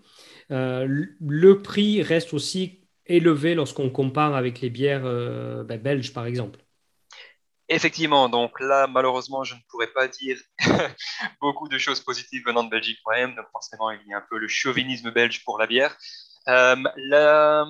Euh, 0.51 1.05
le 1.19 1.61
prix 1.61 2.01
reste 2.03 2.33
aussi 2.33 2.81
élevé 3.05 3.55
lorsqu'on 3.55 3.89
compare 3.89 4.35
avec 4.35 4.59
les 4.61 4.69
bières 4.69 5.05
euh, 5.05 5.63
ben, 5.63 5.79
belges, 5.81 6.13
par 6.13 6.25
exemple. 6.25 6.59
Effectivement, 7.73 8.27
donc 8.27 8.59
là, 8.59 8.85
malheureusement, 8.85 9.45
je 9.45 9.55
ne 9.55 9.59
pourrais 9.69 9.87
pas 9.87 10.09
dire 10.09 10.37
beaucoup 11.41 11.69
de 11.69 11.77
choses 11.77 12.01
positives 12.01 12.43
venant 12.45 12.65
de 12.65 12.69
Belgique 12.69 12.99
quand 13.01 13.13
même. 13.13 13.33
Donc 13.33 13.45
forcément, 13.53 13.91
il 13.91 14.05
y 14.07 14.13
a 14.13 14.17
un 14.17 14.25
peu 14.29 14.37
le 14.37 14.49
chauvinisme 14.49 15.09
belge 15.09 15.45
pour 15.45 15.57
la 15.57 15.67
bière. 15.67 15.95
la, 16.47 17.65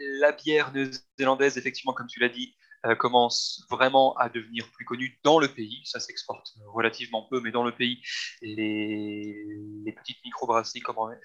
la, 0.00 0.32
bière 0.32 0.72
néo-zélandaise, 0.72 1.56
effectivement, 1.56 1.92
comme 1.92 2.08
tu 2.08 2.18
l'as 2.18 2.30
dit, 2.30 2.56
euh, 2.58 2.63
commence 2.98 3.64
vraiment 3.70 4.14
à 4.16 4.28
devenir 4.28 4.70
plus 4.72 4.84
connu 4.84 5.18
dans 5.22 5.38
le 5.38 5.48
pays. 5.48 5.80
Ça 5.84 6.00
s'exporte 6.00 6.54
relativement 6.72 7.26
peu, 7.30 7.40
mais 7.40 7.50
dans 7.50 7.64
le 7.64 7.72
pays, 7.72 8.02
les, 8.42 9.94
petites 9.96 10.22
microbrasseries 10.24 10.80
commencent 10.80 11.16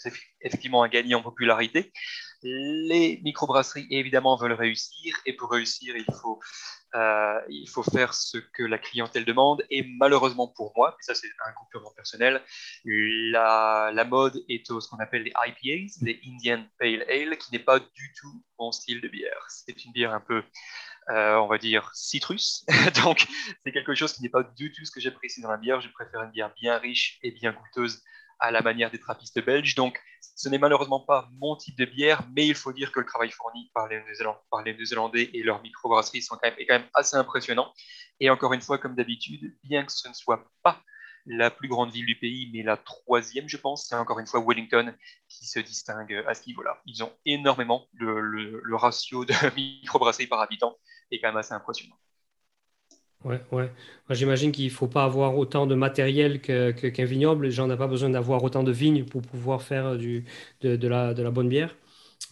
effectivement 0.42 0.82
à 0.82 0.90
gagner 0.90 1.16
en 1.16 1.22
popularité. 1.22 1.92
Les 2.44 3.20
microbrasseries, 3.24 3.88
évidemment, 3.90 4.38
veulent 4.38 4.54
réussir, 4.54 5.18
et 5.26 5.34
pour 5.34 5.52
réussir, 5.52 5.96
il 5.98 6.06
faut, 6.22 6.40
euh, 6.96 7.42
il 7.50 7.68
faut 7.68 7.84
faire 7.84 8.14
ce 8.14 8.38
que 8.38 8.64
la 8.64 8.78
clientèle 8.78 9.26
demande. 9.26 9.66
Et 9.70 9.84
malheureusement 9.84 10.48
pour 10.48 10.72
moi, 10.76 10.96
ça 11.02 11.14
c'est 11.14 11.28
un 11.46 11.52
coup 11.54 11.66
purement 11.70 11.92
personnel, 11.96 12.42
la, 12.86 13.92
la 13.94 14.06
mode 14.06 14.42
est 14.48 14.70
au 14.72 14.80
ce 14.80 14.90
qu'on 14.90 15.00
appelle 15.00 15.24
les 15.24 15.34
IPAs, 15.48 15.98
les 16.02 16.22
Indian 16.26 16.64
Pale 16.78 17.06
Ale, 17.10 17.38
qui 17.38 17.52
n'est 17.52 17.64
pas 17.64 17.80
du 17.80 18.14
tout 18.20 18.44
mon 18.58 18.72
style 18.72 19.02
de 19.02 19.08
bière. 19.08 19.46
C'est 19.50 19.84
une 19.86 19.92
bière 19.92 20.14
un 20.14 20.22
peu 20.22 20.44
euh, 21.10 21.36
on 21.36 21.48
va 21.48 21.58
dire, 21.58 21.90
citrus. 21.94 22.66
Donc, 23.04 23.28
c'est 23.66 23.72
quelque 23.72 23.96
chose 23.96 24.14
qui 24.14 24.22
n'est 24.22 24.30
pas 24.30 24.44
du 24.44 24.72
tout 24.72 24.86
ce 24.86 24.92
que 24.92 25.00
j'apprécie 25.00 25.42
dans 25.42 25.50
la 25.50 25.58
bière. 25.58 25.82
Je 25.82 25.90
préfère 25.90 26.22
une 26.22 26.32
bière 26.32 26.54
bien 26.56 26.78
riche 26.78 27.20
et 27.24 27.32
bien 27.32 27.54
goûteuse 27.54 28.04
à 28.40 28.52
la 28.52 28.62
manière 28.62 28.92
des 28.92 29.00
trappistes 29.00 29.44
belges. 29.44 29.76
Donc, 29.76 30.00
ce 30.36 30.50
n'est 30.50 30.58
malheureusement 30.58 31.00
pas 31.00 31.28
mon 31.34 31.56
type 31.56 31.78
de 31.78 31.86
bière, 31.86 32.24
mais 32.36 32.48
il 32.48 32.56
faut 32.56 32.72
dire 32.72 32.92
que 32.92 33.00
le 33.00 33.06
travail 33.06 33.32
fourni 33.32 33.70
par 33.74 33.88
les, 33.88 34.02
Néo-Zélandais 34.74 35.30
et 35.34 35.44
leurs 35.44 35.62
microbrasseries 35.62 36.22
sont 36.22 36.36
quand 36.36 36.50
même, 36.50 36.56
est 36.58 36.66
quand 36.66 36.76
même 36.76 36.90
assez 36.94 37.18
impressionnant. 37.18 37.74
Et 38.20 38.30
encore 38.30 38.54
une 38.54 38.62
fois, 38.62 38.78
comme 38.78 38.96
d'habitude, 38.96 39.56
bien 39.64 39.84
que 39.84 39.92
ce 39.92 40.08
ne 40.08 40.14
soit 40.14 40.50
pas 40.64 40.82
la 41.26 41.52
plus 41.52 41.68
grande 41.68 41.92
ville 41.92 42.06
du 42.06 42.16
pays, 42.16 42.50
mais 42.54 42.64
la 42.64 42.78
troisième, 42.78 43.48
je 43.48 43.58
pense. 43.58 43.88
C'est 43.88 43.96
encore 43.96 44.20
une 44.20 44.28
fois 44.28 44.44
Wellington 44.46 44.94
qui 45.28 45.46
se 45.46 45.60
distingue 45.60 46.24
à 46.28 46.34
ce 46.34 46.46
niveau-là. 46.48 46.82
Ils 46.86 47.04
ont 47.04 47.12
énormément 47.26 47.88
le, 47.94 48.76
ratio 48.76 49.26
de 49.26 49.34
microbrasserie 49.56 50.28
par 50.28 50.42
habitant 50.42 50.76
est 51.12 51.20
quand 51.20 51.28
même 51.30 51.38
assez 51.38 51.54
impressionnant. 51.54 51.96
Ouais, 53.26 53.42
ouais. 53.52 53.70
J'imagine 54.12 54.52
qu'il 54.52 54.66
ne 54.66 54.70
faut 54.70 54.88
pas 54.88 55.04
avoir 55.04 55.38
autant 55.38 55.68
de 55.68 55.76
matériel 55.76 56.42
qu'un 56.42 57.06
vignoble. 57.06 57.46
Les 57.46 57.52
gens 57.52 57.68
n'ont 57.68 57.76
pas 57.76 57.88
besoin 57.88 58.10
d'avoir 58.10 58.44
autant 58.44 58.64
de 58.64 58.72
vignes 58.72 59.04
pour 59.04 59.22
pouvoir 59.22 59.62
faire 59.62 59.98
du, 59.98 60.24
de, 60.62 60.88
la, 60.88 61.14
de 61.14 61.22
la 61.22 61.30
bonne 61.32 61.50
bière. 61.50 61.76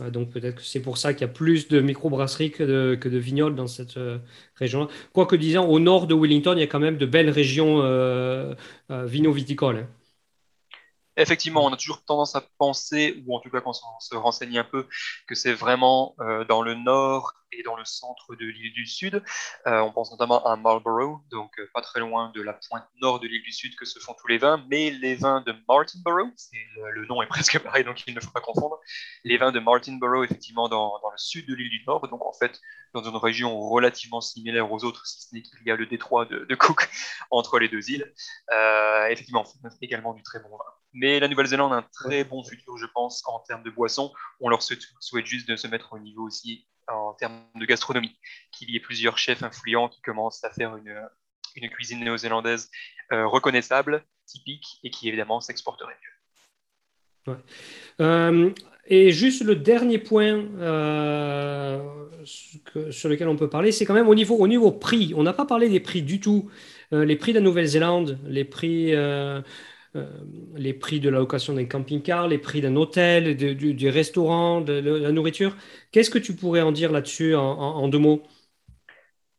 Euh, 0.01 0.09
donc 0.11 0.29
peut-être 0.31 0.55
que 0.55 0.61
c'est 0.61 0.81
pour 0.81 0.97
ça 0.97 1.13
qu'il 1.13 1.21
y 1.21 1.29
a 1.29 1.33
plus 1.33 1.67
de 1.67 1.79
microbrasseries 1.81 2.51
que 2.51 2.63
de, 2.63 2.95
que 2.95 3.09
de 3.09 3.17
vignoles 3.17 3.55
dans 3.55 3.67
cette 3.67 3.97
euh, 3.97 4.19
région-là. 4.55 4.87
Quoique 5.13 5.35
disant, 5.35 5.65
au 5.67 5.79
nord 5.79 6.07
de 6.07 6.15
Wellington, 6.15 6.53
il 6.55 6.59
y 6.59 6.63
a 6.63 6.67
quand 6.67 6.79
même 6.79 6.97
de 6.97 7.05
belles 7.05 7.29
régions 7.29 7.81
euh, 7.81 8.55
euh 8.91 9.05
vino-viticoles. 9.05 9.77
Hein. 9.77 9.87
Effectivement, 11.17 11.65
on 11.65 11.73
a 11.73 11.77
toujours 11.77 12.03
tendance 12.05 12.35
à 12.35 12.43
penser, 12.57 13.23
ou 13.25 13.35
en 13.35 13.39
tout 13.39 13.49
cas 13.49 13.61
quand 13.61 13.71
on 13.71 13.99
se 13.99 14.15
renseigne 14.15 14.59
un 14.59 14.63
peu, 14.63 14.87
que 15.27 15.35
c'est 15.35 15.53
vraiment 15.53 16.15
dans 16.47 16.61
le 16.61 16.75
nord 16.75 17.33
et 17.51 17.63
dans 17.63 17.75
le 17.75 17.85
centre 17.85 18.35
de 18.35 18.45
l'île 18.45 18.73
du 18.73 18.85
Sud. 18.85 19.23
Euh, 19.65 19.79
on 19.79 19.91
pense 19.91 20.11
notamment 20.11 20.45
à 20.45 20.55
Marlborough, 20.55 21.21
donc 21.29 21.57
euh, 21.59 21.69
pas 21.73 21.81
très 21.81 21.99
loin 21.99 22.31
de 22.33 22.41
la 22.41 22.53
pointe 22.53 22.87
nord 23.01 23.19
de 23.19 23.27
l'île 23.27 23.41
du 23.43 23.51
Sud 23.51 23.75
que 23.75 23.85
se 23.85 23.99
font 23.99 24.13
tous 24.19 24.27
les 24.27 24.37
vins, 24.37 24.63
mais 24.69 24.89
les 24.89 25.15
vins 25.15 25.41
de 25.41 25.53
Martinborough, 25.67 26.31
le, 26.93 27.05
nom 27.05 27.21
est 27.21 27.27
presque 27.27 27.59
pareil, 27.59 27.83
donc 27.83 28.05
il 28.07 28.13
ne 28.13 28.19
faut 28.19 28.31
pas 28.31 28.41
confondre, 28.41 28.79
les 29.23 29.37
vins 29.37 29.51
de 29.51 29.59
Martinborough, 29.59 30.25
effectivement, 30.25 30.69
dans, 30.69 30.99
le 31.11 31.17
sud 31.17 31.47
de 31.47 31.55
l'île 31.55 31.69
du 31.69 31.83
Nord, 31.85 32.07
donc 32.07 32.23
en 32.23 32.33
fait, 32.33 32.59
dans 32.93 33.03
une 33.03 33.17
région 33.17 33.59
relativement 33.59 34.21
similaire 34.21 34.71
aux 34.71 34.83
autres, 34.83 35.05
si 35.05 35.21
ce 35.21 35.35
n'est 35.35 35.41
qu'il 35.41 35.65
y 35.65 35.71
a 35.71 35.75
le 35.75 35.85
détroit 35.85 36.25
de, 36.25 36.55
Cook 36.55 36.89
entre 37.31 37.59
les 37.59 37.69
deux 37.69 37.91
îles. 37.91 38.13
Euh, 38.51 39.07
effectivement, 39.07 39.45
également 39.81 40.13
du 40.13 40.23
très 40.23 40.39
bon 40.39 40.49
vin. 40.49 40.63
Mais 40.99 41.19
la 41.19 41.27
Nouvelle-Zélande 41.27 41.73
a 41.73 41.75
un 41.77 41.85
très 41.93 42.23
bon 42.23 42.43
futur, 42.43 42.75
je 42.77 42.87
pense, 42.87 43.23
en 43.27 43.39
termes 43.39 43.61
de 43.61 43.69
boissons. 43.69 44.11
On 44.39 44.49
leur 44.49 44.63
souhaite 44.63 45.25
juste 45.25 45.47
de 45.47 45.55
se 45.55 45.67
mettre 45.67 45.93
au 45.93 45.99
niveau 45.99 46.23
aussi 46.23 46.65
en 46.87 47.13
termes 47.13 47.43
de 47.55 47.65
gastronomie, 47.65 48.17
qu'il 48.51 48.71
y 48.71 48.77
ait 48.77 48.79
plusieurs 48.79 49.17
chefs 49.17 49.43
influents 49.43 49.89
qui 49.89 50.01
commencent 50.01 50.43
à 50.43 50.49
faire 50.49 50.75
une, 50.77 50.95
une 51.55 51.69
cuisine 51.69 52.03
néo-zélandaise 52.03 52.71
euh, 53.11 53.27
reconnaissable, 53.27 54.03
typique, 54.25 54.79
et 54.83 54.89
qui 54.89 55.07
évidemment 55.07 55.39
s'exporterait 55.39 55.93
mieux. 57.27 57.37
Euh, 57.99 58.49
et 58.85 59.11
juste 59.11 59.43
le 59.43 59.55
dernier 59.55 59.97
point 59.97 60.45
euh, 60.59 61.79
sur 62.23 63.09
lequel 63.09 63.27
on 63.27 63.35
peut 63.35 63.49
parler, 63.49 63.71
c'est 63.71 63.85
quand 63.85 63.93
même 63.93 64.07
au 64.07 64.15
niveau, 64.15 64.35
au 64.35 64.47
niveau 64.47 64.71
prix. 64.71 65.13
On 65.15 65.23
n'a 65.23 65.33
pas 65.33 65.45
parlé 65.45 65.69
des 65.69 65.81
prix 65.81 66.01
du 66.01 66.19
tout. 66.19 66.49
les 66.91 67.17
prix 67.17 67.33
de 67.33 67.39
la 67.39 67.43
Nouvelle-Zélande, 67.43 68.17
les 68.25 68.45
prix 68.45 68.93
les 70.55 70.73
prix 70.73 70.99
de 70.99 71.09
la 71.09 71.19
location 71.19 71.53
d'un 71.53 71.65
camping-car, 71.65 72.27
les 72.27 72.37
prix 72.37 72.61
d'un 72.61 72.75
hôtel, 72.75 73.35
du, 73.35 73.89
restaurant, 73.89 74.61
de, 74.61 74.73
la 74.73 75.11
nourriture. 75.11 75.55
Qu'est-ce 75.91 76.09
que 76.09 76.19
tu 76.19 76.35
pourrais 76.35 76.61
en 76.61 76.71
dire 76.71 76.91
là-dessus 76.91 77.35
en, 77.35 77.87
deux 77.87 77.99
mots? 77.99 78.23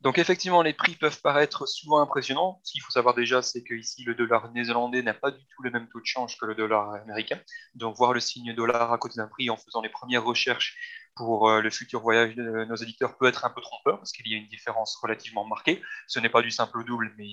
Donc 0.01 0.19
effectivement, 0.19 0.63
les 0.63 0.75
prix 0.75 0.95
peuvent 0.95 1.21
paraître 1.21 1.67
souvent 1.67 2.01
impressionnants. 2.01 2.61
Ce 2.63 2.73
qu'il 2.73 2.81
faut 2.83 2.93
savoir 2.93 3.15
déjà, 3.15 3.43
c'est 3.43 3.65
qu'ici, 3.65 4.05
le 4.05 4.15
dollar 4.15 4.53
néerlandais 4.53 5.03
n'a 5.03 5.15
pas 5.15 5.33
du 5.33 5.45
tout 5.57 5.63
le 5.63 5.71
même 5.71 5.89
taux 5.89 6.01
de 6.01 6.07
change 6.07 6.39
que 6.39 6.47
le 6.47 6.55
dollar 6.55 6.95
américain. 6.95 7.41
Donc 7.75 7.97
voir 7.97 8.13
le 8.13 8.21
signe 8.21 8.55
dollar 8.55 8.93
à 8.93 8.99
côté 8.99 9.17
d'un 9.17 9.27
prix 9.27 9.51
en 9.51 9.57
faisant 9.57 9.83
les 9.83 9.89
premières 9.89 10.25
recherches 10.25 10.77
pour 11.17 11.51
euh, 11.51 11.61
le 11.61 11.71
futur 11.71 12.01
voyage 12.01 12.37
de 12.37 12.65
nos 12.65 12.77
éditeurs 12.77 13.19
peut 13.19 13.27
être 13.27 13.45
un 13.45 13.51
peu 13.51 13.61
trompeur 13.61 13.99
parce 13.99 14.13
qu'il 14.13 14.29
y 14.29 14.35
a 14.35 14.39
une 14.39 14.47
différence 14.47 14.97
relativement 15.03 15.45
marquée. 15.45 15.83
Ce 16.07 16.21
n'est 16.21 16.29
pas 16.29 16.43
du 16.43 16.53
simple 16.53 16.79
au 16.79 16.85
double, 16.85 17.13
mais 17.19 17.29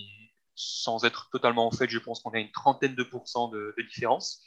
sans 0.56 1.04
être 1.06 1.30
totalement 1.32 1.68
en 1.68 1.72
fait, 1.72 1.90
je 1.90 2.00
pense 2.00 2.22
qu'on 2.22 2.32
a 2.32 2.40
une 2.40 2.52
trentaine 2.52 2.96
de 2.96 3.04
pourcents 3.04 3.50
de, 3.50 3.74
de 3.78 3.84
différence. 3.84 4.42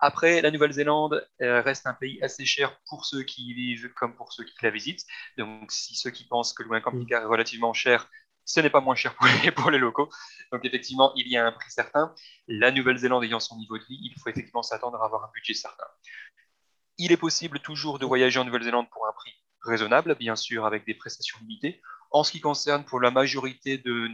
Après, 0.00 0.42
la 0.42 0.50
Nouvelle-Zélande 0.50 1.26
euh, 1.40 1.62
reste 1.62 1.86
un 1.86 1.94
pays 1.94 2.22
assez 2.22 2.44
cher 2.44 2.78
pour 2.88 3.06
ceux 3.06 3.22
qui 3.22 3.42
y 3.48 3.54
vivent 3.54 3.92
comme 3.94 4.14
pour 4.14 4.32
ceux 4.32 4.44
qui 4.44 4.54
la 4.62 4.70
visitent. 4.70 5.06
Donc, 5.38 5.70
si 5.70 5.94
ceux 5.94 6.10
qui 6.10 6.24
pensent 6.24 6.52
que 6.52 6.62
louer 6.62 6.78
un 6.78 6.80
camping-car 6.80 7.22
est 7.22 7.26
relativement 7.26 7.72
cher, 7.72 8.08
ce 8.44 8.60
n'est 8.60 8.70
pas 8.70 8.80
moins 8.80 8.96
cher 8.96 9.14
pour 9.14 9.26
les, 9.26 9.50
pour 9.52 9.70
les, 9.70 9.78
locaux. 9.78 10.10
Donc, 10.52 10.64
effectivement, 10.64 11.12
il 11.16 11.28
y 11.28 11.36
a 11.36 11.46
un 11.46 11.52
prix 11.52 11.70
certain. 11.70 12.14
La 12.48 12.70
Nouvelle-Zélande 12.70 13.24
ayant 13.24 13.40
son 13.40 13.56
niveau 13.56 13.78
de 13.78 13.84
vie, 13.84 13.98
il 14.02 14.12
faut 14.20 14.28
effectivement 14.28 14.62
s'attendre 14.62 15.00
à 15.00 15.06
avoir 15.06 15.24
un 15.24 15.30
budget 15.32 15.54
certain. 15.54 15.86
Il 16.98 17.10
est 17.10 17.16
possible 17.16 17.60
toujours 17.60 17.98
de 17.98 18.06
voyager 18.06 18.38
en 18.38 18.44
Nouvelle-Zélande 18.44 18.90
pour 18.90 19.06
un 19.06 19.12
prix 19.12 19.32
raisonnable, 19.62 20.16
bien 20.16 20.36
sûr, 20.36 20.66
avec 20.66 20.84
des 20.84 20.94
prestations 20.94 21.38
limitées. 21.40 21.80
En 22.10 22.22
ce 22.22 22.30
qui 22.30 22.40
concerne 22.40 22.84
pour 22.84 23.00
la 23.00 23.10
majorité 23.10 23.78
de 23.78 24.08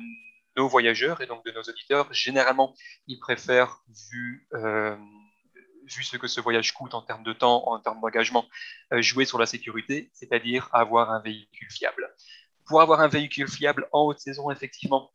nos 0.60 0.68
voyageurs 0.68 1.22
et 1.22 1.26
donc 1.26 1.42
de 1.46 1.52
nos 1.52 1.62
auditeurs, 1.62 2.12
généralement, 2.12 2.74
ils 3.06 3.18
préfèrent, 3.18 3.82
vu 4.10 4.46
euh, 4.52 4.94
vu 5.96 6.04
ce 6.04 6.18
que 6.18 6.28
ce 6.28 6.40
voyage 6.40 6.72
coûte 6.72 6.94
en 6.94 7.02
termes 7.02 7.24
de 7.24 7.32
temps, 7.32 7.66
en 7.66 7.80
termes 7.80 8.00
d'engagement, 8.00 8.44
euh, 8.92 9.00
jouer 9.00 9.24
sur 9.24 9.38
la 9.38 9.46
sécurité, 9.46 10.10
c'est-à-dire 10.12 10.68
avoir 10.72 11.10
un 11.10 11.20
véhicule 11.20 11.70
fiable. 11.70 12.14
Pour 12.66 12.82
avoir 12.82 13.00
un 13.00 13.08
véhicule 13.08 13.48
fiable 13.48 13.88
en 13.92 14.02
haute 14.02 14.20
saison, 14.20 14.50
effectivement, 14.50 15.10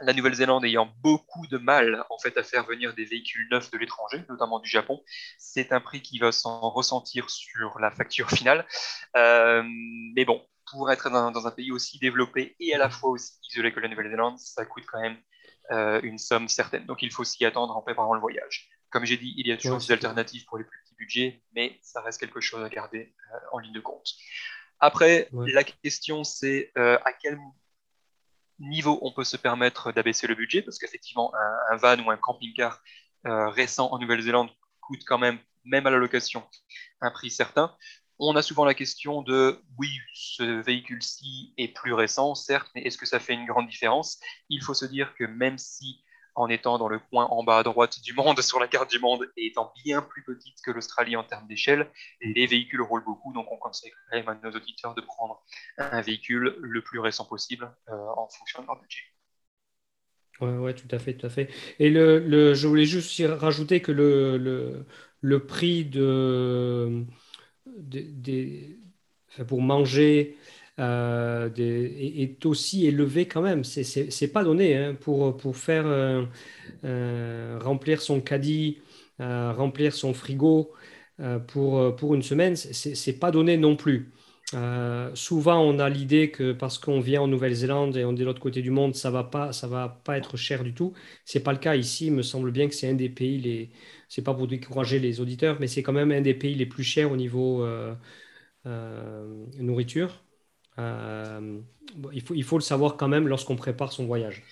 la 0.00 0.12
Nouvelle-Zélande 0.12 0.64
ayant 0.64 0.88
beaucoup 1.02 1.46
de 1.48 1.58
mal 1.58 2.04
en 2.08 2.18
fait 2.18 2.36
à 2.38 2.44
faire 2.44 2.64
venir 2.64 2.94
des 2.94 3.04
véhicules 3.04 3.46
neufs 3.50 3.70
de 3.72 3.78
l'étranger, 3.78 4.24
notamment 4.28 4.60
du 4.60 4.70
Japon, 4.70 5.02
c'est 5.38 5.72
un 5.72 5.80
prix 5.80 6.02
qui 6.02 6.18
va 6.18 6.30
s'en 6.30 6.70
ressentir 6.70 7.30
sur 7.30 7.80
la 7.80 7.90
facture 7.90 8.30
finale. 8.30 8.64
Euh, 9.16 9.62
mais 10.14 10.24
bon, 10.24 10.40
pour 10.70 10.90
être 10.90 11.10
dans, 11.10 11.46
un 11.46 11.50
pays 11.50 11.72
aussi 11.72 11.98
développé 11.98 12.56
et 12.60 12.74
à 12.74 12.78
la 12.78 12.90
fois 12.90 13.10
aussi 13.10 13.32
isolé 13.50 13.72
que 13.72 13.80
la 13.80 13.88
Nouvelle-Zélande, 13.88 14.38
ça 14.38 14.64
coûte 14.64 14.84
quand 14.86 15.00
même 15.00 15.16
euh, 15.70 16.00
une 16.02 16.18
somme 16.18 16.48
certaine. 16.48 16.86
Donc 16.86 17.02
il 17.02 17.12
faut 17.12 17.24
s'y 17.24 17.44
attendre 17.44 17.76
en 17.76 17.82
préparant 17.82 18.14
le 18.14 18.20
voyage. 18.20 18.68
Comme 18.90 19.04
j'ai 19.04 19.16
dit, 19.16 19.34
il 19.36 19.46
y 19.46 19.52
a 19.52 19.56
toujours 19.56 19.78
des 19.78 19.92
alternatives 19.92 20.44
pour 20.44 20.58
les 20.58 20.64
plus 20.64 20.78
petits 20.84 20.94
budgets, 20.94 21.42
mais 21.54 21.78
ça 21.82 22.00
reste 22.00 22.20
quelque 22.20 22.40
chose 22.40 22.62
à 22.62 22.68
garder 22.68 23.14
euh, 23.32 23.38
en 23.52 23.58
ligne 23.58 23.72
de 23.72 23.80
compte. 23.80 24.08
Après, 24.80 25.28
la 25.32 25.64
question, 25.64 26.24
c'est 26.24 26.72
euh, 26.76 26.98
à 27.04 27.12
quel 27.12 27.38
niveau 28.58 28.98
on 29.02 29.12
peut 29.12 29.24
se 29.24 29.36
permettre 29.36 29.92
d'abaisser 29.92 30.26
le 30.26 30.34
budget, 30.34 30.62
parce 30.62 30.78
qu'effectivement, 30.78 31.32
un, 31.70 31.76
van 31.76 31.98
ou 32.04 32.10
un 32.10 32.16
camping-car 32.16 32.82
récent 33.24 33.88
en 33.90 33.98
Nouvelle-Zélande 33.98 34.50
coûte 34.80 35.02
quand 35.06 35.18
même, 35.18 35.38
même 35.64 35.86
à 35.86 35.90
la 35.90 35.96
location, 35.96 36.46
un 37.00 37.10
prix 37.10 37.30
certain. 37.30 37.74
On 38.18 38.36
a 38.36 38.42
souvent 38.42 38.64
la 38.64 38.74
question 38.74 39.22
de, 39.22 39.60
oui, 39.78 39.88
ce 40.14 40.62
véhicule-ci 40.62 41.52
est 41.58 41.68
plus 41.68 41.92
récent, 41.92 42.34
certes, 42.34 42.70
mais 42.74 42.82
est-ce 42.82 42.98
que 42.98 43.06
ça 43.06 43.18
fait 43.18 43.34
une 43.34 43.46
grande 43.46 43.68
différence? 43.68 44.20
Il 44.48 44.62
faut 44.62 44.74
se 44.74 44.84
dire 44.84 45.14
que 45.16 45.24
même 45.24 45.58
si 45.58 46.04
en 46.36 46.48
étant 46.48 46.78
dans 46.78 46.88
le 46.88 46.98
coin 46.98 47.26
en 47.26 47.44
bas 47.44 47.58
à 47.58 47.62
droite 47.62 48.00
du 48.02 48.12
monde 48.12 48.40
sur 48.42 48.60
la 48.60 48.68
carte 48.68 48.90
du 48.90 48.98
monde 48.98 49.28
et 49.36 49.46
étant 49.46 49.72
bien 49.84 50.02
plus 50.02 50.22
petite 50.22 50.60
que 50.64 50.70
l'Australie 50.70 51.16
en 51.16 51.24
termes 51.24 51.46
d'échelle, 51.46 51.90
les 52.20 52.46
véhicules 52.46 52.82
roulent 52.82 53.04
beaucoup, 53.04 53.32
donc 53.32 53.50
on 53.50 53.56
conseille 53.56 53.90
quand 53.90 54.16
même 54.16 54.28
à 54.28 54.34
nos 54.34 54.50
auditeurs 54.50 54.94
de 54.94 55.00
prendre 55.00 55.42
un 55.78 56.00
véhicule 56.00 56.56
le 56.60 56.82
plus 56.82 56.98
récent 56.98 57.24
possible 57.24 57.70
euh, 57.88 57.92
en 58.16 58.28
fonction 58.28 58.62
de 58.62 58.66
leur 58.66 58.80
budget. 58.80 59.02
Oui, 60.40 60.50
ouais, 60.50 60.74
tout 60.74 60.88
à 60.90 60.98
fait, 60.98 61.14
tout 61.14 61.26
à 61.26 61.30
fait. 61.30 61.48
Et 61.78 61.90
le, 61.90 62.54
je 62.54 62.66
voulais 62.66 62.86
juste 62.86 63.22
rajouter 63.24 63.80
que 63.80 63.92
le, 63.92 65.46
prix 65.46 65.84
de, 65.84 67.04
pour 69.48 69.62
manger 69.62 70.36
euh, 70.80 71.50
est, 71.56 72.44
aussi 72.46 72.86
élevé 72.86 73.26
quand 73.26 73.42
même. 73.42 73.64
C'est 73.64 74.32
pas 74.32 74.44
donné 74.44 74.76
hein, 74.76 74.94
pour, 74.94 75.36
pour 75.36 75.56
faire 75.56 75.86
euh, 75.86 76.24
euh, 76.84 77.58
remplir 77.62 78.02
son 78.02 78.20
caddie, 78.20 78.78
remplir 79.18 79.94
son 79.94 80.12
frigo 80.14 80.72
pour, 81.46 81.94
pour 81.96 82.14
une 82.14 82.22
semaine, 82.22 82.56
c'est 82.56 83.18
pas 83.18 83.30
donné 83.30 83.56
non 83.56 83.76
plus. 83.76 84.12
Souvent, 85.14 85.60
on 85.62 85.78
a 85.78 85.88
l'idée 85.88 86.30
que 86.30 86.52
parce 86.52 86.78
qu'on 86.78 87.00
vient 87.00 87.22
en 87.22 87.28
Nouvelle-Zélande 87.28 87.96
et 87.96 88.04
on 88.04 88.12
est 88.12 88.14
de 88.16 88.24
l'autre 88.24 88.40
côté 88.40 88.62
du 88.62 88.70
monde, 88.70 88.94
ça 88.94 89.10
va 89.10 89.24
pas, 89.24 89.52
ça 89.52 89.66
va 89.66 89.88
pas 90.04 90.16
être 90.18 90.36
cher 90.36 90.62
du 90.64 90.74
tout. 90.74 90.92
C'est 91.24 91.40
pas 91.42 91.52
le 91.52 91.58
cas 91.58 91.74
ici. 91.76 92.06
Il 92.06 92.12
me 92.12 92.22
semble 92.22 92.50
bien 92.52 92.68
que 92.68 92.74
c'est 92.74 92.88
un 92.88 92.94
des 92.94 93.08
pays 93.08 93.38
les, 93.40 93.70
c'est 94.08 94.22
pas 94.22 94.34
pour 94.34 94.46
décourager 94.48 94.98
les 95.00 95.20
auditeurs, 95.20 95.58
mais 95.60 95.66
c'est 95.66 95.82
quand 95.82 95.92
même 95.92 96.12
un 96.12 96.20
des 96.20 96.34
pays 96.34 96.54
les 96.54 96.66
plus 96.66 96.84
chers 96.84 97.10
au 97.12 97.16
niveau 97.16 97.64
nourriture. 99.58 100.22
Euh, 100.78 101.60
il, 102.12 102.22
faut, 102.22 102.34
il 102.34 102.44
faut 102.44 102.58
le 102.58 102.62
savoir 102.62 102.96
quand 102.96 103.08
même 103.08 103.28
lorsqu'on 103.28 103.56
prépare 103.56 103.92
son 103.92 104.06
voyage. 104.06 104.42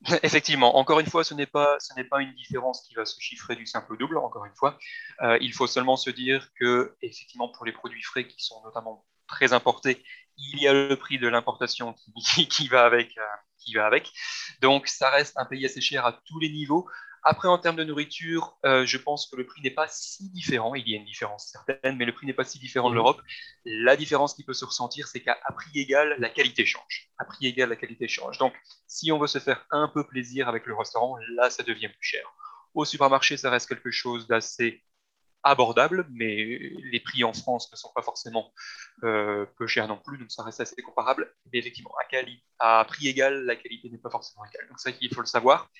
Effectivement, 0.22 0.76
encore 0.76 1.00
une 1.00 1.06
fois, 1.06 1.24
ce 1.24 1.34
n'est 1.34 1.46
pas, 1.46 1.76
ce 1.80 1.92
n'est 1.94 2.04
pas 2.04 2.20
une 2.22 2.32
différence 2.34 2.82
qui 2.82 2.94
va 2.94 3.04
se 3.04 3.20
chiffrer 3.20 3.56
du 3.56 3.66
simple 3.66 3.92
au 3.94 3.96
double, 3.96 4.18
encore 4.18 4.44
une 4.44 4.54
fois. 4.54 4.78
Euh, 5.22 5.38
il 5.40 5.52
faut 5.52 5.66
seulement 5.66 5.96
se 5.96 6.10
dire 6.10 6.50
que, 6.58 6.94
effectivement, 7.02 7.48
pour 7.48 7.64
les 7.66 7.72
produits 7.72 8.02
frais 8.02 8.26
qui 8.26 8.42
sont 8.44 8.62
notamment 8.64 9.04
très 9.28 9.52
importés, 9.52 10.02
il 10.38 10.60
y 10.60 10.68
a 10.68 10.72
le 10.72 10.96
prix 10.96 11.18
de 11.18 11.28
l'importation 11.28 11.94
qui, 12.34 12.48
qui, 12.48 12.68
va 12.68 12.84
avec, 12.84 13.16
euh, 13.18 13.22
qui 13.58 13.74
va 13.74 13.86
avec. 13.86 14.10
Donc, 14.60 14.88
ça 14.88 15.10
reste 15.10 15.36
un 15.36 15.44
pays 15.44 15.64
assez 15.64 15.80
cher 15.80 16.04
à 16.06 16.20
tous 16.24 16.40
les 16.40 16.50
niveaux. 16.50 16.88
Après, 17.24 17.48
en 17.48 17.58
termes 17.58 17.76
de 17.76 17.84
nourriture, 17.84 18.56
euh, 18.64 18.86
je 18.86 18.96
pense 18.96 19.26
que 19.26 19.36
le 19.36 19.44
prix 19.44 19.60
n'est 19.60 19.72
pas 19.72 19.88
si 19.88 20.30
différent. 20.30 20.74
Il 20.74 20.88
y 20.88 20.94
a 20.94 20.98
une 20.98 21.04
différence 21.04 21.48
certaine, 21.48 21.96
mais 21.96 22.04
le 22.04 22.12
prix 22.12 22.26
n'est 22.26 22.32
pas 22.32 22.44
si 22.44 22.58
différent 22.58 22.90
de 22.90 22.94
l'Europe. 22.94 23.20
La 23.64 23.96
différence 23.96 24.34
qui 24.34 24.44
peut 24.44 24.54
se 24.54 24.64
ressentir, 24.64 25.08
c'est 25.08 25.20
qu'à 25.20 25.36
prix 25.54 25.80
égal, 25.80 26.14
la 26.18 26.30
qualité 26.30 26.64
change. 26.64 27.10
À 27.18 27.24
prix 27.24 27.46
égal, 27.46 27.70
la 27.70 27.76
qualité 27.76 28.06
change. 28.06 28.38
Donc, 28.38 28.54
si 28.86 29.10
on 29.10 29.18
veut 29.18 29.26
se 29.26 29.40
faire 29.40 29.66
un 29.70 29.88
peu 29.88 30.06
plaisir 30.06 30.48
avec 30.48 30.64
le 30.66 30.76
restaurant, 30.76 31.16
là, 31.34 31.50
ça 31.50 31.64
devient 31.64 31.88
plus 31.88 32.06
cher. 32.06 32.24
Au 32.74 32.84
supermarché, 32.84 33.36
ça 33.36 33.50
reste 33.50 33.68
quelque 33.68 33.90
chose 33.90 34.28
d'assez 34.28 34.84
abordable, 35.42 36.06
mais 36.10 36.58
les 36.92 37.00
prix 37.00 37.24
en 37.24 37.32
France 37.32 37.70
ne 37.70 37.76
sont 37.76 37.90
pas 37.94 38.02
forcément 38.02 38.52
euh, 39.04 39.46
peu 39.56 39.66
chers 39.66 39.88
non 39.88 40.00
plus, 40.04 40.18
donc 40.18 40.30
ça 40.30 40.42
reste 40.42 40.60
assez 40.60 40.80
comparable. 40.82 41.32
Mais 41.52 41.58
effectivement, 41.58 41.92
à, 42.58 42.80
à 42.80 42.84
prix 42.84 43.08
égal, 43.08 43.44
la 43.44 43.56
qualité 43.56 43.88
n'est 43.88 43.98
pas 43.98 44.10
forcément 44.10 44.44
égale. 44.44 44.68
Donc 44.68 44.78
ça, 44.80 44.90
il 45.00 45.14
faut 45.14 45.20
le 45.20 45.26
savoir. 45.26 45.70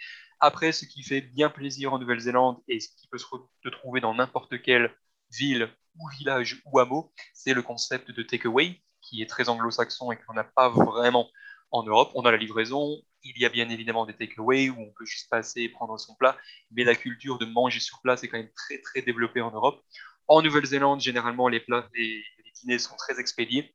Après, 0.41 0.73
ce 0.73 0.85
qui 0.85 1.03
fait 1.03 1.21
bien 1.21 1.51
plaisir 1.51 1.93
en 1.93 1.99
Nouvelle-Zélande 1.99 2.59
et 2.69 2.79
ce 2.81 2.89
qui 2.97 3.09
peut 3.09 3.19
se 3.19 3.69
trouver 3.71 4.01
dans 4.01 4.15
n'importe 4.15 4.63
quelle 4.63 4.95
ville 5.31 5.69
ou 5.99 6.09
village 6.11 6.63
ou 6.67 6.79
hameau, 6.79 7.13
c'est 7.35 7.55
le 7.55 7.63
concept 7.63 8.13
de 8.13 8.23
takeaway, 8.23 8.81
qui 9.03 9.21
est 9.23 9.27
très 9.27 9.49
anglo-saxon 9.49 10.13
et 10.13 10.17
qu'on 10.17 10.35
n'a 10.35 10.45
pas 10.45 10.69
vraiment 10.69 11.29
en 11.71 11.83
Europe. 11.83 12.13
On 12.15 12.23
a 12.23 12.31
la 12.31 12.37
livraison, 12.37 13.03
il 13.23 13.39
y 13.41 13.47
a 13.47 13.49
bien 13.49 13.69
évidemment 13.71 14.07
des 14.07 14.15
takeaway 14.15 14.71
où 14.71 14.81
on 14.81 14.93
peut 14.93 15.05
juste 15.05 15.29
passer 15.31 15.63
et 15.63 15.69
prendre 15.69 15.99
son 15.99 16.15
plat, 16.17 16.37
mais 16.71 16.85
la 16.85 16.95
culture 16.95 17.39
de 17.39 17.47
manger 17.47 17.81
sur 17.81 18.01
place 18.03 18.23
est 18.25 18.29
quand 18.29 18.39
même 18.39 18.53
très 18.55 18.81
très 18.81 19.03
développée 19.03 19.41
en 19.41 19.51
Europe. 19.51 19.83
En 20.29 20.43
Nouvelle-Zélande, 20.43 21.01
généralement, 21.01 21.49
les 21.49 21.61
plats, 21.61 21.89
les, 21.95 22.23
les 22.45 22.51
dîners 22.61 22.79
sont 22.79 22.97
très 22.97 23.19
expédiés. 23.19 23.75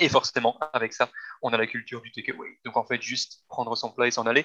Et 0.00 0.08
forcément, 0.08 0.58
avec 0.72 0.92
ça, 0.92 1.08
on 1.40 1.52
a 1.52 1.56
la 1.56 1.68
culture 1.68 2.00
du 2.02 2.10
takeaway. 2.10 2.58
Donc 2.64 2.76
en 2.76 2.84
fait, 2.84 3.00
juste 3.00 3.44
prendre 3.48 3.76
son 3.76 3.92
plat 3.92 4.08
et 4.08 4.10
s'en 4.10 4.26
aller, 4.26 4.44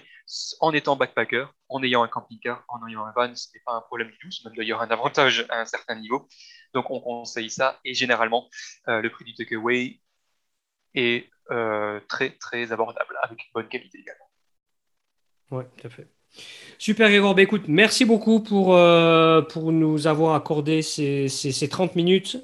en 0.59 0.73
étant 0.73 0.95
backpacker, 0.95 1.45
en 1.69 1.81
ayant 1.81 2.03
un 2.03 2.07
camping-car, 2.07 2.63
en 2.67 2.85
ayant 2.87 3.03
un 3.05 3.11
van, 3.13 3.35
ce 3.35 3.47
n'est 3.53 3.61
pas 3.65 3.73
un 3.73 3.81
problème 3.81 4.11
du 4.11 4.17
tout, 4.19 4.29
c'est 4.31 4.45
même 4.45 4.55
d'ailleurs 4.55 4.81
un 4.81 4.91
avantage 4.91 5.45
à 5.49 5.59
un 5.61 5.65
certain 5.65 5.95
niveau. 5.95 6.27
Donc 6.73 6.91
on 6.91 6.99
conseille 7.01 7.49
ça, 7.49 7.79
et 7.83 7.95
généralement, 7.95 8.47
euh, 8.89 9.01
le 9.01 9.09
prix 9.09 9.25
du 9.25 9.33
takeaway 9.33 9.99
est 10.93 11.29
euh, 11.51 11.99
très 12.07 12.37
très 12.37 12.71
abordable, 12.71 13.17
avec 13.23 13.43
une 13.43 13.51
bonne 13.53 13.69
qualité 13.69 13.99
également. 13.99 14.28
Oui, 15.51 15.63
tout 15.77 15.87
à 15.87 15.89
fait. 15.89 16.07
Super 16.77 17.09
Grégoire, 17.09 17.35
bah, 17.35 17.41
écoute, 17.41 17.63
merci 17.67 18.05
beaucoup 18.05 18.39
pour, 18.39 18.75
euh, 18.75 19.41
pour 19.41 19.71
nous 19.71 20.07
avoir 20.07 20.35
accordé 20.35 20.81
ces, 20.81 21.27
ces, 21.27 21.51
ces 21.51 21.67
30 21.67 21.95
minutes 21.95 22.37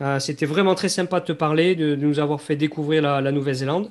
euh, 0.00 0.18
c'était 0.18 0.46
vraiment 0.46 0.74
très 0.74 0.88
sympa 0.88 1.20
de 1.20 1.26
te 1.26 1.32
parler, 1.32 1.74
de, 1.74 1.94
nous 1.94 2.20
avoir 2.20 2.40
fait 2.40 2.56
découvrir 2.56 3.02
la, 3.02 3.32
Nouvelle-Zélande. 3.32 3.90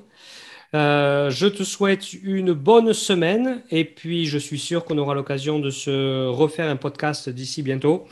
Euh, 0.74 1.30
je 1.30 1.46
te 1.46 1.62
souhaite 1.62 2.12
une 2.12 2.52
bonne 2.52 2.92
semaine 2.92 3.62
et 3.70 3.84
puis 3.84 4.26
je 4.26 4.38
suis 4.38 4.58
sûr 4.58 4.84
qu'on 4.84 4.98
aura 4.98 5.14
l'occasion 5.14 5.58
de 5.60 5.70
se 5.70 6.26
refaire 6.26 6.68
un 6.68 6.76
podcast 6.76 7.28
d'ici 7.28 7.62
bientôt 7.62 8.06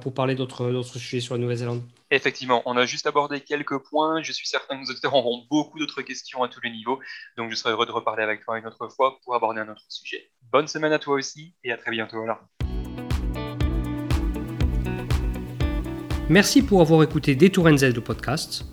pour 0.00 0.14
parler 0.14 0.34
d'autres 0.34 0.82
sujets 0.98 1.20
sur 1.20 1.34
la 1.34 1.40
Nouvelle-Zélande. 1.40 1.82
Effectivement, 2.10 2.62
on 2.66 2.76
a 2.76 2.86
juste 2.86 3.06
abordé 3.06 3.40
quelques 3.40 3.78
points. 3.78 4.22
Je 4.22 4.30
suis 4.30 4.46
certain 4.46 4.76
que 4.76 4.82
nos 4.82 4.90
auditeurs 4.90 5.14
auront 5.14 5.44
beaucoup 5.50 5.80
d'autres 5.80 6.02
questions 6.02 6.44
à 6.44 6.48
tous 6.48 6.60
les 6.62 6.70
niveaux. 6.70 7.00
Donc 7.36 7.50
je 7.50 7.56
serai 7.56 7.72
heureux 7.72 7.86
de 7.86 7.90
reparler 7.90 8.22
avec 8.22 8.44
toi 8.44 8.58
une 8.58 8.66
autre 8.66 8.88
fois 8.88 9.18
pour 9.24 9.34
aborder 9.34 9.60
un 9.60 9.68
autre 9.68 9.82
sujet. 9.88 10.30
Bonne 10.52 10.68
semaine 10.68 10.92
à 10.92 11.00
toi 11.00 11.16
aussi 11.16 11.54
et 11.64 11.72
à 11.72 11.76
très 11.76 11.90
bientôt 11.90 12.22
alors. 12.22 12.38
Merci 16.28 16.62
pour 16.62 16.80
avoir 16.80 17.02
écouté 17.02 17.34
Détour 17.34 17.68
NZ 17.70 17.94
le 17.94 18.00
podcast. 18.00 18.64